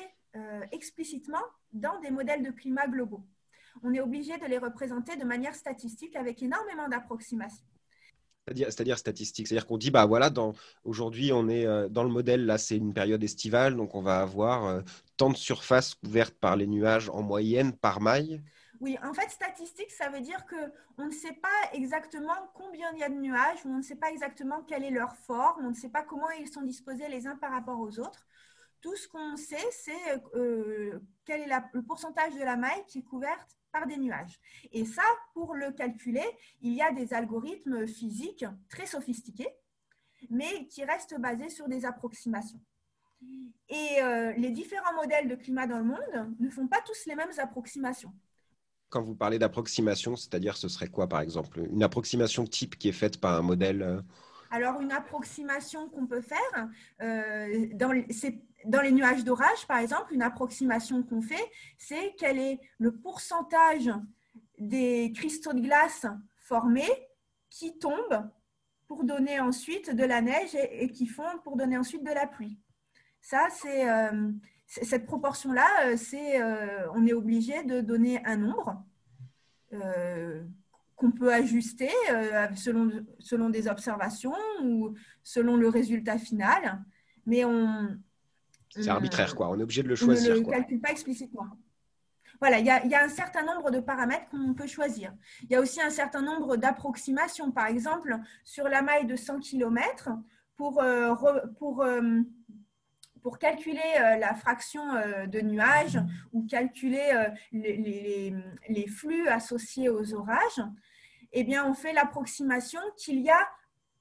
explicitement 0.71 1.43
dans 1.73 1.99
des 2.01 2.11
modèles 2.11 2.43
de 2.43 2.51
climat 2.51 2.87
globaux. 2.87 3.25
On 3.83 3.93
est 3.93 3.99
obligé 3.99 4.37
de 4.37 4.45
les 4.45 4.57
représenter 4.57 5.15
de 5.15 5.25
manière 5.25 5.55
statistique 5.55 6.15
avec 6.15 6.43
énormément 6.43 6.87
d'approximations. 6.87 7.65
C'est-à-dire 8.55 8.97
statistique. 8.97 9.47
C'est-à-dire 9.47 9.65
qu'on 9.65 9.77
dit, 9.77 9.91
bah 9.91 10.05
voilà, 10.05 10.31
aujourd'hui, 10.83 11.31
on 11.33 11.47
est 11.49 11.65
euh, 11.65 11.89
dans 11.89 12.03
le 12.03 12.09
modèle, 12.09 12.45
là, 12.45 12.57
c'est 12.57 12.77
une 12.77 12.93
période 12.93 13.23
estivale, 13.23 13.75
donc 13.75 13.95
on 13.95 14.01
va 14.01 14.21
avoir 14.21 14.65
euh, 14.65 14.81
tant 15.17 15.29
de 15.29 15.37
surfaces 15.37 15.95
couvertes 15.95 16.35
par 16.35 16.55
les 16.55 16.67
nuages 16.67 17.09
en 17.09 17.21
moyenne 17.21 17.73
par 17.73 18.01
maille. 18.01 18.41
Oui, 18.81 18.97
en 19.03 19.13
fait, 19.13 19.29
statistique, 19.29 19.91
ça 19.91 20.09
veut 20.09 20.21
dire 20.21 20.45
qu'on 20.45 21.05
ne 21.05 21.11
sait 21.11 21.33
pas 21.33 21.73
exactement 21.73 22.35
combien 22.53 22.91
il 22.93 22.99
y 22.99 23.03
a 23.03 23.09
de 23.09 23.15
nuages, 23.15 23.59
on 23.65 23.77
ne 23.77 23.81
sait 23.81 23.97
pas 23.97 24.09
exactement 24.09 24.61
quelle 24.63 24.85
est 24.85 24.91
leur 24.91 25.15
forme, 25.17 25.65
on 25.65 25.69
ne 25.71 25.75
sait 25.75 25.89
pas 25.89 26.03
comment 26.03 26.29
ils 26.39 26.47
sont 26.47 26.61
disposés 26.61 27.09
les 27.09 27.27
uns 27.27 27.35
par 27.35 27.51
rapport 27.51 27.79
aux 27.79 27.99
autres. 27.99 28.25
Tout 28.79 28.95
ce 28.95 29.09
qu'on 29.09 29.35
sait, 29.35 29.67
c'est 29.71 30.21
euh, 30.35 30.99
quel 31.25 31.41
est 31.41 31.53
le 31.73 31.81
pourcentage 31.81 32.33
de 32.35 32.43
la 32.43 32.55
maille 32.55 32.85
qui 32.87 32.99
est 32.99 33.03
couverte 33.03 33.58
par 33.71 33.87
des 33.87 33.97
nuages. 33.97 34.39
Et 34.71 34.85
ça, 34.85 35.03
pour 35.33 35.55
le 35.55 35.71
calculer, 35.71 36.25
il 36.61 36.73
y 36.73 36.81
a 36.81 36.91
des 36.91 37.13
algorithmes 37.13 37.87
physiques 37.87 38.45
très 38.69 38.85
sophistiqués, 38.85 39.49
mais 40.29 40.67
qui 40.67 40.83
restent 40.83 41.19
basés 41.19 41.49
sur 41.49 41.67
des 41.67 41.85
approximations. 41.85 42.59
Et 43.69 44.01
euh, 44.01 44.31
les 44.33 44.51
différents 44.51 44.93
modèles 44.95 45.27
de 45.27 45.35
climat 45.35 45.67
dans 45.67 45.77
le 45.77 45.83
monde 45.83 46.35
ne 46.39 46.49
font 46.49 46.67
pas 46.67 46.81
tous 46.85 47.05
les 47.05 47.15
mêmes 47.15 47.31
approximations. 47.37 48.13
Quand 48.89 49.03
vous 49.03 49.15
parlez 49.15 49.37
d'approximation, 49.37 50.15
c'est-à-dire 50.15 50.57
ce 50.57 50.67
serait 50.67 50.87
quoi 50.87 51.07
par 51.07 51.21
exemple? 51.21 51.59
Une 51.71 51.83
approximation 51.83 52.45
type 52.45 52.77
qui 52.77 52.89
est 52.89 52.93
faite 52.93 53.19
par 53.19 53.35
un 53.35 53.41
modèle 53.41 53.83
euh, 53.83 54.01
alors, 54.51 54.81
une 54.81 54.91
approximation 54.91 55.89
qu'on 55.89 56.07
peut 56.07 56.21
faire, 56.21 56.69
euh, 57.01 57.67
dans, 57.73 57.91
dans, 58.65 58.81
les 58.81 58.91
nuages 58.91 59.23
d'orage, 59.23 59.67
par 59.67 59.77
exemple, 59.77 60.13
une 60.13 60.21
approximation 60.21 61.03
qu'on 61.03 61.21
fait, 61.21 61.51
c'est 61.77 62.15
quel 62.17 62.37
est 62.39 62.59
le 62.77 62.91
pourcentage 62.95 63.89
des 64.57 65.11
cristaux 65.15 65.53
de 65.53 65.61
glace 65.61 66.05
formés 66.37 66.91
qui 67.49 67.77
tombent 67.79 68.29
pour 68.87 69.03
donner 69.03 69.39
ensuite 69.39 69.95
de 69.95 70.03
la 70.03 70.21
neige 70.21 70.55
et, 70.55 70.89
qui 70.89 71.05
fondent 71.05 71.43
pour 71.43 71.55
donner 71.55 71.77
ensuite 71.77 72.03
de 72.03 72.11
la 72.11 72.27
pluie. 72.27 72.59
Ça, 73.21 73.47
c'est 73.51 73.85
cette 74.65 75.05
proportion-là, 75.05 75.95
c'est 75.95 76.41
on 76.93 77.05
est 77.05 77.13
obligé 77.13 77.63
de 77.63 77.81
donner 77.81 78.23
un 78.25 78.37
nombre 78.37 78.83
qu'on 80.95 81.11
peut 81.11 81.31
ajuster 81.31 81.91
selon, 82.55 83.05
selon 83.19 83.49
des 83.49 83.67
observations 83.67 84.35
ou 84.63 84.95
selon 85.23 85.55
le 85.55 85.69
résultat 85.69 86.17
final. 86.17 86.83
Mais 87.25 87.45
on, 87.45 87.95
c'est 88.69 88.87
arbitraire, 88.87 89.35
quoi. 89.35 89.49
On 89.49 89.59
est 89.59 89.63
obligé 89.63 89.83
de 89.83 89.87
le 89.87 89.95
choisir. 89.95 90.33
On 90.33 90.39
ne 90.39 90.45
le 90.45 90.49
calcule 90.51 90.79
pas 90.79 90.91
explicitement. 90.91 91.47
Voilà, 92.39 92.59
il 92.59 92.65
y, 92.65 92.69
a, 92.69 93.03
un 93.03 93.09
certain 93.09 93.43
nombre 93.43 93.69
de 93.69 93.81
paramètres 93.81 94.29
qu'on 94.29 94.53
peut 94.53 94.67
choisir. 94.67 95.13
Il 95.43 95.51
y 95.51 95.55
a 95.55 95.59
aussi 95.59 95.81
un 95.81 95.89
certain 95.89 96.21
nombre 96.21 96.55
d'approximations. 96.55 97.51
Par 97.51 97.67
exemple, 97.67 98.17
sur 98.45 98.69
la 98.69 98.81
maille 98.81 99.05
de 99.05 99.17
100 99.17 99.41
km, 99.41 100.09
pour, 100.55 100.81
euh, 100.81 101.13
pour, 101.57 101.83
euh, 101.83 102.21
pour 103.21 103.39
calculer 103.39 103.81
euh, 103.99 104.15
la 104.17 104.35
fraction 104.35 104.81
de 105.27 105.41
nuages 105.41 105.99
ou 106.31 106.45
calculer 106.45 107.27
les, 107.51 108.33
les, 108.69 108.87
flux 108.87 109.27
associés 109.27 109.89
aux 109.89 110.13
orages, 110.13 110.61
eh 111.33 111.43
bien, 111.43 111.65
on 111.65 111.73
fait 111.73 111.91
l'approximation 111.91 112.79
qu'il 112.95 113.19
y 113.19 113.29
a 113.29 113.49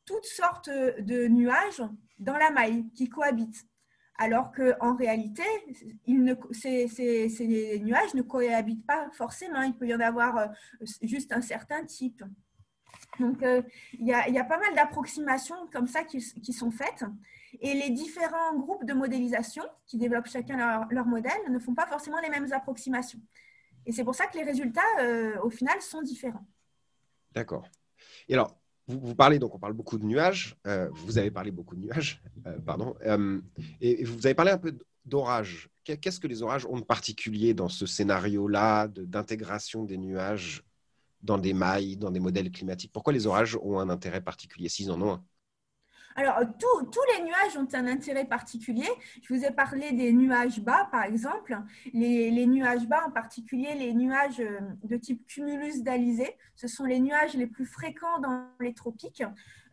toutes 0.05 0.27
sortes 0.27 0.71
de 0.71 1.27
nuages 1.27 1.83
dans 2.21 2.37
la 2.37 2.51
maille 2.51 2.89
qui 2.95 3.09
cohabitent 3.09 3.67
alors 4.19 4.51
qu'en 4.53 4.97
réalité, 4.97 5.45
ces, 6.53 7.79
nuages 7.81 8.15
ne 8.15 8.23
cohabitent 8.23 8.85
pas 8.85 9.09
forcément. 9.13 9.63
Il 9.63 9.75
peut 9.75 9.87
y 9.87 9.95
en 9.95 10.01
avoir 10.01 10.37
euh, 10.37 10.47
juste 11.03 11.33
un 11.33 11.41
certain 11.41 11.85
type. 11.85 12.25
Donc, 13.21 13.43
euh, 13.43 13.63
il 13.93 14.07
y, 14.07 14.13
a, 14.13 14.45
pas 14.45 14.59
mal 14.59 14.75
d'approximations 14.75 15.69
comme 15.73 15.87
ça 15.87 16.03
qui, 16.05 16.21
sont 16.21 16.71
faites. 16.71 17.05
Et 17.61 17.75
les 17.75 17.91
différents 17.91 18.57
groupes 18.57 18.85
de 18.85 18.93
modélisation 18.93 19.65
qui 19.87 19.99
développent 19.99 20.29
chacun 20.29 20.87
leur, 20.91 21.07
modèle 21.07 21.41
ne 21.49 21.59
font 21.59 21.75
pas 21.75 21.87
forcément 21.87 22.21
les 22.21 22.29
mêmes 22.29 22.53
approximations. 22.53 23.21
Et 23.87 23.93
c'est 23.93 24.05
pour 24.05 24.15
ça 24.15 24.27
que 24.27 24.37
les 24.37 24.45
résultats, 24.45 24.83
euh, 25.01 25.41
au 25.43 25.51
final, 25.51 25.81
sont 25.81 26.03
différents. 26.03 26.47
D'accord. 27.33 27.69
Et 28.29 28.35
alors, 28.35 28.58
vous, 28.89 29.15
parlez, 29.15 29.39
donc 29.39 29.55
on 29.55 29.59
parle 29.59 29.75
beaucoup 29.75 29.99
de 29.99 30.05
nuages, 30.05 30.57
euh, 30.67 30.89
vous 30.93 31.19
avez 31.19 31.31
parlé 31.31 31.51
beaucoup 31.51 31.77
de 31.77 31.81
nuages, 31.81 32.23
euh, 32.47 32.59
pardon, 32.61 32.95
euh, 33.05 33.41
et, 33.81 34.05
vous 34.05 34.27
avez 34.27 34.35
parlé 34.35 34.51
un 34.51 34.59
peu 34.59 34.77
d'orages. 35.05 35.69
Qu'est-ce 35.85 36.21
que 36.21 36.27
les 36.27 36.43
orages 36.43 36.67
ont 36.67 36.79
de 36.79 36.85
particulier 36.85 37.55
dans 37.55 37.69
ce 37.69 37.87
scénario-là 37.87 38.89
d'intégration 38.89 39.85
des 39.85 39.97
nuages 39.97 40.63
dans 41.23 41.39
des 41.39 41.55
mailles, 41.55 41.97
dans 41.97 42.11
des 42.11 42.21
modèles 42.21 42.51
climatiques? 42.51 42.93
Pourquoi 42.93 43.15
les 43.15 43.27
orages 43.27 43.57
ont 43.63 43.79
un 43.79 43.89
intérêt 43.89 44.21
particulier, 44.21 44.69
s'ils 44.69 44.91
en 44.91 45.01
ont 45.01 45.13
un 45.13 45.25
alors, 46.19 46.41
tous 46.59 47.01
les 47.17 47.23
nuages 47.23 47.57
ont 47.57 47.69
un 47.75 47.87
intérêt 47.87 48.25
particulier. 48.25 48.89
Je 49.23 49.33
vous 49.33 49.45
ai 49.45 49.53
parlé 49.53 49.93
des 49.93 50.13
nuages 50.13 50.61
bas, 50.61 50.89
par 50.91 51.05
exemple. 51.05 51.57
Les, 51.93 52.45
nuages 52.47 52.89
bas, 52.89 53.05
en 53.07 53.13
particulier 53.13 53.75
les 53.75 53.95
nuages 53.95 54.41
euh, 54.41 54.59
de 54.83 54.97
type 54.97 55.25
cumulus 55.29 55.83
d'Alizé, 55.83 56.37
ce 56.57 56.67
sont 56.67 56.85
les 56.85 56.99
nuages 56.99 57.35
les 57.35 57.47
plus 57.47 57.67
fréquents 57.67 58.19
dans 58.19 58.49
les 58.59 58.75
tropiques. 58.75 59.23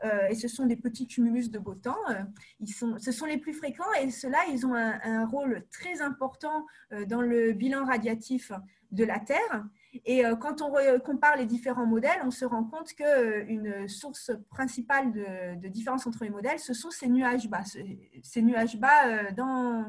Euh, 0.06 0.28
et 0.30 0.36
ce 0.36 0.48
sont 0.48 0.66
des 0.66 0.76
petits 0.76 1.08
cumulus 1.08 1.50
de 1.50 1.60
beau 1.60 1.76
temps. 1.76 1.98
Euh, 2.10 2.24
ils 2.60 2.72
sont, 2.72 2.98
ce 2.98 3.12
sont 3.12 3.26
les 3.26 3.38
plus 3.38 3.54
fréquents 3.54 3.92
et 4.02 4.10
ceux-là, 4.10 4.40
ils 4.52 4.66
ont 4.66 4.76
un, 4.76 5.26
rôle 5.26 5.66
très 5.72 6.02
important 6.02 6.66
dans 7.08 7.22
le 7.22 7.52
bilan 7.52 7.86
radiatif 7.86 8.52
de 8.92 9.04
la 9.04 9.20
Terre. 9.20 9.66
Et 10.04 10.26
euh, 10.26 10.36
quand 10.36 10.62
on 10.62 10.74
compare 11.00 11.38
les 11.38 11.46
différents 11.46 11.86
modèles, 11.86 12.20
on 12.26 12.32
se 12.32 12.44
rend 12.44 12.64
compte 12.64 12.94
qu'une 12.94 13.68
euh, 13.68 13.88
source 13.88 14.32
principale 14.50 15.12
de, 15.14 15.68
différence 15.68 16.06
entre 16.08 16.24
les 16.24 16.30
modèles, 16.30 16.60
ce 16.60 16.74
sont 16.74 16.92
ces 16.92 17.08
nuages 17.08 17.48
bas, 17.48 17.64
ces 18.24 18.42
nuages 18.42 18.78
bas 18.78 19.08
euh, 19.08 19.84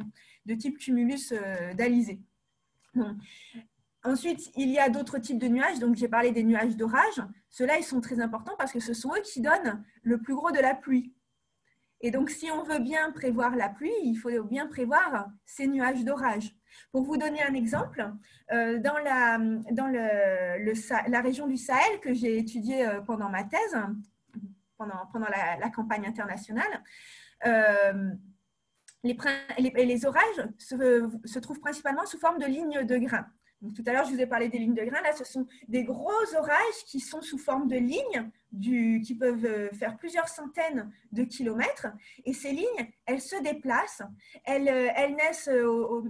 de 0.46 0.54
type 0.54 0.78
cumulus 0.78 1.32
d'Alizé. 1.74 2.20
Ensuite, 4.06 4.52
il 4.54 4.70
y 4.70 4.78
a 4.78 4.88
d'autres 4.88 5.18
types 5.18 5.38
de 5.38 5.48
nuages. 5.48 5.80
Donc, 5.80 5.96
j'ai 5.96 6.06
parlé 6.06 6.30
des 6.30 6.44
nuages 6.44 6.76
d'orage. 6.76 7.20
Ceux-là, 7.50 7.76
ils 7.78 7.84
sont 7.84 8.00
très 8.00 8.20
importants 8.20 8.54
parce 8.56 8.72
que 8.72 8.78
ce 8.78 8.94
sont 8.94 9.12
eux 9.16 9.22
qui 9.22 9.40
donnent 9.40 9.82
le 10.02 10.18
plus 10.18 10.34
gros 10.34 10.52
de 10.52 10.60
la 10.60 10.74
pluie. 10.74 11.12
Et 12.00 12.12
donc, 12.12 12.30
si 12.30 12.48
on 12.52 12.62
veut 12.62 12.78
bien 12.78 13.10
prévoir 13.10 13.56
la 13.56 13.68
pluie, 13.68 13.92
il 14.04 14.14
faut 14.14 14.30
bien 14.44 14.68
prévoir 14.68 15.28
ces 15.44 15.66
nuages 15.66 16.04
d'orage. 16.04 16.54
Pour 16.92 17.02
vous 17.02 17.16
donner 17.16 17.42
un 17.42 17.54
exemple, 17.54 18.08
euh, 18.52 18.78
dans, 18.78 18.98
la, 18.98 19.38
région 21.20 21.48
du 21.48 21.56
Sahel 21.56 21.98
que 22.00 22.14
j'ai 22.14 22.38
étudiée 22.38 22.86
euh, 22.86 23.00
pendant 23.00 23.28
ma 23.28 23.42
thèse, 23.42 23.76
pendant, 24.76 25.28
la, 25.58 25.70
campagne 25.70 26.06
internationale, 26.06 26.84
euh, 27.44 28.10
les, 29.02 30.06
orages 30.06 30.48
se, 30.58 31.38
trouvent 31.40 31.60
principalement 31.60 32.06
sous 32.06 32.18
forme 32.18 32.38
de 32.38 32.46
lignes 32.46 32.84
de 32.84 32.98
grains 32.98 33.26
tout 33.74 33.82
à 33.86 33.92
l'heure, 33.92 34.04
je 34.04 34.12
vous 34.12 34.20
ai 34.20 34.26
parlé 34.26 34.48
des 34.48 34.58
lignes 34.58 34.74
de 34.74 34.84
grains. 34.84 35.00
Là, 35.02 35.12
ce 35.12 35.24
sont 35.24 35.46
des 35.68 35.82
gros 35.82 36.34
orages 36.36 36.84
qui 36.86 37.00
sont 37.00 37.22
sous 37.22 37.38
forme 37.38 37.68
de 37.68 37.76
lignes 37.76 38.30
qui 38.60 39.16
peuvent 39.18 39.44
euh, 39.44 39.70
faire 39.72 39.96
plusieurs 39.96 40.28
centaines 40.28 40.90
de 41.12 41.24
kilomètres. 41.24 41.88
Et 42.24 42.32
ces 42.32 42.52
lignes, 42.52 42.92
elles 43.06 43.20
se 43.20 43.40
déplacent. 43.42 44.02
Elles, 44.44 44.68
euh, 44.68 45.08
naissent 45.16 45.48
au, 45.48 46.04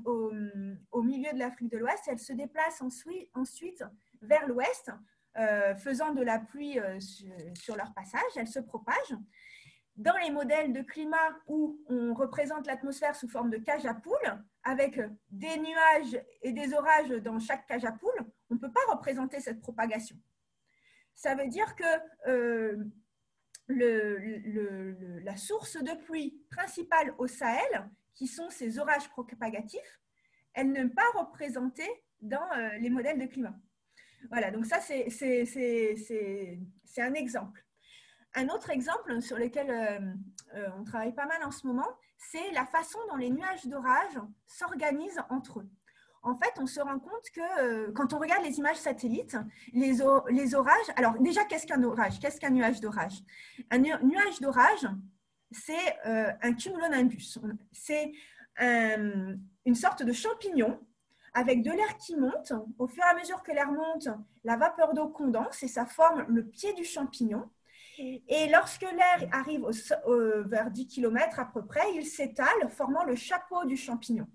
au, 0.92 1.02
milieu 1.02 1.32
de 1.32 1.38
l'Afrique 1.38 1.70
de 1.70 1.78
l'Ouest. 1.78 2.04
Elles 2.08 2.18
se 2.18 2.32
déplacent 2.32 2.82
ensuite, 2.82 3.84
vers 4.22 4.46
l'Ouest, 4.46 4.90
euh, 5.38 5.74
faisant 5.76 6.12
de 6.12 6.22
la 6.22 6.38
pluie 6.38 6.78
sur 7.54 7.76
leur 7.76 7.92
passage. 7.94 8.30
Elles 8.36 8.48
se 8.48 8.60
propagent 8.60 9.16
dans 9.96 10.16
les 10.18 10.30
modèles 10.30 10.72
de 10.72 10.82
climat 10.82 11.36
où 11.46 11.80
on 11.88 12.12
représente 12.14 12.66
l'atmosphère 12.66 13.16
sous 13.16 13.28
forme 13.28 13.50
de 13.50 13.56
cage 13.56 13.86
à 13.86 13.94
poules, 13.94 14.44
avec 14.62 15.00
des 15.30 15.56
nuages 15.58 16.20
et 16.42 16.52
des 16.52 16.74
orages 16.74 17.10
dans 17.22 17.38
chaque 17.38 17.66
cage 17.66 17.84
à 17.84 17.92
poules, 17.92 18.26
on 18.50 18.54
ne 18.54 18.60
peut 18.60 18.72
pas 18.72 18.92
représenter 18.92 19.40
cette 19.40 19.60
propagation. 19.60 20.16
Ça 21.14 21.34
veut 21.34 21.48
dire 21.48 21.74
que 21.76 22.28
euh, 22.28 22.84
la 23.68 25.36
source 25.36 25.76
de 25.76 25.94
pluie 26.04 26.42
principale 26.50 27.14
au 27.18 27.26
Sahel, 27.26 27.88
qui 28.14 28.26
sont 28.26 28.50
ces 28.50 28.78
orages 28.78 29.08
propagatifs, 29.08 30.00
elle 30.52 30.72
n'est 30.72 30.88
pas 30.88 31.08
représentée 31.14 31.90
dans 32.20 32.50
euh, 32.52 32.76
les 32.78 32.90
modèles 32.90 33.18
de 33.18 33.26
climat. 33.26 33.58
Voilà, 34.30 34.50
donc 34.50 34.66
ça, 34.66 34.80
c'est 34.80 35.06
un 36.98 37.14
exemple. 37.14 37.65
Un 38.38 38.48
autre 38.50 38.68
exemple 38.68 39.22
sur 39.22 39.38
lequel 39.38 39.70
euh, 39.70 39.98
euh, 40.54 40.68
on 40.78 40.84
travaille 40.84 41.14
pas 41.14 41.24
mal 41.24 41.42
en 41.42 41.50
ce 41.50 41.66
moment, 41.66 41.88
c'est 42.18 42.52
la 42.52 42.66
façon 42.66 42.98
dont 43.08 43.16
les 43.16 43.30
nuages 43.30 43.64
d'orage 43.64 44.20
s'organisent 44.46 45.22
entre 45.30 45.60
eux. 45.60 45.68
En 46.22 46.34
fait, 46.34 46.52
on 46.58 46.66
se 46.66 46.80
rend 46.80 46.98
compte 46.98 47.30
que 47.34 47.62
euh, 47.62 47.92
quand 47.94 48.12
on 48.12 48.18
regarde 48.18 48.44
les 48.44 48.58
images 48.58 48.76
satellites, 48.76 49.38
les, 49.72 49.96
les 50.28 50.54
orages, 50.54 50.90
alors 50.96 51.14
déjà, 51.18 51.44
qu'est-ce 51.44 51.66
qu'un 51.66 51.82
orage? 51.82 52.20
Qu'est-ce 52.20 52.38
qu'un 52.38 52.50
nuage 52.50 52.80
d'orage? 52.80 53.22
Un 53.70 53.78
nuage 53.78 54.40
d'orage, 54.40 54.86
c'est 55.50 55.96
un 56.04 56.52
cumulonimbus. 56.52 57.38
C'est 57.72 58.12
une 58.58 59.74
sorte 59.74 60.02
de 60.02 60.12
champignon 60.12 60.78
avec 61.32 61.62
de 61.62 61.70
l'air 61.70 61.96
qui 61.96 62.16
monte. 62.16 62.52
Au 62.78 62.86
fur 62.86 63.04
et 63.04 63.08
à 63.08 63.14
mesure 63.14 63.42
que 63.42 63.52
l'air 63.52 63.70
monte, 63.70 64.08
la 64.42 64.56
vapeur 64.56 64.92
d'eau 64.94 65.08
condense 65.08 65.62
et 65.62 65.68
ça 65.68 65.86
forme 65.86 66.26
le 66.28 66.44
pied 66.44 66.74
du 66.74 66.84
champignon. 66.84 67.48
Et 67.98 68.48
lorsque 68.50 68.82
l'air 68.82 69.28
arrive 69.32 69.66
vers 70.46 70.70
10 70.70 70.86
km 70.86 71.40
à 71.40 71.46
peu 71.46 71.64
près, 71.64 71.94
il 71.94 72.04
s'étale, 72.04 72.70
formant 72.70 73.04
le 73.04 73.14
chapeau 73.14 73.64
du 73.64 73.76
champignon. 73.76 74.26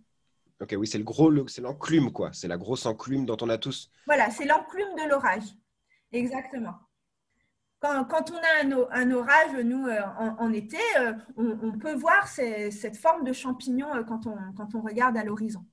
Ok, 0.62 0.76
oui, 0.78 0.86
c'est 0.86 1.00
le 1.00 1.04
gros, 1.04 1.47
c'est 1.47 1.62
l'enclume, 1.62 2.12
quoi. 2.12 2.30
C'est 2.34 2.47
la 2.47 2.58
grosse 2.58 2.86
enclume 2.86 3.26
dont 3.26 3.38
on 3.41 3.50
a 3.50 3.58
tous. 3.58 3.89
Voilà, 4.06 4.30
c'est 4.30 4.45
l'enclume 4.45 4.95
de 4.95 5.10
l'orage. 5.10 5.56
Exactement. 6.12 6.76
Quand, 7.82 8.32
on 8.32 8.38
a 8.38 8.91
un, 8.91 9.12
orage, 9.12 9.56
nous, 9.63 9.88
euh, 9.88 10.02
en, 10.19 10.54
été, 10.54 10.78
euh, 11.00 11.13
on, 11.36 11.71
peut 11.80 11.95
voir 11.95 12.28
cette 12.28 12.96
forme 12.96 13.23
de 13.23 13.33
champignon 13.33 13.88
euh, 13.96 14.04
quand 14.04 14.27
on 14.27 14.81
regarde 14.81 15.17
à 15.17 15.23
l'horizon. 15.23 15.65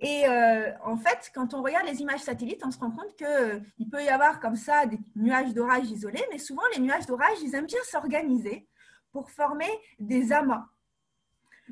Et 0.00 0.26
euh, 0.26 0.70
en 0.84 0.96
fait, 0.96 1.30
quand 1.34 1.54
on 1.54 1.62
regarde 1.62 1.86
les 1.86 2.00
images 2.00 2.20
satellites, 2.20 2.62
on 2.64 2.70
se 2.70 2.78
rend 2.78 2.90
compte 2.90 3.14
qu'il 3.16 3.26
euh, 3.26 3.60
peut 3.90 4.02
y 4.02 4.08
avoir 4.08 4.40
comme 4.40 4.56
ça 4.56 4.86
des 4.86 4.98
nuages 5.16 5.52
d'orage 5.54 5.90
isolés, 5.90 6.24
mais 6.30 6.38
souvent 6.38 6.62
les 6.74 6.80
nuages 6.80 7.06
d'orage, 7.06 7.38
ils 7.42 7.54
aiment 7.54 7.66
bien 7.66 7.82
s'organiser 7.84 8.68
pour 9.12 9.30
former 9.30 9.70
des 9.98 10.32
amas. 10.32 10.66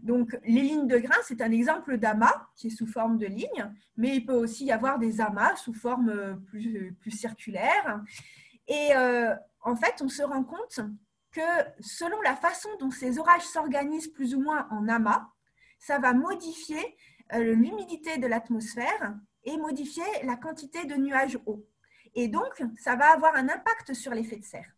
Donc, 0.02 0.38
les 0.44 0.60
lignes 0.60 0.86
de 0.86 0.98
grains, 0.98 1.22
c'est 1.24 1.40
un 1.40 1.50
exemple 1.50 1.96
d'amas 1.96 2.48
qui 2.54 2.66
est 2.66 2.70
sous 2.70 2.86
forme 2.86 3.16
de 3.16 3.26
ligne, 3.26 3.72
mais 3.96 4.16
il 4.16 4.26
peut 4.26 4.34
aussi 4.34 4.66
y 4.66 4.72
avoir 4.72 4.98
des 4.98 5.20
amas 5.20 5.56
sous 5.56 5.72
forme 5.72 6.10
euh, 6.10 6.34
plus, 6.34 6.94
plus 7.00 7.10
circulaire. 7.10 8.02
Et 8.68 8.90
en 9.60 9.76
fait, 9.76 10.02
on 10.02 10.08
se 10.08 10.24
rend 10.24 10.42
compte 10.42 10.80
que 11.30 11.40
selon 11.78 12.20
la 12.22 12.34
façon 12.34 12.68
dont 12.80 12.90
ces 12.90 13.18
orages 13.18 13.44
s'organisent 13.44 14.08
plus 14.08 14.34
ou 14.34 14.40
moins 14.40 14.66
en 14.72 14.88
amas, 14.88 15.28
ça 15.78 15.98
va 15.98 16.14
modifier 16.14 16.78
euh, 16.78 17.15
l'humidité 17.34 18.18
de 18.18 18.26
l'atmosphère 18.26 19.14
et 19.44 19.56
modifier 19.56 20.04
la 20.24 20.36
quantité 20.36 20.84
de 20.84 20.94
nuages 20.94 21.38
hauts. 21.46 21.66
Et 22.14 22.28
donc, 22.28 22.62
ça 22.78 22.96
va 22.96 23.12
avoir 23.12 23.34
un 23.34 23.48
impact 23.48 23.94
sur 23.94 24.12
l'effet 24.12 24.36
de 24.36 24.44
serre. 24.44 24.72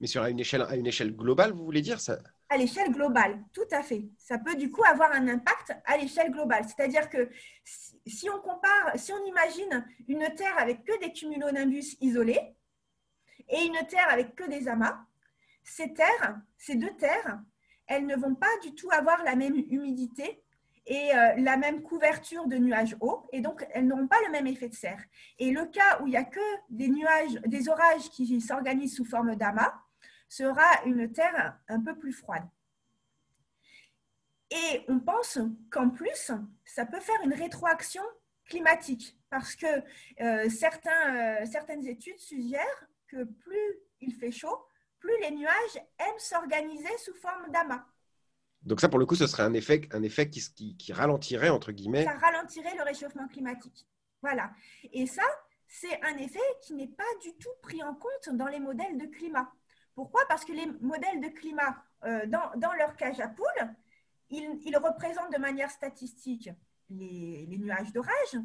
Mais 0.00 0.06
sur 0.06 0.24
une 0.24 0.40
échelle, 0.40 0.62
à 0.62 0.76
une 0.76 0.86
échelle 0.86 1.14
globale, 1.14 1.52
vous 1.52 1.64
voulez 1.64 1.82
dire 1.82 2.00
ça? 2.00 2.18
À 2.48 2.56
l'échelle 2.56 2.90
globale, 2.90 3.44
tout 3.52 3.68
à 3.70 3.82
fait. 3.82 4.08
Ça 4.16 4.38
peut 4.38 4.56
du 4.56 4.70
coup 4.70 4.82
avoir 4.84 5.12
un 5.12 5.28
impact 5.28 5.74
à 5.84 5.98
l'échelle 5.98 6.32
globale. 6.32 6.64
C'est-à-dire 6.64 7.08
que 7.10 7.28
si 7.64 8.28
on 8.30 8.40
compare, 8.40 8.92
si 8.96 9.12
on 9.12 9.24
imagine 9.26 9.86
une 10.08 10.26
Terre 10.34 10.58
avec 10.58 10.84
que 10.84 10.98
des 11.00 11.12
cumulonimbus 11.12 11.96
isolés 12.00 12.40
et 13.48 13.62
une 13.62 13.86
Terre 13.86 14.08
avec 14.08 14.34
que 14.34 14.48
des 14.48 14.66
amas, 14.68 15.04
ces 15.62 15.92
terres, 15.92 16.40
ces 16.56 16.74
deux 16.74 16.96
terres, 16.96 17.40
elles 17.86 18.06
ne 18.06 18.16
vont 18.16 18.34
pas 18.34 18.58
du 18.62 18.74
tout 18.74 18.90
avoir 18.90 19.22
la 19.22 19.36
même 19.36 19.56
humidité 19.56 20.42
et 20.90 21.14
euh, 21.14 21.34
la 21.36 21.56
même 21.56 21.82
couverture 21.82 22.48
de 22.48 22.56
nuages 22.56 22.96
hauts, 23.00 23.24
et 23.32 23.40
donc 23.40 23.64
elles 23.70 23.86
n'auront 23.86 24.08
pas 24.08 24.20
le 24.26 24.32
même 24.32 24.48
effet 24.48 24.68
de 24.68 24.74
serre. 24.74 25.02
Et 25.38 25.52
le 25.52 25.66
cas 25.66 26.02
où 26.02 26.08
il 26.08 26.10
n'y 26.10 26.16
a 26.16 26.24
que 26.24 26.40
des 26.68 26.88
nuages, 26.88 27.34
des 27.46 27.68
orages 27.68 28.10
qui 28.10 28.40
s'organisent 28.40 28.96
sous 28.96 29.04
forme 29.04 29.36
d'amas, 29.36 29.72
sera 30.28 30.68
une 30.86 31.10
terre 31.12 31.56
un 31.68 31.80
peu 31.80 31.96
plus 31.96 32.12
froide. 32.12 32.42
Et 34.50 34.84
on 34.88 34.98
pense 34.98 35.38
qu'en 35.70 35.90
plus, 35.90 36.32
ça 36.64 36.86
peut 36.86 36.98
faire 36.98 37.20
une 37.22 37.34
rétroaction 37.34 38.02
climatique, 38.46 39.16
parce 39.30 39.54
que 39.54 39.66
euh, 39.66 40.48
euh, 40.48 41.46
certaines 41.46 41.86
études 41.86 42.18
suggèrent 42.18 42.88
que 43.06 43.22
plus 43.22 43.78
il 44.00 44.12
fait 44.12 44.32
chaud, 44.32 44.66
plus 44.98 45.16
les 45.20 45.30
nuages 45.30 45.76
aiment 46.00 46.18
s'organiser 46.18 46.98
sous 46.98 47.14
forme 47.14 47.48
d'amas. 47.52 47.86
Donc 48.62 48.80
ça, 48.80 48.88
pour 48.88 48.98
le 48.98 49.06
coup, 49.06 49.14
ce 49.14 49.26
serait 49.26 49.42
un 49.42 49.54
effet, 49.54 49.80
qui, 50.30 50.92
ralentirait, 50.92 51.48
entre 51.48 51.72
guillemets. 51.72 52.04
Ça 52.04 52.18
ralentirait 52.18 52.76
le 52.76 52.82
réchauffement 52.82 53.26
climatique. 53.28 53.86
Voilà. 54.22 54.50
Et 54.92 55.06
ça, 55.06 55.22
c'est 55.66 56.02
un 56.02 56.16
effet 56.18 56.38
qui 56.62 56.74
n'est 56.74 56.88
pas 56.88 57.04
du 57.22 57.32
tout 57.38 57.50
pris 57.62 57.82
en 57.82 57.94
compte 57.94 58.34
dans 58.34 58.48
les 58.48 58.60
modèles 58.60 58.98
de 58.98 59.06
climat. 59.06 59.50
Pourquoi? 59.94 60.22
Parce 60.28 60.44
que 60.44 60.52
les 60.52 60.66
modèles 60.80 61.20
de 61.20 61.28
climat, 61.28 61.82
euh, 62.04 62.26
dans, 62.26 62.50
dans, 62.56 62.72
leur 62.74 62.96
cage 62.96 63.20
à 63.20 63.28
poules, 63.28 63.74
ils, 64.28 64.60
ils, 64.64 64.76
représentent 64.76 65.32
de 65.32 65.38
manière 65.38 65.70
statistique 65.70 66.50
les, 66.90 67.46
les 67.46 67.58
nuages 67.58 67.92
d'orage, 67.92 68.36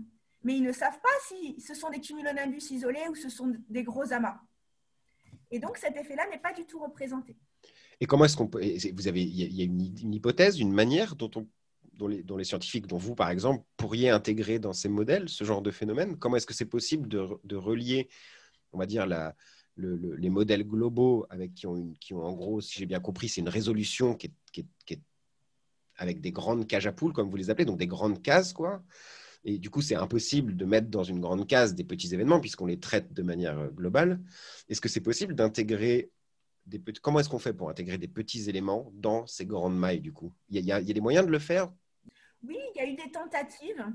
mais 0.43 0.55
ils 0.55 0.63
ne 0.63 0.71
savent 0.71 0.99
pas 0.99 1.09
si 1.27 1.59
ce 1.59 1.73
sont 1.73 1.89
des 1.89 1.99
cumulonimbus 1.99 2.71
isolés 2.71 3.07
ou 3.09 3.15
ce 3.15 3.29
sont 3.29 3.53
des 3.69 3.83
gros 3.83 4.13
amas. 4.13 4.39
Et 5.51 5.59
donc 5.59 5.77
cet 5.77 5.95
effet-là 5.97 6.27
n'est 6.29 6.39
pas 6.39 6.53
du 6.53 6.65
tout 6.65 6.79
représenté. 6.79 7.37
Et 8.01 8.05
comment 8.05 8.25
est-ce 8.25 8.37
qu'on 8.37 8.47
peut. 8.47 8.61
Vous 8.93 9.07
avez, 9.07 9.23
il 9.23 9.53
y 9.53 9.61
a 9.61 9.65
une, 9.65 10.13
hypothèse, 10.13 10.59
une 10.59 10.71
manière 10.71 11.15
dont, 11.15 11.31
on, 11.35 11.47
dont, 11.93 12.07
les, 12.07 12.43
scientifiques, 12.43 12.87
dont 12.87 12.97
vous 12.97 13.15
par 13.15 13.29
exemple, 13.29 13.63
pourriez 13.77 14.09
intégrer 14.09 14.59
dans 14.59 14.73
ces 14.73 14.89
modèles 14.89 15.29
ce 15.29 15.43
genre 15.43 15.61
de 15.61 15.71
phénomène? 15.71 16.17
Comment 16.17 16.37
est-ce 16.37 16.45
que 16.45 16.53
c'est 16.53 16.65
possible 16.65 17.07
de, 17.07 17.27
de, 17.43 17.55
relier, 17.55 18.09
on 18.73 18.77
va 18.77 18.85
dire, 18.85 19.07
la, 19.07 19.35
le, 19.75 20.15
les 20.15 20.29
modèles 20.29 20.65
globaux 20.65 21.25
avec 21.29 21.53
qui 21.53 21.67
ont, 21.67 21.77
une, 21.77 21.97
qui 21.97 22.13
ont 22.13 22.23
en 22.23 22.33
gros, 22.33 22.61
si 22.61 22.79
j'ai 22.79 22.85
bien 22.85 22.99
compris, 22.99 23.29
c'est 23.29 23.41
une 23.41 23.49
résolution 23.49 24.15
qui 24.15 24.27
est, 24.27 24.33
qui, 24.51 24.61
est, 24.61 24.67
qui 24.85 24.93
est, 24.95 25.01
avec 25.97 26.19
des 26.19 26.31
grandes 26.31 26.67
cages 26.67 26.87
à 26.87 26.91
poules, 26.91 27.13
comme 27.13 27.29
vous 27.29 27.37
les 27.37 27.49
appelez, 27.49 27.65
donc 27.65 27.77
des 27.77 27.87
grandes 27.87 28.21
cases, 28.21 28.51
quoi. 28.51 28.83
Et 29.45 29.59
du 29.59 29.69
coup, 29.69 29.81
c'est 29.81 29.95
impossible 29.95 30.57
de 30.57 30.65
mettre 30.65 30.89
dans 30.89 31.03
une 31.03 31.21
grande 31.21 31.47
case 31.47 31.75
des 31.75 31.83
petits 31.83 32.13
événements 32.13 32.39
puisqu'on 32.39 32.65
les 32.65 32.79
traite 32.79 33.13
de 33.13 33.21
manière 33.21 33.59
euh, 33.59 33.69
globale. 33.69 34.19
Est-ce 34.67 34.81
que 34.81 34.89
c'est 34.89 35.01
possible 35.01 35.35
d'intégrer 35.35 36.09
Comment 37.01 37.19
est-ce 37.19 37.29
qu'on 37.29 37.39
fait 37.39 37.53
pour 37.53 37.69
intégrer 37.69 37.97
des 37.97 38.07
petits 38.07 38.49
éléments 38.49 38.91
dans 38.93 39.27
ces 39.27 39.45
grandes 39.45 39.77
mailles 39.77 40.01
du 40.01 40.13
coup? 40.13 40.33
Il 40.49 40.59
y, 40.65 40.71
a, 40.71 40.81
des 40.81 41.01
moyens 41.01 41.25
de 41.25 41.31
le 41.31 41.39
faire? 41.39 41.71
Oui, 42.43 42.57
il 42.73 42.77
y 42.77 42.81
a 42.81 42.87
eu 42.87 42.95
des 42.95 43.11
tentatives. 43.11 43.85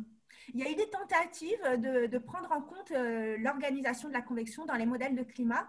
Il 0.55 0.61
y 0.61 0.63
a 0.63 0.71
eu 0.71 0.75
des 0.75 0.89
tentatives 0.89 1.63
de, 1.79 2.19
prendre 2.19 2.51
en 2.53 2.63
compte 2.63 2.91
euh, 2.93 3.37
l'organisation 3.39 4.09
de 4.09 4.15
la 4.15 4.23
convection 4.23 4.65
dans 4.67 4.75
les 4.75 4.87
modèles 4.87 5.17
de 5.17 5.23
climat. 5.23 5.69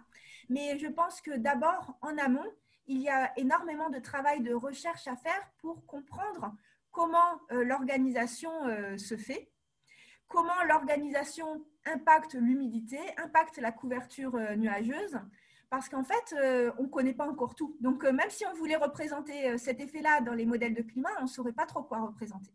Mais 0.50 0.78
je 0.78 0.88
pense 0.88 1.22
que 1.22 1.38
d'abord, 1.38 1.98
en 2.02 2.18
amont, 2.18 2.52
il 2.88 3.02
y 3.02 3.10
a 3.10 3.32
énormément 3.38 3.90
de 3.90 4.00
travail 4.00 4.42
de 4.42 4.54
recherche 4.54 5.08
à 5.08 5.16
faire 5.16 5.52
pour 5.60 5.86
comprendre 5.86 6.54
comment 6.92 7.40
euh, 7.52 7.64
l'organisation 7.64 8.52
se 8.98 9.16
fait 9.18 9.52
comment 10.32 10.64
l'organisation 10.68 11.64
impacte 11.86 12.34
l'humidité, 12.36 13.00
impacte 13.18 13.58
la 13.58 13.72
couverture 13.72 14.36
euh, 14.36 14.56
nuageuse, 14.56 15.20
parce 15.72 15.90
qu'en 15.90 16.04
fait, 16.04 16.36
euh, 16.40 16.72
on 16.78 16.84
ne 16.84 16.88
connaît 16.88 17.14
pas 17.14 17.28
encore 17.28 17.56
tout. 17.56 17.76
Donc, 17.82 18.04
euh, 18.04 18.12
même 18.12 18.30
si 18.30 18.46
on 18.46 18.54
voulait 18.54 18.76
représenter 18.76 19.58
cet 19.58 19.80
effet-là 19.80 20.22
dans 20.22 20.34
les 20.34 20.46
modèles 20.46 20.76
de 20.76 20.84
climat, 20.84 21.10
on 21.20 21.24
ne 21.24 21.28
saurait 21.28 21.54
pas 21.54 21.66
trop 21.66 21.82
quoi 21.82 22.02
représenter. 22.02 22.52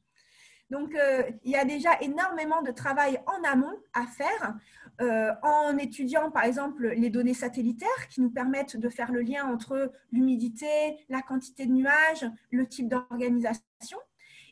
Donc, 0.71 0.97
il 1.45 1.51
y 1.53 1.55
a 1.55 1.64
déjà 1.64 1.91
énormément 2.01 2.61
de 2.61 2.73
travail 2.73 3.21
en 3.27 3.49
amont 3.49 3.79
à 3.95 4.05
faire 4.05 4.57
en 5.45 5.79
étudiant, 5.79 6.33
par 6.33 6.43
exemple, 6.43 6.89
les 6.89 7.09
données 7.09 7.35
satellitaires 7.35 8.09
qui 8.11 8.21
nous 8.21 8.31
permettent 8.31 8.77
de 8.77 8.89
faire 8.89 9.12
le 9.12 9.21
lien 9.21 9.45
entre 9.45 9.93
l'humidité, 10.11 10.67
la 11.09 11.23
quantité 11.23 11.67
de 11.67 11.73
nuages, 11.73 12.27
le 12.51 12.67
type 12.67 12.89
d'organisation. 12.89 13.99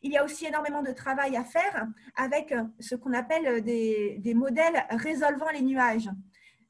Il 0.04 0.12
y 0.12 0.18
a 0.18 0.24
aussi 0.24 0.44
énormément 0.44 0.82
de 0.82 0.92
travail 0.92 1.34
à 1.34 1.44
faire 1.44 1.88
avec 2.14 2.52
euh, 2.52 2.62
ce 2.78 2.94
qu'on 2.94 3.14
appelle 3.14 3.46
euh, 3.46 3.60
des, 3.60 4.34
modèles 4.34 4.84
résolvant 4.90 5.50
les 5.50 5.62
nuages. 5.62 6.10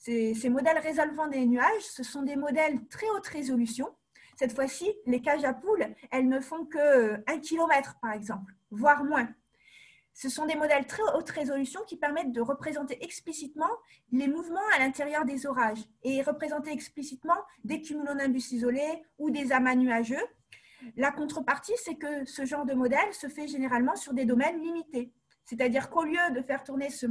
Ces, 0.05 0.51
modèles 0.51 0.79
résolvant 0.79 1.29
des 1.29 1.47
nuages, 1.47 1.81
ce 1.81 2.03
sont 2.03 2.23
des 2.23 2.37
modèles 2.37 2.87
très 2.89 3.09
haute 3.09 3.27
résolution. 3.27 3.89
Cette 4.37 4.53
fois-ci, 4.53 4.93
les 5.07 5.23
cages 5.23 5.45
à 5.45 5.55
poules, 5.55 5.87
elles 6.11 6.29
ne 6.29 6.41
font 6.41 6.67
que 6.67 7.15
1 7.27 7.39
km, 7.41 7.97
par 8.03 8.13
exemple, 8.13 8.53
voire 8.71 9.03
moins. 9.05 9.29
Ce 10.13 10.29
sont 10.29 10.45
des 10.45 10.57
modèles 10.57 10.87
très 10.87 11.03
haute 11.15 11.31
résolution 11.31 11.81
qui 11.87 11.97
permettent 11.97 12.33
de 12.33 12.43
représenter 12.43 13.03
explicitement 13.03 13.71
les 14.13 14.29
mouvements 14.29 14.69
à 14.77 14.79
l'intérieur 14.79 15.25
des 15.25 15.47
orages 15.47 15.83
et 16.03 16.21
représenter 16.23 16.71
explicitement 16.71 17.39
des 17.65 17.81
cumulonimbus 17.81 18.53
isolés 18.53 19.03
ou 19.19 19.31
des 19.31 19.53
amas 19.53 19.75
nuageux 19.75 20.23
la 20.97 21.11
contrepartie, 21.11 21.73
c'est 21.83 21.97
que 21.97 22.25
ce 22.25 22.45
genre 22.45 22.65
de 22.65 22.75
modèle 22.75 23.13
se 23.13 23.29
fait 23.29 23.47
généralement 23.47 23.97
sur 23.97 24.13
des 24.13 24.25
domaines 24.25 24.61
limités. 24.61 25.13
C'est-à-dire 25.45 25.91
qu'au 25.91 26.05
lieu 26.05 26.19
de 26.35 26.41
faire 26.41 26.63
tourner 26.63 26.91
ce, 26.91 27.07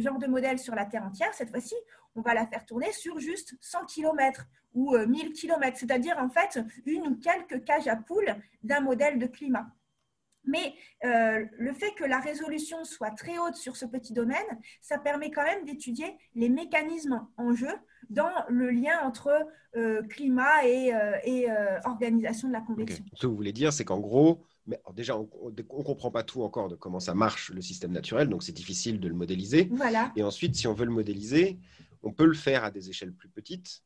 genre 0.00 0.18
de 0.18 0.26
modèle 0.26 0.58
sur 0.58 0.74
la 0.74 0.84
Terre 0.84 1.04
entière, 1.04 1.32
cette 1.34 1.50
fois-ci, 1.50 1.74
on 2.14 2.20
va 2.20 2.34
la 2.34 2.46
faire 2.46 2.64
tourner 2.64 2.92
sur 2.92 3.18
juste 3.18 3.56
100 3.60 3.86
km 3.86 4.46
ou 4.74 4.96
1000 4.96 5.26
euh, 5.26 5.32
km, 5.32 5.76
c'est-à-dire 5.78 6.18
en 6.18 6.28
fait 6.28 6.60
une 6.86 7.06
ou 7.08 7.16
quelques 7.16 7.64
cages 7.64 7.88
à 7.88 7.96
poules 7.96 8.34
d'un 8.62 8.80
modèle 8.80 9.18
de 9.18 9.26
climat. 9.26 9.66
Mais 10.46 10.74
euh, 11.04 11.44
le 11.58 11.72
fait 11.72 11.92
que 11.96 12.04
la 12.04 12.20
résolution 12.20 12.84
soit 12.84 13.10
très 13.10 13.38
haute 13.38 13.56
sur 13.56 13.76
ce 13.76 13.86
petit 13.86 14.12
domaine, 14.12 14.36
ça 14.80 14.98
permet 14.98 15.30
quand 15.30 15.44
même 15.44 15.64
d'étudier 15.64 16.16
les 16.34 16.48
mécanismes 16.48 17.26
en 17.36 17.54
jeu 17.54 17.72
dans 18.10 18.30
le 18.48 18.70
lien 18.70 19.00
entre 19.02 19.46
euh, 19.76 20.02
climat 20.02 20.66
et, 20.66 20.92
euh, 20.92 21.80
organisation 21.84 22.48
de 22.48 22.52
la 22.52 22.60
convection. 22.60 23.04
Ce 23.14 23.22
que 23.22 23.26
vous 23.26 23.36
voulez 23.36 23.52
dire, 23.52 23.72
c'est 23.72 23.84
qu'en 23.84 24.00
gros, 24.00 24.44
mais 24.66 24.80
déjà, 24.94 25.16
on 25.16 25.28
ne 25.50 25.62
comprend 25.62 26.10
pas 26.10 26.22
tout 26.22 26.42
encore 26.42 26.68
de 26.68 26.74
comment 26.74 27.00
ça 27.00 27.14
marche 27.14 27.50
le 27.50 27.60
système 27.60 27.92
naturel, 27.92 28.28
donc 28.28 28.42
c'est 28.42 28.52
difficile 28.52 28.98
de 28.98 29.08
le 29.08 29.14
modéliser. 29.14 29.68
Voilà. 29.70 30.12
Et 30.16 30.22
ensuite, 30.22 30.54
si 30.54 30.66
on 30.66 30.72
veut 30.72 30.86
le 30.86 30.90
modéliser, 30.90 31.58
on 32.02 32.12
peut 32.12 32.26
le 32.26 32.34
faire 32.34 32.64
à 32.64 32.70
des 32.70 32.88
échelles 32.88 33.12
plus 33.12 33.28
petites, 33.28 33.82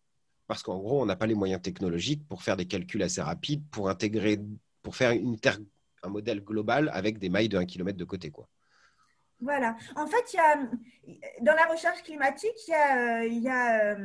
parce 0.46 0.62
qu'en 0.62 0.78
gros, 0.78 1.02
on 1.02 1.06
n'a 1.06 1.16
pas 1.16 1.26
les 1.26 1.34
moyens 1.34 1.60
technologiques 1.60 2.26
pour 2.28 2.42
faire 2.42 2.56
des 2.56 2.66
calculs 2.66 3.02
assez 3.02 3.20
rapides, 3.20 3.64
pour 3.70 3.88
intégrer, 3.88 4.40
pour 4.82 4.94
faire 4.94 5.10
une 5.10 5.38
terre 5.38 5.58
un 6.04 6.08
modèle 6.08 6.42
global 6.44 6.90
avec 6.92 7.18
des 7.18 7.28
mailles 7.28 7.48
de 7.48 7.58
1 7.58 7.66
km 7.66 7.98
de 7.98 8.04
côté. 8.04 8.30
Quoi. 8.30 8.48
Voilà. 9.40 9.76
En 9.96 10.06
fait, 10.06 10.32
y 10.32 10.38
a, 10.38 10.56
dans 11.42 11.54
la 11.54 11.66
recherche 11.66 12.02
climatique, 12.02 12.56
il 12.66 12.70
y 12.70 12.74
a, 12.74 13.24
il 13.24 13.38
y 13.42 13.48
a, 13.48 13.96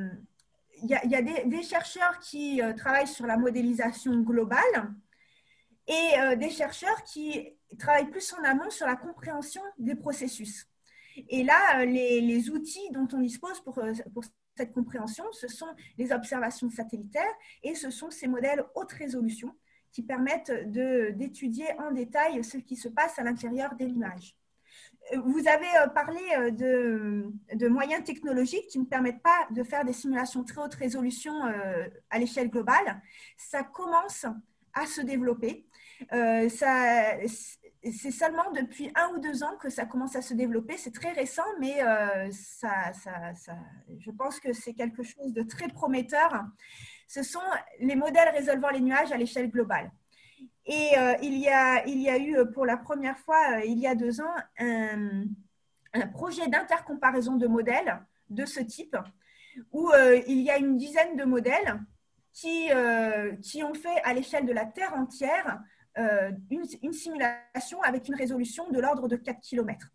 il 0.81 1.11
y 1.11 1.15
a, 1.15 1.21
des, 1.21 1.63
chercheurs 1.63 2.19
qui 2.19 2.61
euh, 2.61 2.73
travaillent 2.73 3.07
sur 3.07 3.25
la 3.25 3.37
modélisation 3.37 4.19
globale 4.21 4.93
et 5.87 6.19
euh, 6.19 6.35
des 6.35 6.49
chercheurs 6.49 7.03
qui 7.03 7.49
travaillent 7.77 8.09
plus 8.09 8.33
en 8.33 8.43
amont 8.43 8.69
sur 8.69 8.87
la 8.87 8.95
compréhension 8.95 9.61
des 9.77 9.95
processus. 9.95 10.67
Et 11.29 11.43
là, 11.43 11.81
euh, 11.81 11.85
les, 11.85 12.49
outils 12.49 12.89
dont 12.91 13.07
on 13.13 13.19
dispose 13.19 13.59
pour, 13.61 13.79
pour 14.13 14.23
cette 14.55 14.73
compréhension, 14.73 15.25
ce 15.31 15.47
sont 15.47 15.69
les 15.97 16.11
observations 16.11 16.69
satellitaires 16.69 17.33
et 17.63 17.75
ce 17.75 17.89
sont 17.89 18.09
ces 18.11 18.27
modèles 18.27 18.63
haute 18.75 18.91
résolution 18.91 19.53
qui 19.91 20.03
permettent 20.03 20.51
d'étudier 20.71 21.67
en 21.79 21.91
détail 21.91 22.43
ce 22.43 22.57
qui 22.57 22.75
se 22.75 22.89
passe 22.89 23.19
à 23.19 23.23
l'intérieur 23.23 23.75
des 23.75 23.87
nuages. 23.87 24.35
Vous 25.15 25.47
avez 25.47 25.67
euh, 25.81 25.87
parlé 25.87 26.19
euh, 26.37 26.49
de, 26.49 27.25
de, 27.55 27.67
moyens 27.67 28.03
technologiques 28.03 28.67
qui 28.67 28.79
ne 28.79 28.85
permettent 28.85 29.21
pas 29.21 29.47
de 29.51 29.63
faire 29.63 29.83
des 29.83 29.93
simulations 29.93 30.43
très 30.43 30.61
haute 30.61 30.73
résolution 30.75 31.45
euh, 31.45 31.87
à 32.09 32.19
l'échelle 32.19 32.49
globale. 32.49 33.01
Ça 33.37 33.63
commence 33.63 34.25
à 34.73 34.85
se 34.85 35.01
développer. 35.01 35.67
Ça, 36.11 37.17
c'est 37.83 38.11
seulement 38.11 38.51
depuis 38.51 38.91
un 38.95 39.09
ou 39.13 39.19
deux 39.19 39.43
ans 39.43 39.57
que 39.59 39.69
ça 39.69 39.85
commence 39.85 40.15
à 40.15 40.21
se 40.21 40.33
développer. 40.33 40.77
C'est 40.77 40.93
très 40.93 41.11
récent, 41.11 41.43
mais 41.59 41.79
ça, 42.31 42.93
ça, 42.93 43.55
je 43.99 44.11
pense 44.11 44.39
que 44.39 44.53
c'est 44.53 44.73
quelque 44.73 45.03
chose 45.03 45.33
de 45.33 45.43
très 45.43 45.67
prometteur 45.67 46.45
ce 47.13 47.21
sont 47.21 47.39
les 47.79 47.95
modèles 47.95 48.29
résolvant 48.29 48.69
les 48.69 48.79
nuages 48.79 49.11
à 49.11 49.17
l'échelle 49.17 49.51
globale. 49.51 49.91
Et 50.65 50.97
euh, 50.97 51.13
il, 51.21 51.37
y 51.37 51.47
a, 51.47 51.85
il 51.85 52.01
y 52.01 52.09
a 52.09 52.17
eu 52.17 52.35
pour 52.53 52.65
la 52.65 52.75
première 52.75 53.19
fois, 53.19 53.57
euh, 53.57 53.65
il 53.65 53.77
y 53.77 53.85
a 53.85 53.93
deux 53.93 54.19
ans, 54.19 54.35
un, 54.57 55.25
projet 56.13 56.47
d'intercomparaison 56.47 57.35
de 57.35 57.45
modèles 57.45 58.01
de 58.31 58.45
ce 58.45 58.61
type, 58.61 58.97
où 59.71 59.91
il 60.25 60.41
y 60.41 60.49
a 60.49 60.57
une 60.57 60.75
dizaine 60.75 61.15
de 61.15 61.23
modèles 61.23 61.79
qui, 62.33 62.69
qui 63.43 63.63
ont 63.63 63.75
fait 63.75 64.01
à 64.03 64.15
l'échelle 64.15 64.47
de 64.47 64.53
la 64.53 64.65
Terre 64.65 64.95
entière 64.95 65.61
une, 65.97 66.63
une 66.81 66.93
simulation 66.93 67.81
avec 67.81 68.07
une 68.07 68.15
résolution 68.15 68.69
de 68.69 68.79
l'ordre 68.79 69.07
de 69.07 69.15
4 69.15 69.39
km. 69.41 69.87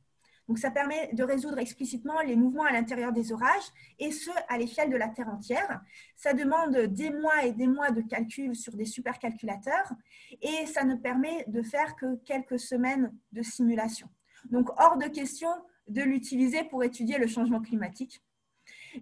Donc, 0.49 0.59
ça 0.59 0.71
permet 0.71 1.11
de 1.13 1.23
résoudre 1.23 1.59
explicitement 1.59 2.21
les 2.23 2.35
mouvements 2.35 2.65
à 2.65 2.73
l'intérieur 2.73 3.13
des 3.13 3.33
orages, 3.33 3.69
et 3.99 4.11
ce, 4.11 4.31
à 4.49 4.57
l'échelle 4.57 4.91
de 4.91 4.97
la 4.97 5.09
Terre 5.09 5.29
entière. 5.29 5.83
Ça 6.17 6.33
demande 6.33 6.75
des 6.75 7.11
mois 7.11 7.45
et 7.45 7.53
des 7.53 7.67
mois 7.67 7.91
de 7.91 8.01
calcul 8.01 8.57
sur 8.57 8.75
des 8.75 8.87
supercalculateurs, 8.87 9.93
et 10.41 10.67
ça 10.67 10.85
ne 10.85 10.95
permet 10.95 11.45
de 11.49 11.63
faire 11.63 11.97
que 11.97 12.17
quelques 12.25 12.59
semaines 12.59 13.15
de 13.33 13.43
simulation. 13.43 14.09
Donc, 14.51 14.71
hors 14.81 14.97
de 14.97 15.07
question 15.09 15.51
de 15.87 16.03
l'utiliser 16.03 16.65
pour 16.65 16.83
étudier 16.83 17.19
le 17.19 17.27
changement 17.27 17.61
climatique. 17.61 18.23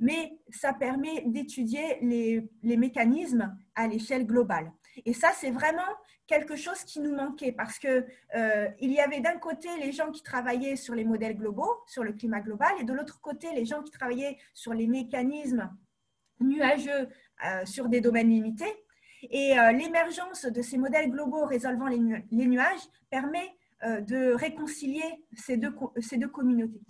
Mais 0.01 0.33
ça 0.51 0.73
permet 0.73 1.23
d'étudier 1.27 1.99
les 2.03 2.77
mécanismes 2.77 3.57
à 3.77 3.87
l'échelle 3.87 4.27
globale. 4.27 4.73
Et 5.05 5.13
ça, 5.13 5.31
c'est 5.35 5.51
vraiment 5.51 5.83
quelque 6.27 6.57
chose 6.57 6.83
qui 6.85 7.01
nous 7.01 7.15
manquait 7.15 7.53
parce 7.53 7.79
que 7.79 8.05
euh, 8.35 8.69
il 8.81 8.93
y 8.93 9.01
avait 9.01 9.21
d'un 9.21 9.39
côté 9.39 9.69
les 9.81 9.93
gens 9.93 10.11
qui 10.11 10.23
travaillaient 10.23 10.77
sur 10.77 10.95
les 10.95 11.05
modèles 11.05 11.37
globaux, 11.37 11.83
sur 11.87 12.03
le 12.03 12.13
climat 12.13 12.41
global, 12.41 12.73
et 12.81 12.85
de 12.85 12.93
l'autre 12.93 13.21
côté 13.21 13.49
les 13.55 13.65
gens 13.65 13.83
qui 13.83 13.91
travaillaient 13.91 14.37
sur 14.53 14.75
les 14.75 14.87
mécanismes 14.87 15.71
nuageux 16.41 17.09
euh, 17.45 17.65
sur 17.65 17.89
des 17.89 18.01
domaines 18.01 18.31
limités. 18.31 18.85
Et 19.31 19.59
euh, 19.59 19.73
l'émergence 19.73 20.45
de 20.45 20.63
ces 20.63 20.79
modèles 20.79 21.11
globaux 21.11 21.45
résolvant 21.47 21.87
les, 21.87 21.99
nuages 22.31 22.83
permet 23.11 23.57
de 23.83 24.33
réconcilier 24.33 25.05
ces 25.37 25.59
deux, 25.59 25.75
ces 26.01 26.17
deux 26.17 26.29
communautés. 26.29 26.81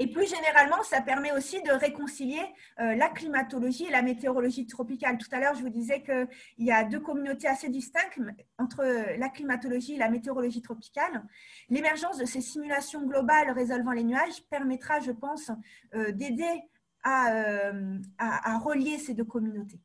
Et 0.00 0.06
plus 0.06 0.26
généralement, 0.26 0.82
ça 0.82 1.02
permet 1.02 1.30
aussi 1.30 1.62
de 1.62 1.72
réconcilier 1.72 2.40
euh, 2.80 2.94
la 2.94 3.10
climatologie 3.10 3.84
et 3.84 3.90
la 3.90 4.00
météorologie 4.00 4.66
tropicale. 4.66 5.18
Tout 5.18 5.28
à 5.30 5.38
l'heure, 5.38 5.54
je 5.54 5.60
vous 5.60 5.68
disais 5.68 6.02
qu'il 6.02 6.64
y 6.64 6.72
a 6.72 6.84
deux 6.84 7.00
communautés 7.00 7.46
assez 7.46 7.68
distinctes 7.68 8.18
entre 8.56 8.82
la 8.82 9.28
climatologie 9.28 9.96
et 9.96 9.98
la 9.98 10.08
météorologie 10.08 10.62
tropicale. 10.62 11.22
L'émergence 11.68 12.16
de 12.16 12.24
ces 12.24 12.40
simulations 12.40 13.04
globales 13.06 13.50
résolvant 13.50 13.92
les 13.92 14.04
nuages 14.04 14.42
permettra, 14.48 15.00
je 15.00 15.12
pense, 15.12 15.50
euh, 15.94 16.12
d'aider 16.12 16.62
euh, 17.06 17.98
à, 18.16 18.58
relier 18.58 18.96
ces 18.96 19.12
deux 19.12 19.24
communautés. 19.24 19.80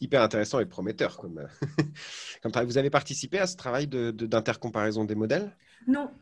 Hyper 0.00 0.22
intéressant 0.22 0.60
et 0.60 0.66
prometteur 0.66 1.16
comme, 1.16 1.48
Vous 2.44 2.78
avez 2.78 2.90
participé 2.90 3.40
à 3.40 3.48
ce 3.48 3.56
travail 3.56 3.88
d'intercomparaison 3.88 5.04
des 5.04 5.16
modèles? 5.16 5.56
Non, 5.88 6.12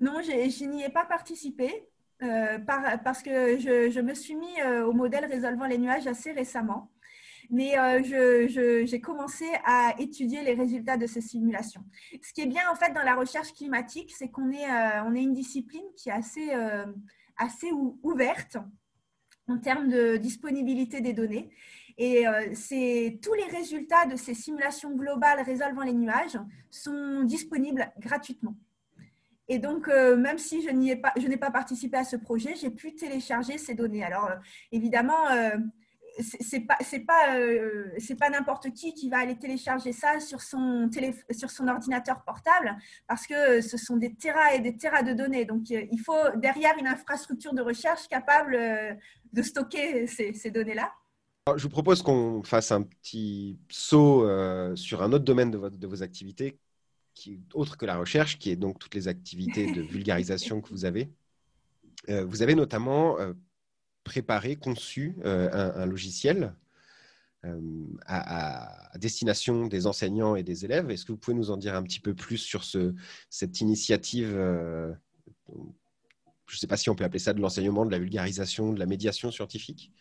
non, 0.00 0.22
je 0.22 0.64
n'y 0.64 0.82
ai 0.82 0.88
pas 0.88 1.04
participé. 1.04 1.88
Euh, 2.24 2.58
parce 3.04 3.22
que 3.22 3.58
je, 3.58 4.00
me 4.00 4.14
suis 4.14 4.34
mis 4.34 4.60
euh, 4.60 4.86
au 4.86 4.92
modèle 4.92 5.24
résolvant 5.26 5.66
les 5.66 5.78
nuages 5.78 6.06
assez 6.06 6.32
récemment. 6.32 6.90
Mais 7.50 7.78
euh, 7.78 8.86
j'ai 8.86 9.00
commencé 9.00 9.44
à 9.64 9.94
étudier 9.98 10.42
les 10.42 10.54
résultats 10.54 10.96
de 10.96 11.06
ces 11.06 11.20
simulations. 11.20 11.84
Ce 12.22 12.32
qui 12.32 12.40
est 12.40 12.46
bien 12.46 12.62
en 12.70 12.74
fait 12.74 12.92
dans 12.94 13.02
la 13.02 13.14
recherche 13.14 13.52
climatique, 13.52 14.14
c'est 14.16 14.28
qu'on 14.28 14.50
est, 14.50 14.66
on 15.04 15.14
est 15.14 15.22
une 15.22 15.34
discipline 15.34 15.84
qui 15.94 16.08
est 16.08 16.12
assez, 16.12 16.52
assez 17.36 17.70
ouverte 18.02 18.56
en 19.46 19.58
termes 19.58 19.90
de 19.90 20.16
disponibilité 20.16 21.02
des 21.02 21.12
données. 21.12 21.50
Et 21.98 22.24
c'est 22.54 23.20
tous 23.22 23.34
les 23.34 23.44
résultats 23.54 24.06
de 24.06 24.16
ces 24.16 24.32
simulations 24.32 24.96
globales 24.96 25.42
résolvant 25.42 25.82
les 25.82 25.92
nuages 25.92 26.38
sont 26.70 27.24
disponibles 27.24 27.92
gratuitement. 27.98 28.54
Et 29.48 29.58
donc, 29.58 29.88
euh, 29.88 30.16
même 30.16 30.38
si 30.38 30.62
je 30.62 30.70
n'ai 30.70 30.96
pas, 30.96 31.12
pas 31.40 31.50
participé 31.50 31.96
à 31.98 32.04
ce 32.04 32.16
projet, 32.16 32.54
j'ai 32.56 32.70
pu 32.70 32.94
télécharger 32.94 33.58
ces 33.58 33.74
données. 33.74 34.04
Alors, 34.04 34.26
euh, 34.26 34.36
évidemment, 34.72 35.28
euh, 35.30 35.56
c'est 36.20 36.60
pas 36.60 36.78
pas 37.08 37.36
c'est 37.98 38.14
pas 38.14 38.30
n'importe 38.30 38.72
qui 38.72 38.94
qui 38.94 39.10
va 39.10 39.18
aller 39.18 39.36
télécharger 39.36 39.92
ça 39.92 40.20
sur 40.20 40.42
son 40.42 40.88
télé, 40.88 41.12
sur 41.32 41.50
son 41.50 41.66
ordinateur 41.66 42.22
portable 42.22 42.76
parce 43.08 43.26
que 43.26 43.60
ce 43.60 43.76
sont 43.76 43.96
des 43.96 44.14
terras 44.14 44.54
et 44.54 44.60
des 44.60 44.76
terras 44.76 45.02
de 45.02 45.12
données. 45.12 45.44
Donc 45.44 45.70
il 45.70 45.98
faut 45.98 46.30
derrière 46.36 46.78
une 46.78 46.86
infrastructure 46.86 47.52
de 47.52 47.62
recherche 47.62 48.06
capable 48.06 48.56
de 49.32 49.42
stocker 49.42 50.06
ces, 50.06 50.32
ces 50.34 50.52
données 50.52 50.74
là 50.74 50.92
je 51.56 51.64
vous 51.64 51.68
propose 51.68 52.00
qu'on 52.00 52.44
fasse 52.44 52.70
un 52.70 52.82
petit 52.82 53.58
saut 53.68 54.24
sur 54.76 55.02
un 55.02 55.12
autre 55.12 55.24
domaine 55.24 55.50
de, 55.50 55.58
votre, 55.58 55.76
de 55.76 55.86
vos 55.88 56.04
activités 56.04 56.60
qui, 57.14 57.40
autre 57.54 57.76
que 57.76 57.86
la 57.86 57.96
recherche, 57.96 58.38
qui 58.38 58.50
est 58.50 58.56
donc 58.56 58.78
toutes 58.78 58.94
les 58.94 59.08
activités 59.08 59.72
de 59.72 59.82
vulgarisation 59.92 60.60
que 60.60 60.68
vous 60.70 60.84
avez. 60.84 61.10
Euh, 62.08 62.24
vous 62.24 62.42
avez 62.42 62.54
notamment 62.54 63.18
euh, 63.18 63.32
préparé, 64.02 64.56
conçu 64.56 65.16
euh, 65.24 65.72
un, 65.74 65.86
logiciel 65.86 66.54
à, 68.06 68.98
destination 68.98 69.66
des 69.66 69.86
enseignants 69.86 70.34
et 70.34 70.42
des 70.42 70.64
élèves. 70.64 70.90
Est-ce 70.90 71.04
que 71.04 71.12
vous 71.12 71.18
pouvez 71.18 71.36
nous 71.36 71.50
en 71.50 71.58
dire 71.58 71.74
un 71.74 71.82
petit 71.82 72.00
peu 72.00 72.14
plus 72.14 72.38
sur 72.38 72.64
ce, 72.64 72.94
cette 73.28 73.60
initiative 73.60 74.30
Je 74.30 74.94
ne 75.50 76.56
sais 76.56 76.66
pas 76.66 76.78
si 76.78 76.88
on 76.88 76.94
peut 76.94 77.04
appeler 77.04 77.18
ça 77.18 77.34
de 77.34 77.40
l'enseignement, 77.42 77.84
de 77.84 77.90
la 77.90 77.98
vulgarisation, 77.98 78.72
de 78.72 78.78
la 78.78 78.86
médiation 78.86 79.30
scientifique? 79.30 79.92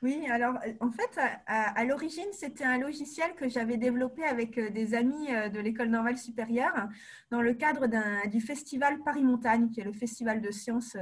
Oui, 0.00 0.26
alors 0.30 0.54
euh, 0.64 0.72
en 0.80 0.92
fait, 0.92 1.18
à, 1.46 1.84
l'origine, 1.84 2.28
c'était 2.32 2.64
un 2.64 2.78
logiciel 2.78 3.34
que 3.34 3.48
j'avais 3.48 3.76
développé 3.76 4.22
avec 4.22 4.56
euh, 4.56 4.70
des 4.70 4.94
amis 4.94 5.34
euh, 5.34 5.48
de 5.48 5.58
l'école 5.58 5.88
normale 5.88 6.16
supérieure 6.16 6.88
dans 7.32 7.42
le 7.42 7.52
cadre 7.54 7.88
du 8.28 8.40
festival 8.40 9.00
Paris 9.04 9.24
Montagne, 9.24 9.70
qui 9.70 9.80
est 9.80 9.84
le 9.84 9.92
festival 9.92 10.40
de 10.40 10.50
sciences 10.52 10.96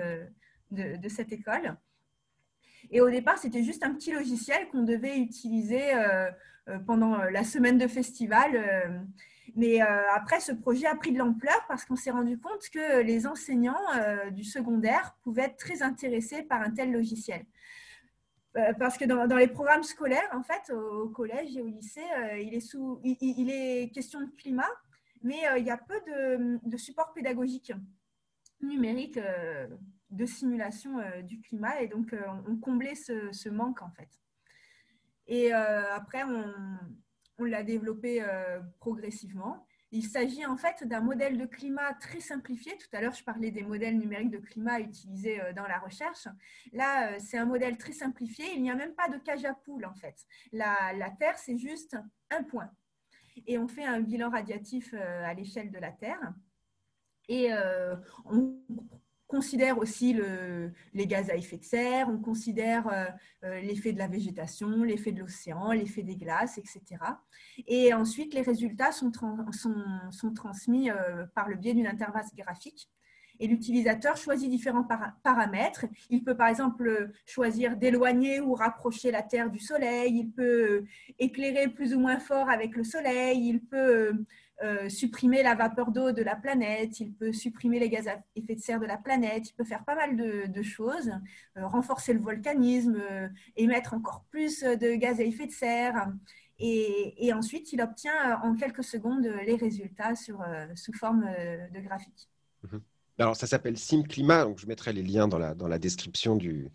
de, 0.71 1.09
cette 1.09 1.33
école. 1.33 1.77
Et 2.91 3.01
au 3.01 3.11
départ, 3.11 3.39
c'était 3.39 3.63
juste 3.63 3.85
un 3.85 3.93
petit 3.93 4.13
logiciel 4.13 4.69
qu'on 4.69 4.83
devait 4.83 5.19
utiliser 5.19 5.93
pendant 6.87 7.17
la 7.17 7.45
semaine 7.45 7.79
de 7.79 7.87
festival. 7.87 9.07
Mais 9.55 9.81
après, 9.81 10.41
ce 10.41 10.53
projet 10.53 10.87
a 10.87 10.95
pris 10.97 11.13
de 11.13 11.19
l'ampleur 11.19 11.65
parce 11.69 11.85
qu'on 11.85 11.97
s'est 11.97 12.11
rendu 12.11 12.39
compte 12.39 12.69
que 12.73 13.03
les 13.03 13.27
enseignants 13.27 13.75
du 14.33 14.45
secondaire 14.45 15.17
pouvaient 15.23 15.43
être 15.43 15.57
très 15.57 15.83
intéressés 15.83 16.43
par 16.43 16.61
un 16.61 16.71
tel 16.71 16.93
logiciel. 16.93 17.45
Euh, 18.57 18.73
parce 18.79 18.97
que 18.97 19.05
dans, 19.05 19.37
les 19.37 19.49
programmes 19.49 19.83
scolaires, 19.83 20.29
en 20.33 20.43
fait, 20.43 20.73
au, 20.73 21.09
collège 21.09 21.57
et 21.57 21.61
au 21.61 21.67
lycée, 21.67 22.05
euh, 22.19 22.39
il, 22.39 23.51
est 23.51 23.93
question 23.93 24.21
de 24.21 24.31
climat, 24.37 24.71
mais 25.23 25.47
euh, 25.49 25.59
il 25.59 25.67
y 25.67 25.71
a 25.71 25.77
peu 25.77 26.01
de, 26.07 26.59
de 26.67 26.77
support 26.77 27.13
pédagogique 27.13 27.73
numérique 28.63 29.21
de 30.11 30.25
simulation 30.25 30.99
du 31.23 31.41
climat, 31.41 31.83
et 31.83 31.89
donc 31.89 32.17
on, 32.49 32.57
comblait 32.57 32.95
ce, 32.95 33.49
manque, 33.51 33.83
en 33.83 33.91
fait. 33.91 34.09
Et 35.27 35.53
après, 35.53 36.23
on 37.39 37.45
l'a 37.45 37.63
développé 37.63 38.25
progressivement. 38.81 39.66
Il 39.93 40.03
s'agit 40.05 40.45
en 40.45 40.57
fait 40.57 40.85
d'un 40.85 41.01
modèle 41.01 41.39
de 41.39 41.47
climat 41.47 41.95
très 41.95 42.21
simplifié. 42.21 42.77
Tout 42.77 42.89
à 42.93 43.01
l'heure, 43.01 43.15
je 43.15 43.23
parlais 43.23 43.51
des 43.51 43.63
modèles 43.63 43.99
numériques 43.99 44.31
de 44.31 44.39
climat 44.39 44.81
utilisés 44.81 45.41
euh, 45.41 45.53
dans 45.53 45.67
la 45.67 45.79
recherche. 45.79 46.27
Là, 46.73 47.13
euh, 47.13 47.17
c'est 47.21 47.39
un 47.39 47.45
modèle 47.45 47.79
très 47.79 47.93
simplifié. 47.93 48.45
Il 48.55 48.63
n'y 48.63 48.71
a 48.71 48.75
même 48.75 48.95
pas 48.95 49.09
de 49.09 49.19
cage 49.19 49.45
à 49.45 49.55
poules 49.55 49.87
en 49.87 49.95
fait. 49.95 50.17
La, 50.53 51.11
Terre, 51.19 51.39
c'est 51.39 51.57
juste 51.57 51.97
un 52.31 52.43
point. 52.43 52.71
Et 53.47 53.59
on 53.59 53.69
fait 53.69 53.85
un 53.85 54.01
bilan 54.01 54.31
radiatif 54.31 54.93
euh, 54.93 55.25
à 55.25 55.35
l'échelle 55.35 55.71
de 55.71 55.79
la 55.79 55.93
Terre. 55.93 56.35
Et 57.29 57.51
on 58.27 58.63
considère 59.27 59.79
aussi 59.79 60.13
le, 60.13 60.73
les 60.95 61.07
gaz 61.07 61.31
à 61.31 61.37
effet 61.37 61.59
de 61.59 61.65
serre, 61.65 62.09
on 62.09 62.19
considère 62.19 62.87
euh, 62.89 63.07
euh, 63.45 63.61
l'effet 63.61 63.93
de 63.93 63.99
la 63.99 64.09
végétation, 64.09 64.83
l'effet 64.83 65.13
de 65.13 65.21
l'océan, 65.21 65.73
l'effet 65.73 66.03
des 66.03 66.17
glaces, 66.17 66.59
etc. 66.59 66.83
Et 67.67 67.93
ensuite, 67.93 68.35
les 68.35 68.43
résultats 68.43 68.93
sont, 68.93 69.11
sont, 69.53 69.85
sont 70.11 70.33
transmis 70.33 70.91
euh, 70.91 71.27
par 71.35 71.49
le 71.49 71.57
biais 71.57 71.75
d'une 71.75 71.87
interface 71.87 72.35
graphique. 72.35 72.89
Et 73.39 73.49
l'utilisateur 73.49 74.17
choisit 74.17 74.49
différents 74.49 74.89
paramètres. 75.23 75.85
Il 76.09 76.25
peut 76.25 76.37
par 76.37 76.49
exemple 76.49 77.11
choisir 77.27 77.77
d'éloigner 77.77 78.41
ou 78.41 78.55
rapprocher 78.55 79.11
la 79.11 79.23
Terre 79.23 79.51
du 79.51 79.59
Soleil. 79.59 80.17
Il 80.17 80.31
peut 80.31 80.85
éclairer 81.19 81.69
plus 81.69 81.95
ou 81.95 82.01
moins 82.01 82.19
fort 82.19 82.49
avec 82.49 82.75
le 82.75 82.83
Soleil. 82.83 83.47
Il 83.47 83.61
peut 83.61 84.13
euh, 84.63 84.89
supprimer 84.89 85.43
la 85.43 85.55
vapeur 85.55 85.91
d'eau 85.91 86.13
de 86.13 86.23
la 86.23 86.35
planète, 86.35 86.99
il 87.01 87.13
peut 87.13 87.33
supprimer 87.33 87.79
les 87.79 87.91
gaz 87.91 88.09
à 88.09 88.23
effet 88.37 88.55
de 88.55 88.61
serre 88.61 88.81
de 88.81 88.87
la 88.87 88.97
planète, 88.97 89.51
il 89.51 89.53
peut 89.53 89.65
faire 89.65 89.85
pas 89.85 89.95
mal 89.95 90.17
de, 90.17 90.63
choses, 90.63 91.11
euh, 91.59 91.67
renforcer 91.67 92.15
le 92.15 92.21
volcanisme, 92.21 92.97
euh, 92.99 93.29
émettre 93.57 93.93
encore 93.93 94.25
plus 94.31 94.63
de 94.63 94.95
gaz 94.95 95.21
à 95.21 95.25
effet 95.25 95.47
de 95.47 95.53
serre. 95.53 96.09
Et, 96.59 97.31
ensuite, 97.35 97.75
il 97.75 97.83
obtient 97.83 98.41
en 98.43 98.55
quelques 98.55 98.83
secondes 98.83 99.29
les 99.45 99.57
résultats 99.57 100.15
sous 100.15 100.93
forme 100.95 101.27
de 101.75 101.81
graphique. 101.81 102.31
Mhm. 102.63 102.81
Alors, 103.19 103.37
ça 103.37 103.47
s'appelle 103.47 103.77
SimClimat. 103.77 104.45
Donc, 104.45 104.59
je 104.59 104.67
mettrai 104.67 104.95
les 104.95 105.03
liens 105.03 105.29
dans 105.29 105.39
la, 105.39 105.79
description 105.79 106.35
du, 106.35 106.71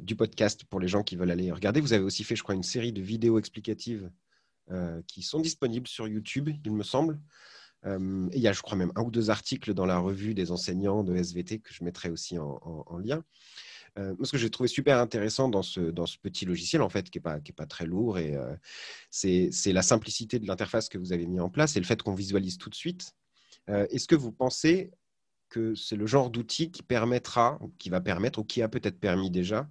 du 0.00 0.16
podcast 0.16 0.64
pour 0.64 0.80
les 0.80 0.88
gens 0.88 1.04
qui 1.04 1.14
veulent 1.14 1.30
aller 1.30 1.52
regarder. 1.52 1.80
Vous 1.80 1.92
avez 1.92 2.02
aussi 2.02 2.24
fait, 2.24 2.34
je 2.34 2.42
crois, 2.42 2.56
une 2.56 2.64
série 2.64 2.92
de 2.92 3.02
vidéos 3.02 3.38
explicatives 3.38 4.10
qui 5.06 5.22
sont 5.22 5.40
disponibles 5.40 5.88
sur 5.88 6.06
YouTube, 6.06 6.48
il 6.64 6.72
me 6.72 6.82
semble. 6.82 7.18
Euh, 7.86 8.28
il 8.32 8.40
y 8.40 8.48
a, 8.48 8.52
je 8.52 8.62
crois, 8.62 8.76
même 8.76 8.92
un 8.96 9.02
ou 9.02 9.10
deux 9.10 9.30
articles 9.30 9.74
dans 9.74 9.86
la 9.86 9.98
revue 9.98 10.34
des 10.34 10.50
enseignants 10.50 11.02
de 11.02 11.14
SVT 11.16 11.60
que 11.60 11.72
je 11.72 11.84
mettrai 11.84 12.10
aussi 12.10 12.38
en, 12.38 12.98
lien. 12.98 13.24
Euh, 13.98 14.14
ce 14.22 14.30
que 14.30 14.38
j'ai 14.38 14.50
trouvé 14.50 14.68
super 14.68 14.98
intéressant 14.98 15.48
dans 15.48 15.62
ce, 15.62 15.80
dans 15.80 16.06
ce 16.06 16.18
petit 16.18 16.44
logiciel, 16.44 16.82
en 16.82 16.88
fait, 16.88 17.10
qui 17.10 17.18
n'est 17.18 17.22
pas, 17.22 17.40
pas 17.56 17.66
très 17.66 17.86
lourd, 17.86 18.18
euh, 18.18 18.54
c'est 19.10 19.72
la 19.72 19.82
simplicité 19.82 20.38
de 20.38 20.46
l'interface 20.46 20.88
que 20.88 20.98
vous 20.98 21.12
avez 21.12 21.26
mis 21.26 21.40
en 21.40 21.48
place 21.48 21.76
et 21.76 21.80
le 21.80 21.86
fait 21.86 22.00
qu'on 22.02 22.14
visualise 22.14 22.58
tout 22.58 22.70
de 22.70 22.74
suite. 22.74 23.14
Euh, 23.68 23.86
est-ce 23.90 24.06
que 24.06 24.14
vous 24.14 24.32
pensez 24.32 24.90
que 25.48 25.74
c'est 25.74 25.96
le 25.96 26.06
genre 26.06 26.30
d'outil 26.30 26.70
qui 26.70 26.84
permettra, 26.84 27.58
qui 27.78 27.90
va 27.90 28.00
permettre, 28.00 28.38
ou 28.38 28.44
qui 28.44 28.62
a 28.62 28.68
peut-être 28.68 29.00
permis 29.00 29.32
déjà, 29.32 29.68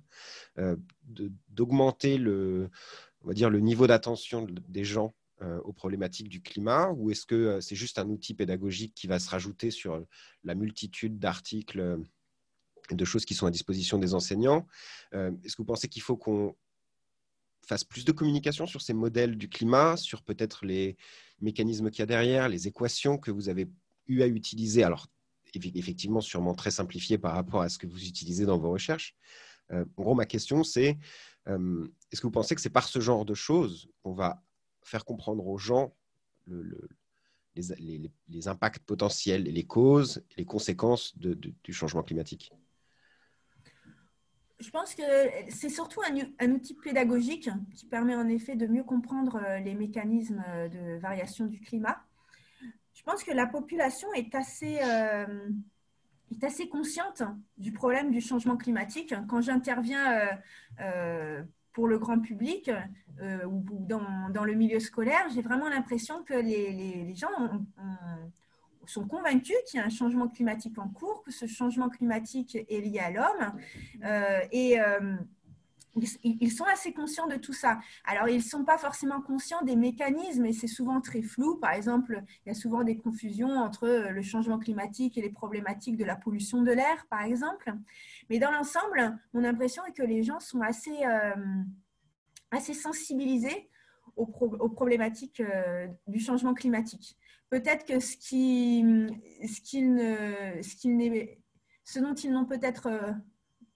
d'augmenter 1.48 2.18
le, 2.18 2.70
on 3.24 3.28
va 3.28 3.34
dire, 3.34 3.50
le 3.50 3.60
niveau 3.60 3.88
d'attention 3.88 4.48
des 4.68 4.84
gens 4.84 5.14
aux 5.64 5.72
problématiques 5.72 6.28
du 6.28 6.42
climat 6.42 6.92
ou 6.98 7.12
est-ce 7.12 7.26
que 7.26 7.62
c'est 7.62 7.76
juste 7.76 7.98
un 7.98 8.10
outil 8.10 8.34
pédagogique 8.34 8.94
qui 8.94 9.08
va 9.08 9.20
se 9.20 9.30
rajouter 9.30 9.72
sur 9.72 10.04
la 10.44 10.54
multitude 10.54 11.18
d'articles 11.18 12.02
de 12.96 13.06
choses 13.06 13.26
qui 13.26 13.34
sont 13.34 13.46
à 13.46 13.52
disposition 13.52 13.98
des 13.98 14.14
enseignants? 14.14 14.68
Euh, 15.14 15.32
est-ce 15.44 15.56
que 15.56 15.62
vous 15.62 15.68
pensez 15.68 15.88
qu'il 15.88 16.02
faut 16.02 16.18
qu'on 16.18 16.56
fasse 17.66 17.84
plus 17.84 18.06
de 18.06 18.12
communication 18.12 18.66
sur 18.66 18.82
ces 18.82 18.94
modèles 18.94 19.38
du 19.38 19.50
climat, 19.50 19.98
sur 19.98 20.24
peut-être 20.24 20.66
les 20.66 20.98
mécanismes 21.40 21.90
qu'il 21.90 22.00
y 22.00 22.04
a 22.04 22.08
derrière, 22.08 22.50
les 22.50 22.68
équations 22.68 23.18
que 23.18 23.32
vous 23.32 23.50
avez 23.50 23.70
eu 24.08 24.22
à 24.22 24.28
utiliser? 24.28 24.84
Alors, 24.84 25.08
effectivement, 25.54 26.22
sûrement 26.22 26.56
très 26.56 26.72
simplifié 26.72 27.18
par 27.18 27.34
rapport 27.34 27.62
à 27.62 27.70
ce 27.70 27.78
que 27.78 27.88
vous 27.88 28.06
utilisez 28.06 28.46
dans 28.46 28.58
vos 28.58 28.72
recherches. 28.72 29.16
Euh, 29.72 29.86
en 29.98 30.02
gros, 30.02 30.16
ma 30.16 30.26
question, 30.26 30.64
c'est 30.64 30.98
euh, 31.48 31.88
est-ce 32.12 32.22
que 32.22 32.28
vous 32.28 32.32
pensez 32.32 32.56
que 32.56 32.62
c'est 32.62 32.70
par 32.70 32.88
ce 32.88 33.00
genre 33.00 33.26
de 33.26 33.34
choses 33.34 33.90
qu'on 34.04 34.14
va 34.14 34.44
faire 34.84 35.06
comprendre 35.06 35.46
aux 35.48 35.58
gens 35.58 35.94
les, 37.56 38.48
impacts 38.48 38.84
potentiels, 38.84 39.44
les 39.44 39.66
causes, 39.66 40.24
les 40.38 40.46
conséquences 40.46 41.18
du 41.18 41.74
changement 41.74 42.04
climatique? 42.04 42.52
Je 44.60 44.70
pense 44.72 44.94
que 44.94 45.04
c'est 45.48 45.70
surtout 45.70 46.02
un, 46.40 46.52
outil 46.52 46.74
pédagogique 46.74 47.50
qui 47.76 47.86
permet 47.86 48.16
en 48.16 48.28
effet 48.28 48.58
de 48.58 48.68
mieux 48.68 48.84
comprendre 48.84 49.38
euh, 49.38 49.60
les 49.60 49.74
mécanismes 49.74 50.44
de 50.70 51.00
variation 51.00 51.46
du 51.46 51.62
climat. 51.62 52.04
Je 52.94 53.04
pense 53.04 53.24
que 53.24 53.32
la 53.32 53.48
population 53.48 54.12
est 54.14 54.36
assez, 54.36 54.80
euh, 54.84 55.50
est 56.32 56.44
assez 56.44 56.68
consciente 56.68 57.24
du 57.58 57.72
problème 57.72 58.12
du 58.12 58.20
changement 58.20 58.58
climatique. 58.58 59.14
Quand 59.30 59.40
j'interviens 59.40 60.30
euh, 60.82 61.44
pour 61.80 61.88
le 61.88 61.98
grand 61.98 62.20
public 62.20 62.70
ou 63.48 63.64
dans, 63.88 64.30
dans, 64.34 64.44
le 64.44 64.54
milieu 64.54 64.82
scolaire, 64.82 65.28
j'ai 65.34 65.42
vraiment 65.42 65.70
l'impression 65.70 66.24
que 66.24 66.34
les, 66.34 66.74
les, 67.06 67.16
gens 67.16 67.30
ont 67.38 67.66
sont 68.90 69.08
convaincus 69.08 69.56
qu'il 69.68 69.80
y 69.80 69.84
a 69.84 69.86
un 69.86 69.90
changement 69.90 70.28
climatique 70.28 70.78
en 70.80 70.90
cours, 70.90 71.24
que 71.24 71.32
ce 71.32 71.46
changement 71.46 71.90
climatique 71.90 72.56
est 72.56 72.82
lié 72.82 73.00
à 73.00 73.12
l'homme. 73.12 73.54
Euh, 74.04 74.40
et 74.52 74.80
euh, 76.04 76.30
ils 76.42 76.52
sont 76.52 76.66
assez 76.66 76.94
conscients 76.94 77.28
de 77.28 77.36
tout 77.36 77.54
ça. 77.54 77.80
Alors, 78.06 78.28
ils 78.28 78.38
ne 78.38 78.42
sont 78.42 78.64
pas 78.64 78.78
forcément 78.78 79.22
conscients 79.22 79.62
des 79.64 79.76
mécanismes 79.76 80.46
et 80.46 80.54
c'est 80.54 80.68
souvent 80.68 81.02
très 81.02 81.22
flou. 81.22 81.56
Par 81.58 81.72
exemple, 81.72 82.24
il 82.46 82.50
y 82.50 82.52
a 82.52 82.56
souvent 82.56 82.84
des 82.84 82.98
confusions 82.98 83.50
entre 83.50 83.88
le 84.10 84.22
changement 84.22 84.60
climatique 84.60 85.18
et 85.18 85.22
les 85.22 85.30
problématiques 85.30 85.98
de 85.98 86.06
la 86.06 86.16
pollution 86.16 86.62
de 86.62 86.72
l'air, 86.72 87.06
par 87.10 87.24
exemple. 87.24 87.74
Mais 88.30 88.40
dans 88.40 88.52
l'ensemble, 88.52 89.18
mon 89.34 89.44
impression 89.44 89.86
est 89.86 89.94
que 89.94 90.04
les 90.04 90.24
gens 90.24 90.40
sont 90.40 90.62
assez, 90.62 91.06
euh, 91.06 91.36
assez 92.52 92.74
sensibilisés 92.74 93.70
aux, 94.16 94.26
aux 94.26 94.70
problématiques 94.70 95.42
du 96.08 96.20
changement 96.20 96.54
climatique 96.54 97.18
peut-être 97.50 97.86
que 97.86 98.00
ce, 98.00 98.16
qui, 98.18 98.84
ce, 99.44 99.62
qu'il 99.62 99.96
ne, 99.96 100.62
ce, 100.62 100.76
qu'il 100.76 101.38
ce 101.84 102.00
dont 102.00 102.14
ils 102.14 102.32
n'ont 102.32 102.46
peut-être 102.46 102.88
euh, 102.88 103.12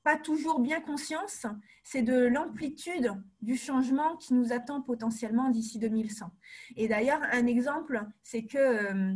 pas 0.04 0.18
toujours 0.18 0.60
bien 0.60 0.82
conscience, 0.82 1.46
c'est 1.84 2.02
de 2.02 2.26
l'amplitude 2.26 3.12
du 3.42 3.56
changement 3.56 4.18
qui 4.18 4.34
nous 4.34 4.52
attend 4.52 4.82
potentiellement 4.82 5.50
d'ici 5.50 5.80
2100. 5.80 6.32
Et 6.76 6.88
d'ailleurs, 6.88 7.22
un 7.32 7.48
exemple, 7.48 8.04
c'est 8.22 8.44
que 8.44 8.58
euh, 8.58 9.16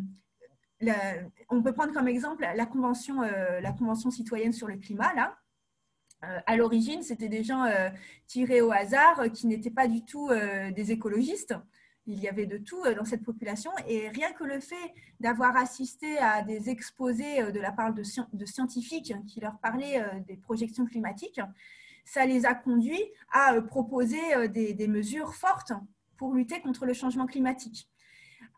on 1.49 1.61
peut 1.61 1.73
prendre 1.73 1.93
comme 1.93 2.07
exemple 2.07 2.47
la 2.55 2.65
convention, 2.65 3.21
euh, 3.21 3.59
la 3.59 3.71
convention 3.71 4.11
citoyenne 4.11 4.53
sur 4.53 4.67
le 4.67 4.77
climat, 4.77 5.13
là. 5.13 5.37
à 6.21 6.55
l'origine, 6.55 7.03
c'était 7.03 7.29
des 7.29 7.43
gens 7.43 7.65
tirés 8.25 8.61
au 8.61 8.71
hasard 8.71 9.31
qui 9.33 9.47
n'étaient 9.47 9.71
pas 9.71 9.87
du 9.87 10.03
tout 10.03 10.29
des 10.75 10.91
écologistes 10.91 11.53
il 12.07 12.19
y 12.19 12.27
avait 12.27 12.45
de 12.45 12.57
tout 12.57 12.83
euh, 12.85 12.95
dans 12.95 13.05
cette 13.05 13.23
population. 13.23 13.71
Et 13.87 14.09
rien 14.09 14.31
que 14.31 14.43
le 14.43 14.59
fait 14.59 14.93
d'avoir 15.19 15.55
assisté 15.57 16.17
à 16.17 16.41
des 16.41 16.69
exposés 16.69 17.41
euh, 17.41 17.51
de 17.51 17.59
la 17.59 17.71
part 17.71 17.93
de, 17.93 18.03
scientifiques 18.45 19.13
qui 19.27 19.39
leur 19.39 19.57
parlaient 19.59 20.01
euh, 20.01 20.19
des 20.27 20.37
projections 20.37 20.85
climatiques, 20.85 21.41
ça 22.05 22.25
les 22.25 22.45
a 22.45 22.55
conduits 22.55 23.03
à 23.31 23.61
proposer 23.61 24.47
des, 24.47 24.87
mesures 24.87 25.35
fortes 25.35 25.73
pour 26.15 26.33
lutter 26.33 26.61
contre 26.61 26.85
le 26.85 26.93
changement 26.93 27.25
climatique. 27.25 27.89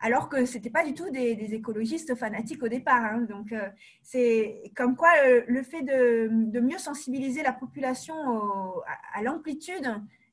Alors 0.00 0.28
que 0.28 0.46
ce 0.46 0.54
n'était 0.54 0.70
pas 0.70 0.84
du 0.84 0.94
tout 0.94 1.10
des, 1.10 1.54
écologistes 1.54 2.14
fanatiques 2.14 2.62
au 2.62 2.68
départ. 2.68 3.04
Hein. 3.04 3.26
Donc, 3.28 3.54
c'est 4.02 4.72
comme 4.74 4.96
quoi 4.96 5.10
le 5.46 5.62
fait 5.62 5.82
de, 5.82 6.60
mieux 6.60 6.78
sensibiliser 6.78 7.42
la 7.42 7.52
population 7.52 8.14
à 9.14 9.22
l'amplitude 9.22 9.86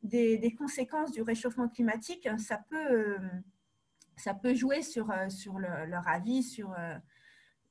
des, 0.04 0.56
conséquences 0.58 1.12
du 1.12 1.22
réchauffement 1.22 1.68
climatique, 1.68 2.28
ça 2.38 2.58
peut, 2.70 3.18
euh, 4.48 4.56
jouer 4.56 4.82
sur, 4.82 5.12
euh, 5.12 5.86
leur 5.86 6.08
avis, 6.08 6.60
euh, 6.60 6.98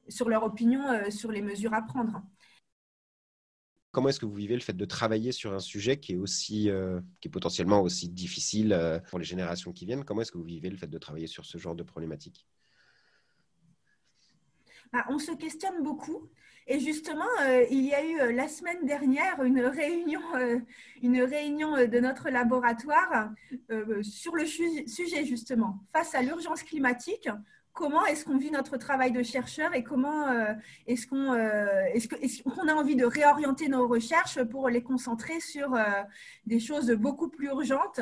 sur 0.08 0.28
leur 0.28 0.44
opinion, 0.44 1.10
sur 1.10 1.32
les 1.32 1.42
mesures 1.42 1.74
à 1.74 1.82
prendre. 1.82 2.22
Comment 3.96 4.10
est-ce 4.10 4.20
que 4.20 4.26
vous 4.26 4.34
vivez 4.34 4.54
le 4.54 4.60
fait 4.60 4.76
de 4.76 4.84
travailler 4.84 5.32
sur 5.32 5.54
un 5.54 5.58
sujet 5.58 5.98
qui 5.98 6.12
est, 6.12 6.16
aussi, 6.16 6.68
qui 7.22 7.28
est 7.28 7.30
potentiellement 7.30 7.80
aussi 7.80 8.10
difficile 8.10 8.78
pour 9.08 9.18
les 9.18 9.24
générations 9.24 9.72
qui 9.72 9.86
viennent? 9.86 10.04
Comment 10.04 10.20
est-ce 10.20 10.32
que 10.32 10.36
vous 10.36 10.44
vivez 10.44 10.68
le 10.68 10.76
fait 10.76 10.86
de 10.86 10.98
travailler 10.98 11.26
sur 11.26 11.46
ce 11.46 11.56
genre 11.56 11.74
de 11.74 11.82
problématique? 11.82 12.46
Bah, 14.92 15.06
On 15.08 15.18
se 15.18 15.32
questionne 15.32 15.82
beaucoup. 15.82 16.28
Et 16.68 16.78
justement, 16.78 17.24
euh, 17.40 17.64
il 17.70 17.86
y 17.86 17.94
a 17.94 18.04
eu 18.04 18.20
euh, 18.20 18.32
la 18.32 18.48
semaine 18.48 18.84
dernière 18.84 19.42
une 19.42 19.60
réunion, 19.60 20.20
euh, 20.34 20.58
une 21.00 21.22
réunion 21.22 21.76
de 21.76 22.00
notre 22.00 22.28
laboratoire 22.28 23.30
sur 24.02 24.34
le 24.34 24.44
sujet 24.44 25.24
justement, 25.24 25.78
face 25.92 26.14
à 26.14 26.20
l'urgence 26.22 26.64
climatique, 26.64 27.28
comment 27.76 28.06
est-ce 28.06 28.24
qu'on 28.24 28.38
vit 28.38 28.50
notre 28.50 28.78
travail 28.78 29.12
de 29.12 29.22
chercheur 29.22 29.74
et 29.74 29.84
comment 29.84 30.28
euh, 30.28 30.54
est-ce 30.86 31.06
qu'on 31.06 31.34
euh, 31.34 31.84
est 31.94 32.42
qu'on 32.42 32.68
a 32.68 32.74
envie 32.74 32.96
de 32.96 33.04
réorienter 33.04 33.68
nos 33.68 33.86
recherches 33.86 34.42
pour 34.44 34.70
les 34.70 34.82
concentrer 34.82 35.38
sur 35.40 35.74
euh, 35.74 35.84
des 36.46 36.58
choses 36.58 36.90
beaucoup 36.90 37.28
plus 37.28 37.48
urgentes 37.48 38.00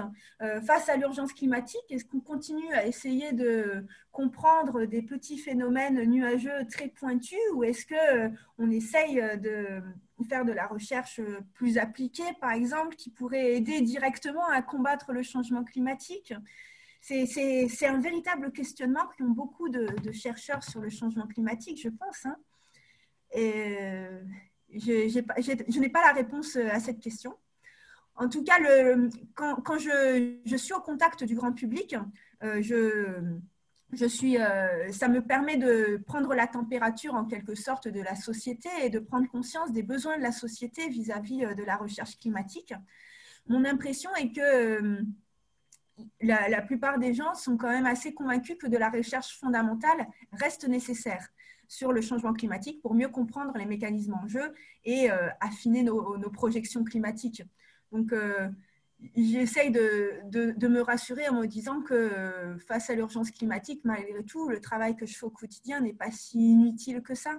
face 0.64 0.88
à 0.88 0.96
l'urgence 0.96 1.32
climatique? 1.32 1.84
Est-ce 1.90 2.04
qu'on 2.04 2.20
continue 2.20 2.72
à 2.72 2.86
essayer 2.86 3.32
de 3.32 3.84
comprendre 4.12 4.84
des 4.84 5.02
petits 5.02 5.38
phénomènes 5.38 6.00
nuageux 6.04 6.64
très 6.70 6.88
pointus 6.88 7.38
ou 7.54 7.64
est-ce 7.64 7.84
que 7.84 8.30
on 8.58 8.70
essaye 8.70 9.16
de 9.40 9.82
faire 10.28 10.44
de 10.44 10.52
la 10.52 10.66
recherche 10.66 11.20
plus 11.54 11.78
appliquée, 11.78 12.22
par 12.40 12.52
exemple, 12.52 12.94
qui 12.94 13.10
pourrait 13.10 13.54
aider 13.56 13.80
directement 13.80 14.46
à 14.46 14.62
combattre 14.62 15.12
le 15.12 15.22
changement 15.22 15.64
climatique? 15.64 16.32
C'est 17.06 17.86
un 17.86 18.00
véritable 18.00 18.50
questionnement 18.50 19.06
qu'ont 19.18 19.28
beaucoup 19.28 19.68
de, 19.68 20.10
chercheurs 20.12 20.64
sur 20.64 20.80
le 20.80 20.88
changement 20.88 21.26
climatique, 21.26 21.78
je 21.82 21.90
pense. 21.90 22.24
Hein. 22.24 22.36
Euh, 23.36 24.22
je, 24.72 25.78
n'ai 25.78 25.88
pas 25.90 26.02
la 26.02 26.12
réponse 26.12 26.56
à 26.56 26.80
cette 26.80 27.00
question. 27.00 27.36
En 28.16 28.28
tout 28.28 28.42
cas, 28.42 28.58
quand, 29.34 29.78
je, 29.78 30.56
suis 30.56 30.72
au 30.72 30.80
contact 30.80 31.24
du 31.24 31.34
grand 31.34 31.52
public, 31.52 31.94
euh, 32.42 32.62
euh, 32.72 34.92
ça 34.92 35.08
me 35.08 35.20
permet 35.20 35.58
de 35.58 36.02
prendre 36.06 36.34
la 36.34 36.46
température 36.46 37.14
en 37.14 37.26
quelque 37.26 37.54
sorte 37.54 37.86
de 37.86 38.00
la 38.00 38.14
société 38.14 38.70
et 38.82 38.88
de 38.88 38.98
prendre 38.98 39.28
conscience 39.28 39.72
des 39.72 39.82
besoins 39.82 40.16
de 40.16 40.22
la 40.22 40.32
société 40.32 40.88
vis-à-vis 40.88 41.44
-vis 41.44 41.54
de 41.54 41.64
la 41.64 41.76
recherche 41.76 42.18
climatique. 42.18 42.72
Mon 43.46 43.66
impression 43.66 44.10
est 44.14 44.32
que 44.32 45.04
la, 46.20 46.62
plupart 46.62 46.98
des 46.98 47.14
gens 47.14 47.34
sont 47.34 47.56
quand 47.56 47.68
même 47.68 47.86
assez 47.86 48.14
convaincus 48.14 48.56
que 48.58 48.66
de 48.66 48.76
la 48.76 48.90
recherche 48.90 49.38
fondamentale 49.38 50.06
reste 50.32 50.66
nécessaire 50.68 51.28
sur 51.68 51.92
le 51.92 52.00
changement 52.00 52.32
climatique 52.32 52.82
pour 52.82 52.94
mieux 52.94 53.08
comprendre 53.08 53.56
les 53.56 53.66
mécanismes 53.66 54.14
en 54.14 54.26
jeu 54.26 54.52
et 54.84 55.10
euh, 55.10 55.28
affiner 55.40 55.82
nos, 55.82 56.18
projections 56.30 56.84
climatiques. 56.84 57.42
Donc, 57.92 58.12
euh, 58.12 58.48
j'essaye 59.16 59.70
de, 59.70 60.68
me 60.68 60.80
rassurer 60.80 61.28
en 61.28 61.40
me 61.40 61.46
disant 61.46 61.80
que 61.80 61.94
euh, 61.94 62.58
face 62.58 62.90
à 62.90 62.94
l'urgence 62.94 63.30
climatique, 63.30 63.80
malgré 63.84 64.24
tout, 64.24 64.48
le 64.48 64.60
travail 64.60 64.96
que 64.96 65.06
je 65.06 65.16
fais 65.16 65.26
au 65.26 65.30
quotidien 65.30 65.80
n'est 65.80 65.94
pas 65.94 66.10
si 66.10 66.38
inutile 66.38 67.02
que 67.02 67.14
ça. 67.14 67.38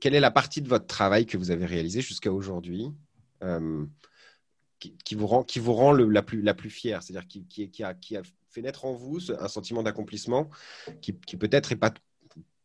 Quelle 0.00 0.14
est 0.14 0.20
la 0.20 0.30
partie 0.30 0.62
de 0.62 0.68
votre 0.68 0.86
travail 0.86 1.26
que 1.26 1.36
vous 1.36 1.50
avez 1.50 1.66
réalisé 1.66 2.00
jusqu'à 2.00 2.32
aujourd'hui 2.32 2.90
qui, 5.04 5.14
vous 5.14 5.26
rend, 5.26 5.42
qui 5.42 5.58
vous 5.58 5.72
rend 5.72 5.92
la, 5.92 6.22
plus, 6.22 6.70
fière, 6.70 7.02
c'est-à-dire 7.02 7.26
qui, 7.28 7.82
a, 7.82 7.94
fait 8.50 8.62
naître 8.62 8.84
en 8.84 8.94
vous 8.94 9.32
un 9.32 9.48
sentiment 9.48 9.82
d'accomplissement 9.82 10.50
qui, 11.00 11.12
peut-être 11.12 11.70
n'est 11.70 11.76
pas 11.76 11.92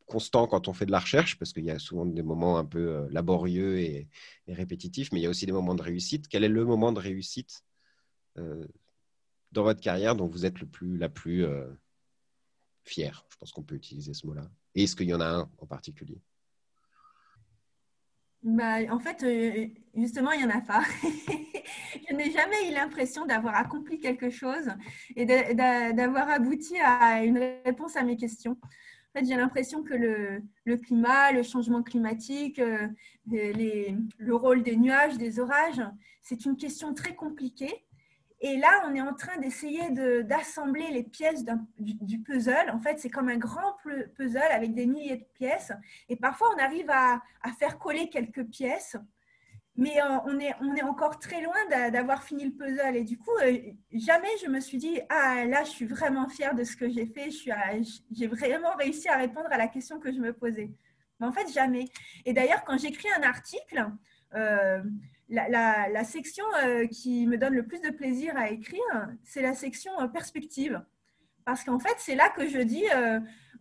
constant 0.05 0.47
quand 0.47 0.67
on 0.67 0.73
fait 0.73 0.85
de 0.85 0.91
la 0.91 0.99
recherche, 0.99 1.37
parce 1.37 1.53
qu'il 1.53 1.63
y 1.63 1.71
a 1.71 1.79
souvent 1.79 2.05
des 2.05 2.23
moments 2.23 2.57
un 2.57 2.65
peu 2.65 2.79
euh, 2.79 3.07
laborieux 3.11 3.79
et, 3.79 4.07
répétitifs, 4.47 5.11
mais 5.11 5.19
il 5.19 5.23
y 5.23 5.27
a 5.27 5.29
aussi 5.29 5.45
des 5.45 5.51
moments 5.51 5.75
de 5.75 5.83
réussite. 5.83 6.27
Quel 6.27 6.43
est 6.43 6.49
le 6.49 6.65
moment 6.65 6.91
de 6.91 6.99
réussite 6.99 7.63
euh, 8.39 8.65
dans 9.51 9.63
votre 9.63 9.79
carrière 9.79 10.15
dont 10.15 10.27
vous 10.27 10.45
êtes 10.45 10.59
le 10.59 10.65
plus, 10.65 10.97
la 10.97 11.09
plus 11.09 11.45
euh, 11.45 11.67
fier 12.83 13.23
Je 13.29 13.37
pense 13.37 13.51
qu'on 13.51 13.61
peut 13.61 13.75
utiliser 13.75 14.15
ce 14.15 14.25
mot-là. 14.25 14.49
Et 14.73 14.83
est-ce 14.83 14.95
qu'il 14.95 15.07
y 15.07 15.13
en 15.13 15.21
a 15.21 15.27
un 15.27 15.51
en 15.59 15.67
particulier? 15.67 16.19
Bah, 18.43 18.77
en 18.89 18.99
fait, 18.99 19.25
justement, 19.95 20.31
il 20.31 20.39
n'y 20.39 20.45
en 20.45 20.57
a 20.57 20.61
pas. 20.61 20.83
je 22.09 22.15
n'ai 22.15 22.31
jamais 22.31 22.69
eu 22.69 22.73
l'impression 22.73 23.25
d'avoir 23.25 23.55
accompli 23.55 23.99
quelque 23.99 24.29
chose 24.29 24.69
et 25.15 25.25
d'avoir 25.25 26.29
abouti 26.29 26.77
à 26.79 27.23
une 27.23 27.37
réponse 27.65 27.95
à 27.95 28.03
mes 28.03 28.15
questions. 28.15 28.57
En 28.61 29.19
fait, 29.19 29.25
j'ai 29.25 29.35
l'impression 29.35 29.83
que 29.83 29.93
le, 29.95 30.77
climat, 30.77 31.31
le 31.31 31.43
changement 31.43 31.81
climatique, 31.81 32.59
euh, 32.59 32.87
le 33.27 34.35
rôle 34.35 34.63
des 34.63 34.77
nuages, 34.77 35.17
des 35.17 35.39
orages, 35.39 35.81
c'est 36.21 36.45
une 36.45 36.55
question 36.55 36.93
très 36.93 37.15
compliquée. 37.15 37.85
Et 38.41 38.57
là, 38.57 38.83
on 38.87 38.95
est 38.95 39.01
en 39.01 39.13
train 39.13 39.37
d'essayer 39.37 39.89
d'assembler 40.23 40.89
les 40.91 41.03
pièces 41.03 41.43
du, 41.77 42.19
puzzle. 42.19 42.69
En 42.71 42.79
fait, 42.79 42.97
c'est 42.99 43.09
comme 43.09 43.29
un 43.29 43.37
grand 43.37 43.75
puzzle 44.15 44.51
avec 44.51 44.73
des 44.73 44.85
milliers 44.85 45.17
de 45.17 45.27
pièces. 45.33 45.73
Et 46.07 46.15
parfois, 46.15 46.49
on 46.55 46.59
arrive 46.59 46.89
à, 46.89 47.21
à 47.41 47.51
faire 47.51 47.77
coller 47.77 48.09
quelques 48.09 48.45
pièces 48.45 48.95
mais 49.79 50.01
euh, 50.01 50.17
on, 50.25 50.37
est, 50.39 50.53
on 50.59 50.75
est 50.75 50.83
encore 50.83 51.19
très 51.19 51.41
loin 51.41 51.89
d'avoir 51.89 52.21
fini 52.21 52.43
le 52.43 52.51
puzzle. 52.51 52.97
Et 52.97 53.05
du 53.05 53.17
coup, 53.17 53.31
euh, 53.41 53.57
jamais 53.93 54.27
je 54.43 54.49
me 54.49 54.59
suis 54.59 54.77
dit, 54.77 54.99
ah 55.09 55.45
là, 55.45 55.63
je 55.63 55.69
suis 55.69 55.85
vraiment 55.85 56.27
fière 56.27 56.53
de 56.53 56.65
ce 56.65 56.75
que 56.75 56.89
j'ai 56.89 57.05
fait, 57.05 57.29
j'ai 57.31 58.27
vraiment 58.27 58.75
réussi 58.75 59.07
à 59.07 59.15
répondre 59.15 59.47
à 59.49 59.57
la 59.57 59.69
question 59.69 59.99
que 59.99 60.11
je 60.11 60.19
me 60.19 60.33
posais. 60.33 60.69
Mais 61.19 61.27
en 61.27 61.31
fait, 61.31 61.49
jamais. 61.53 61.85
Et 62.25 62.33
d'ailleurs, 62.33 62.65
quand 62.65 62.77
j'écris 62.77 63.07
un 63.17 63.23
article, 63.23 63.89
euh, 64.35 64.83
la, 65.29 66.03
section 66.03 66.45
qui 66.91 67.27
me 67.27 67.37
donne 67.37 67.53
le 67.53 67.65
plus 67.65 67.81
de 67.81 67.89
plaisir 67.89 68.35
à 68.35 68.49
écrire, 68.49 69.09
c'est 69.23 69.41
la 69.41 69.53
section 69.53 69.91
perspective. 70.11 70.81
Parce 71.45 71.63
qu'en 71.63 71.79
fait, 71.79 71.95
c'est 71.97 72.15
là 72.15 72.29
que 72.29 72.47
je 72.47 72.59
dis, 72.59 72.85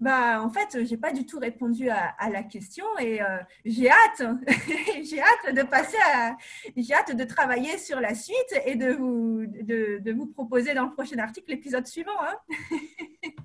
bah, 0.01 0.41
en 0.43 0.51
fait, 0.51 0.85
j'ai 0.85 0.97
pas 0.97 1.12
du 1.12 1.27
tout 1.27 1.39
répondu 1.39 1.89
à, 1.91 2.31
la 2.31 2.43
question 2.45 2.85
et 3.01 3.21
euh, 3.21 3.39
j'ai 3.64 3.91
hâte, 3.91 4.23
j'ai 5.03 5.21
hâte 5.21 5.55
de 5.55 5.62
passer 5.62 5.97
à, 6.14 6.37
j'ai 6.77 6.95
hâte 6.95 7.16
de 7.16 7.25
travailler 7.25 7.79
sur 7.79 8.01
la 8.01 8.14
suite 8.14 8.61
et 8.64 8.77
de 8.77 8.93
vous, 8.93 9.47
de, 9.47 9.99
de 9.99 10.12
vous 10.12 10.27
proposer 10.27 10.75
dans 10.75 10.85
le 10.85 10.93
prochain 10.93 11.19
article 11.19 11.51
l'épisode 11.51 11.87
suivant. 11.87 12.21
Hein 12.21 12.37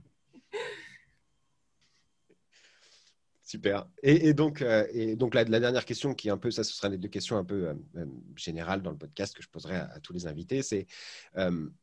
Super. 3.54 3.86
Et, 4.02 4.34
donc, 4.34 4.64
euh, 4.64 4.88
et 4.94 5.16
donc 5.16 5.36
la, 5.36 5.46
dernière 5.46 5.86
question 5.86 6.16
qui 6.16 6.28
est 6.28 6.32
un 6.32 6.40
peu, 6.40 6.50
ça 6.50 6.64
ce 6.64 6.74
sera 6.74 6.90
des 6.90 7.10
questions 7.12 7.38
un 7.38 7.44
peu 7.44 7.68
euh, 7.68 7.74
euh, 7.98 8.06
générales 8.36 8.82
dans 8.82 8.90
le 8.90 8.98
podcast 8.98 9.36
que 9.36 9.44
je 9.44 9.48
poserai 9.48 9.76
à, 9.76 10.00
tous 10.02 10.12
les 10.12 10.26
invités, 10.26 10.64
c'est 10.64 10.88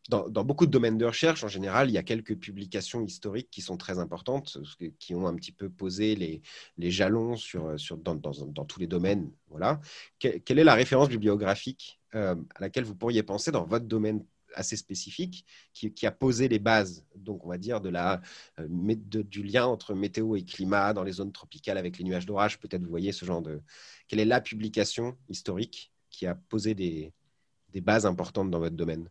dans, 0.09 0.45
beaucoup 0.45 0.67
de 0.67 0.73
domaines 0.73 0.99
de 0.99 1.05
recherche, 1.05 1.45
en 1.45 1.49
général, 1.49 1.89
il 1.89 1.93
y 1.93 1.99
a 1.99 2.03
quelques 2.03 2.37
publications 2.37 3.05
historiques 3.05 3.51
qui 3.53 3.63
sont 3.63 3.77
très 3.77 4.01
importantes, 4.01 4.59
qui 4.99 5.15
ont 5.15 5.29
un 5.29 5.35
petit 5.37 5.53
peu 5.53 5.71
posé 5.71 6.17
les, 6.17 6.43
les 6.77 6.91
jalons 6.91 7.37
sur, 7.37 7.79
sur, 7.79 7.97
dans, 7.99 8.17
dans, 8.17 8.33
dans, 8.47 8.65
tous 8.65 8.81
les 8.81 8.89
domaines. 8.89 9.31
Voilà. 9.49 9.81
quelle 10.19 10.59
est 10.59 10.65
la 10.65 10.75
référence 10.75 11.09
bibliographique 11.09 12.01
à 12.13 12.35
laquelle 12.59 12.83
vous 12.83 12.97
pourriez 12.97 13.23
penser 13.23 13.53
dans 13.53 13.65
votre 13.65 13.87
domaine 13.87 14.25
assez 14.55 14.77
spécifique 14.77 15.45
qui, 15.73 16.07
a 16.07 16.11
posé 16.11 16.49
les 16.49 16.59
bases, 16.59 17.05
donc 17.15 17.45
on 17.45 17.49
va 17.49 17.59
dire, 17.59 17.81
de 17.81 17.89
la, 17.89 18.21
euh, 18.59 18.67
du 18.69 19.43
lien 19.43 19.67
entre 19.67 19.95
météo 19.95 20.37
et 20.37 20.45
climat 20.45 20.93
dans 20.93 21.05
les 21.05 21.13
zones 21.13 21.33
tropicales 21.33 21.79
avec 21.79 21.99
les 21.99 22.05
nuages 22.05 22.27
d'orage. 22.27 22.59
Peut-être 22.59 22.83
vous 22.83 22.91
voyez 22.91 23.13
ce 23.13 23.25
genre 23.25 23.43
de... 23.43 23.61
Quelle 24.09 24.21
est 24.21 24.25
la 24.25 24.41
publication 24.41 25.17
historique 25.29 25.93
qui 26.11 26.27
a 26.27 26.35
posé 26.35 26.75
des, 26.75 27.13
des 27.69 27.81
bases 27.81 28.07
importantes 28.07 28.51
dans 28.51 28.59
votre 28.59 28.77
domaine? 28.77 29.09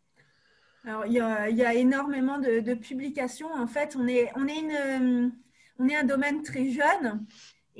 Alors, 0.85 1.05
il 1.05 1.13
y, 1.13 1.19
a, 1.19 1.73
énormément 1.73 2.39
de, 2.39 2.73
publications. 2.73 3.53
En 3.53 3.67
fait, 3.67 3.95
on 3.97 4.07
est, 4.07 4.31
on, 4.35 4.47
est 4.47 4.59
une, 4.59 5.31
on 5.77 5.89
est 5.89 5.95
un 5.95 6.05
domaine 6.05 6.41
très 6.41 6.71
jeune. 6.71 7.25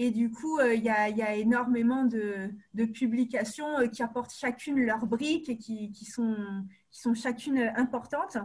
Et 0.02 0.12
du 0.12 0.32
coup, 0.32 0.58
euh, 0.60 0.74
il, 0.74 0.84
y 0.84 0.90
a, 0.90 1.36
énormément 1.36 2.06
de, 2.06 2.52
publications 2.94 3.80
euh, 3.80 3.88
qui 3.88 4.02
apportent 4.02 4.34
chacune 4.34 4.80
leur 4.80 5.06
brique 5.06 5.50
et 5.50 5.58
qui, 5.58 6.06
sont, 6.06 6.36
chacune 7.14 7.60
importantes. 7.76 8.38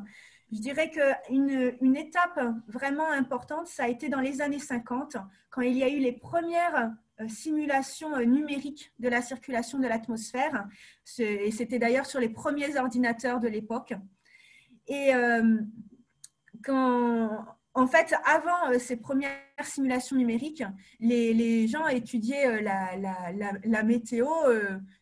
Je 0.53 0.59
dirais 0.59 0.91
qu'une 0.91 1.75
une 1.81 1.97
étape 1.97 2.41
vraiment 2.69 3.11
importante, 3.11 3.69
ça 3.69 3.85
a 3.85 3.89
été 3.89 4.09
dans 4.09 4.21
les 4.21 4.41
années 4.41 4.59
50, 4.59 5.17
quand 5.51 5.63
il 5.63 5.77
y 5.77 5.83
a 5.83 5.89
eu 5.89 5.99
les 5.99 6.13
premières 6.13 6.93
euh, 7.21 7.29
simulations 7.29 8.13
euh, 8.17 8.25
numériques 8.25 8.93
de 8.99 9.09
la 9.09 9.23
circulation 9.23 9.79
de 9.79 9.87
l'atmosphère. 9.87 10.67
Et 11.19 11.53
c'était 11.53 11.79
d'ailleurs 11.79 12.07
sur 12.07 12.19
les 12.19 12.29
premiers 12.29 12.77
ordinateurs 12.77 13.39
de 13.39 13.47
l'époque. 13.47 13.95
Et 14.89 15.15
euh, 15.15 15.59
quand, 16.65 17.54
en 17.75 17.87
fait, 17.89 18.15
avant 18.25 18.79
ces 18.79 18.97
premières 18.97 19.33
simulations 19.63 20.17
numériques, 20.17 20.63
les, 21.01 21.67
gens 21.67 21.87
étudiaient 21.89 22.63
la, 22.63 22.97
la, 23.65 23.83
météo 23.83 24.27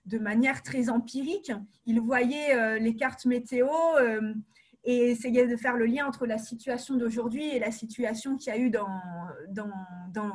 de 0.06 0.18
manière 0.18 0.62
très 0.62 0.88
empirique. 0.88 1.52
Ils 1.84 2.00
voyaient 2.00 2.80
les 2.80 2.96
cartes 2.96 3.26
météo 3.26 3.68
et 4.84 5.10
essayer 5.10 5.46
de 5.46 5.56
faire 5.56 5.76
le 5.76 5.86
lien 5.86 6.06
entre 6.06 6.26
la 6.26 6.38
situation 6.38 6.96
d'aujourd'hui 6.96 7.48
et 7.48 7.58
la 7.58 7.70
situation 7.70 8.36
qu'il 8.36 8.52
y 8.52 8.56
a 8.56 8.58
eu 8.58 8.70
dans, 8.70 8.88
dans, 9.50 9.70
dans, 10.12 10.32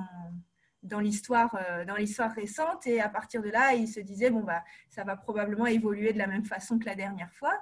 dans 0.84 1.00
l'histoire 1.00 1.56
euh, 1.56 1.86
dans 1.86 1.96
l'histoire 1.96 2.32
récente. 2.32 2.88
Et 2.88 3.00
à 3.00 3.10
partir 3.10 3.42
de 3.42 3.50
là 3.50 3.74
il 3.74 3.88
se 3.88 4.00
disait 4.00 4.30
bon 4.30 4.42
bah 4.42 4.64
ça 4.90 5.04
va 5.04 5.16
probablement 5.16 5.66
évoluer 5.66 6.14
de 6.14 6.18
la 6.18 6.28
même 6.28 6.46
façon 6.46 6.80
que 6.80 6.86
la 6.86 6.96
dernière 6.96 7.32
fois. 7.34 7.54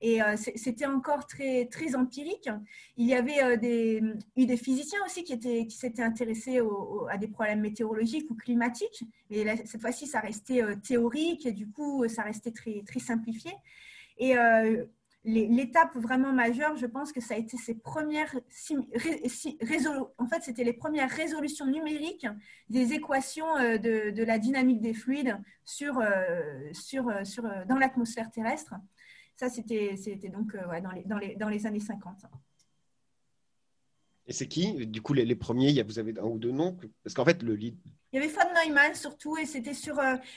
Et 0.00 0.22
euh, 0.22 0.36
c'était 0.36 0.86
encore 0.86 1.26
très 1.26 1.66
très 1.66 1.94
empirique. 1.94 2.48
Il 2.96 3.06
y 3.06 3.14
avait 3.14 3.42
euh, 3.42 4.14
eu 4.36 4.46
des 4.46 4.56
physiciens 4.56 5.00
aussi 5.06 5.24
qui 5.24 5.32
étaient 5.32 5.66
qui 5.66 5.76
s'étaient 5.76 6.02
intéressés 6.02 6.60
à 7.10 7.18
des 7.18 7.28
problèmes 7.28 7.60
météorologiques 7.60 8.30
ou 8.30 8.34
climatiques. 8.34 9.04
Et 9.30 9.44
cette 9.64 9.80
fois-ci 9.80 10.06
ça 10.06 10.20
restait 10.20 10.62
théorique 10.82 11.46
et 11.46 11.52
du 11.52 11.68
coup 11.68 12.06
ça 12.08 12.22
restait 12.22 12.52
très 12.52 12.82
très 12.86 13.00
simplifié. 13.00 13.52
Et 14.18 14.34
l'étape 15.24 15.96
vraiment 15.96 16.32
majeure, 16.32 16.76
je 16.76 16.86
pense 16.86 17.12
que 17.12 17.20
ça 17.20 17.34
a 17.34 17.38
été 17.38 17.56
ces 17.56 17.74
premières 17.74 18.36
en 20.18 20.26
fait, 20.26 20.42
c'était 20.42 20.64
les 20.64 20.72
premières 20.74 21.10
résolutions 21.10 21.66
numériques 21.66 22.26
des 22.68 22.92
équations 22.92 23.56
euh, 23.56 23.78
de, 23.78 24.22
la 24.22 24.38
dynamique 24.38 24.80
des 24.80 24.94
fluides 24.94 25.36
sur, 25.64 25.98
euh, 25.98 26.42
sur, 26.72 27.08
euh, 27.08 27.24
sur, 27.24 27.44
dans 27.66 27.76
l'atmosphère 27.76 28.30
terrestre. 28.30 28.74
Ça, 29.36 29.48
c'était 29.48 29.96
donc 30.32 30.56
dans, 30.56 30.92
les, 30.92 31.02
dans, 31.04 31.18
les, 31.18 31.34
dans, 31.36 31.48
les, 31.48 31.66
années 31.66 31.80
50. 31.80 32.26
Et 34.26 34.32
c'est 34.32 34.46
qui 34.46 34.86
Du 34.86 35.02
coup, 35.02 35.12
les, 35.12 35.24
les, 35.24 35.34
premiers, 35.34 35.82
vous 35.82 35.98
avez 35.98 36.14
un 36.18 36.24
ou 36.24 36.38
deux 36.38 36.52
noms? 36.52 36.76
Parce 37.02 37.14
qu'en 37.14 37.24
fait, 37.24 37.42
le 37.42 37.60
Il 37.60 37.74
y 38.12 38.18
avait 38.18 38.28
von 38.28 38.40
Neumann 38.54 38.94
surtout, 38.94 39.36
et 39.36 39.44
c'était 39.44 39.74
sur 39.74 39.96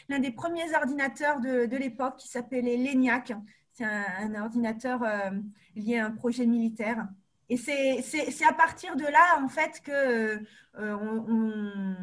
l'un 0.09 0.19
des 0.19 0.31
premiers 0.31 0.73
ordinateurs 0.75 1.39
de, 1.39 1.67
de 1.67 1.77
l'époque 1.77 2.17
qui 2.17 2.27
s'appelait 2.27 2.61
l'ENIAC 2.61 3.33
c'est 3.78 3.86
un, 3.86 4.34
ordinateur 4.41 5.03
euh, 5.03 5.30
lié 5.75 5.97
à 5.97 6.07
un 6.07 6.11
projet 6.11 6.47
militaire. 6.47 7.07
Et 7.49 7.57
c'est 7.57 8.45
à 8.45 8.53
partir 8.53 8.95
de 8.95 9.03
là, 9.03 9.39
en 9.41 9.47
fait, 9.47 9.82
que, 9.84 10.41
euh, 10.80 11.93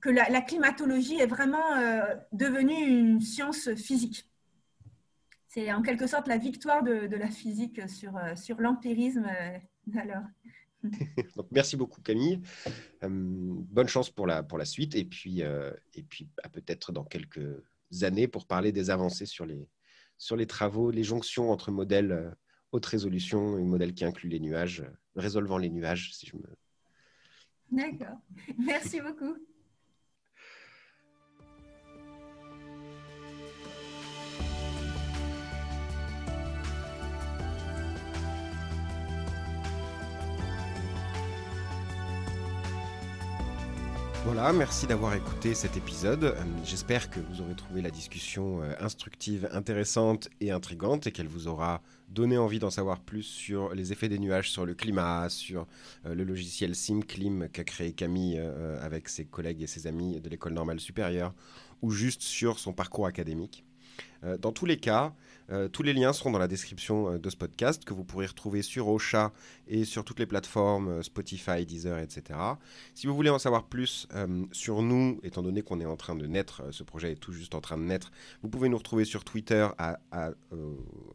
que 0.00 0.10
la, 0.10 0.40
climatologie 0.40 1.20
est 1.20 1.26
vraiment 1.26 1.76
euh, 1.76 2.02
devenue 2.32 2.74
une 2.74 3.20
science 3.20 3.72
physique. 3.74 4.28
C'est 5.46 5.72
en 5.72 5.82
quelque 5.82 6.06
sorte 6.06 6.26
la 6.26 6.36
victoire 6.36 6.82
de, 6.82 7.16
la 7.16 7.30
physique 7.30 7.88
sur, 7.88 8.18
sur 8.36 8.60
l'empirisme 8.60 9.26
d'alors. 9.86 10.26
merci 11.50 11.76
beaucoup 11.76 12.00
Camille. 12.02 12.40
bonne 13.00 13.88
chance 13.88 14.10
pour 14.10 14.26
la, 14.26 14.42
pour 14.42 14.58
la 14.58 14.64
suite 14.64 14.94
et 14.94 15.04
puis, 15.04 15.40
et 15.40 16.02
puis 16.02 16.28
peut-être 16.52 16.92
dans 16.92 17.04
quelques 17.04 17.62
années 18.02 18.28
pour 18.28 18.46
parler 18.46 18.70
des 18.70 18.90
avancées 18.90 19.26
sur 19.26 19.46
les, 19.46 19.68
sur 20.18 20.36
les 20.36 20.46
travaux, 20.46 20.90
les 20.90 21.04
jonctions 21.04 21.50
entre 21.50 21.70
modèles 21.70 22.12
euh, 22.12 22.30
haute 22.72 22.84
résolution 22.84 23.58
et 23.58 23.64
modèles 23.64 23.94
qui 23.94 24.04
incluent 24.04 24.28
les 24.28 24.40
nuages, 24.40 24.80
euh, 24.80 24.90
résolvant 25.16 25.58
les 25.58 25.70
nuages, 25.70 26.12
si 26.12 26.26
je 26.26 26.36
me. 26.36 26.42
D'accord. 27.70 28.18
Merci 28.58 29.00
beaucoup. 29.00 29.36
Voilà, 44.24 44.52
merci 44.52 44.86
d'avoir 44.86 45.14
écouté 45.14 45.54
cet 45.54 45.76
épisode. 45.76 46.24
Euh, 46.24 46.34
j'espère 46.64 47.08
que 47.08 47.20
vous 47.20 47.40
aurez 47.40 47.54
trouvé 47.54 47.80
la 47.80 47.90
discussion 47.90 48.62
euh, 48.62 48.72
instructive, 48.80 49.48
intéressante 49.52 50.28
et 50.40 50.50
intrigante 50.50 51.06
et 51.06 51.12
qu'elle 51.12 51.28
vous 51.28 51.46
aura 51.46 51.80
donné 52.08 52.36
envie 52.36 52.58
d'en 52.58 52.70
savoir 52.70 53.00
plus 53.00 53.22
sur 53.22 53.74
les 53.74 53.92
effets 53.92 54.08
des 54.08 54.18
nuages 54.18 54.50
sur 54.50 54.66
le 54.66 54.74
climat, 54.74 55.28
sur 55.28 55.66
euh, 56.04 56.14
le 56.14 56.24
logiciel 56.24 56.74
SimClim 56.74 57.48
qu'a 57.48 57.64
créé 57.64 57.92
Camille 57.92 58.38
avec 58.80 59.08
ses 59.08 59.24
collègues 59.24 59.62
et 59.62 59.66
ses 59.66 59.86
amis 59.86 60.20
de 60.20 60.28
l'école 60.28 60.52
normale 60.52 60.80
supérieure 60.80 61.32
ou 61.80 61.90
juste 61.90 62.22
sur 62.22 62.58
son 62.58 62.72
parcours 62.72 63.06
académique. 63.06 63.64
Dans 64.40 64.52
tous 64.52 64.66
les 64.66 64.78
cas, 64.78 65.14
euh, 65.50 65.68
tous 65.68 65.82
les 65.82 65.94
liens 65.94 66.12
seront 66.12 66.30
dans 66.30 66.38
la 66.38 66.48
description 66.48 67.12
euh, 67.12 67.18
de 67.18 67.30
ce 67.30 67.36
podcast 67.36 67.84
que 67.84 67.94
vous 67.94 68.04
pourrez 68.04 68.26
retrouver 68.26 68.60
sur 68.60 68.88
Ocha 68.88 69.32
et 69.66 69.84
sur 69.84 70.04
toutes 70.04 70.18
les 70.18 70.26
plateformes 70.26 70.88
euh, 70.88 71.02
Spotify, 71.02 71.64
Deezer, 71.64 71.98
etc. 71.98 72.38
Si 72.94 73.06
vous 73.06 73.14
voulez 73.14 73.30
en 73.30 73.38
savoir 73.38 73.64
plus 73.64 74.08
sur 74.52 74.82
nous, 74.82 75.20
étant 75.22 75.42
donné 75.42 75.62
qu'on 75.62 75.80
est 75.80 75.86
en 75.86 75.96
train 75.96 76.14
de 76.14 76.26
naître, 76.26 76.62
ce 76.70 76.82
projet 76.82 77.12
est 77.12 77.16
tout 77.16 77.32
juste 77.32 77.54
en 77.54 77.60
train 77.60 77.78
de 77.78 77.82
naître, 77.82 78.10
vous 78.42 78.48
pouvez 78.48 78.68
nous 78.68 78.76
retrouver 78.76 79.04
sur 79.04 79.24
Twitter 79.24 79.66
à 79.78 79.98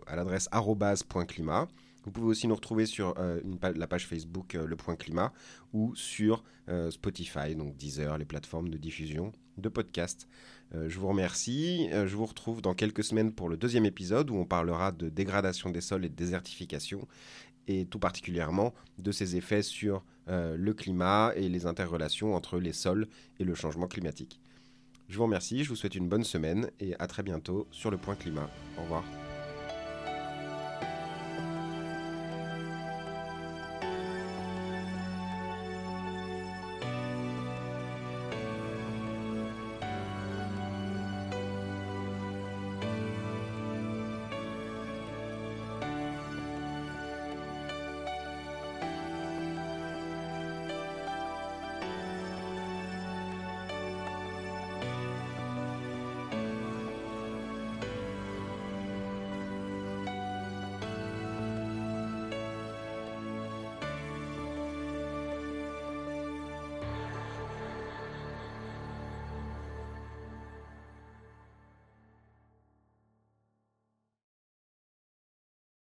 l'adresse 0.07 0.47
arrobase.climat. 0.51 1.67
Vous 2.05 2.11
pouvez 2.11 2.27
aussi 2.27 2.47
nous 2.47 2.55
retrouver 2.55 2.85
sur 2.85 3.15
la 3.15 3.87
page 3.87 4.07
Facebook 4.07 4.53
Le 4.53 4.75
Point 4.75 4.95
Climat 4.95 5.33
ou 5.73 5.95
sur 5.95 6.43
Spotify, 6.89 7.55
donc 7.55 7.75
Deezer, 7.75 8.17
les 8.17 8.25
plateformes 8.25 8.69
de 8.69 8.77
diffusion 8.77 9.31
de 9.57 9.69
podcasts. 9.69 10.27
Euh, 10.75 10.89
je 10.89 10.99
vous 10.99 11.07
remercie. 11.07 11.89
Euh, 11.91 12.07
je 12.07 12.15
vous 12.15 12.25
retrouve 12.25 12.61
dans 12.61 12.73
quelques 12.73 13.03
semaines 13.03 13.31
pour 13.31 13.49
le 13.49 13.57
deuxième 13.57 13.85
épisode 13.85 14.29
où 14.29 14.35
on 14.35 14.45
parlera 14.45 14.91
de 14.91 15.09
dégradation 15.09 15.69
des 15.69 15.81
sols 15.81 16.05
et 16.05 16.09
de 16.09 16.15
désertification 16.15 17.07
et 17.67 17.85
tout 17.85 17.99
particulièrement 17.99 18.73
de 18.97 19.11
ses 19.11 19.35
effets 19.35 19.61
sur 19.61 20.03
euh, 20.27 20.55
le 20.57 20.73
climat 20.73 21.31
et 21.35 21.47
les 21.49 21.65
interrelations 21.65 22.35
entre 22.35 22.59
les 22.59 22.73
sols 22.73 23.07
et 23.39 23.43
le 23.43 23.55
changement 23.55 23.87
climatique. 23.87 24.39
Je 25.07 25.17
vous 25.17 25.23
remercie, 25.23 25.63
je 25.63 25.69
vous 25.69 25.75
souhaite 25.75 25.95
une 25.95 26.09
bonne 26.09 26.23
semaine 26.23 26.69
et 26.79 26.95
à 26.99 27.07
très 27.07 27.23
bientôt 27.23 27.67
sur 27.71 27.91
le 27.91 27.97
point 27.97 28.15
climat. 28.15 28.49
Au 28.77 28.83
revoir. 28.83 29.03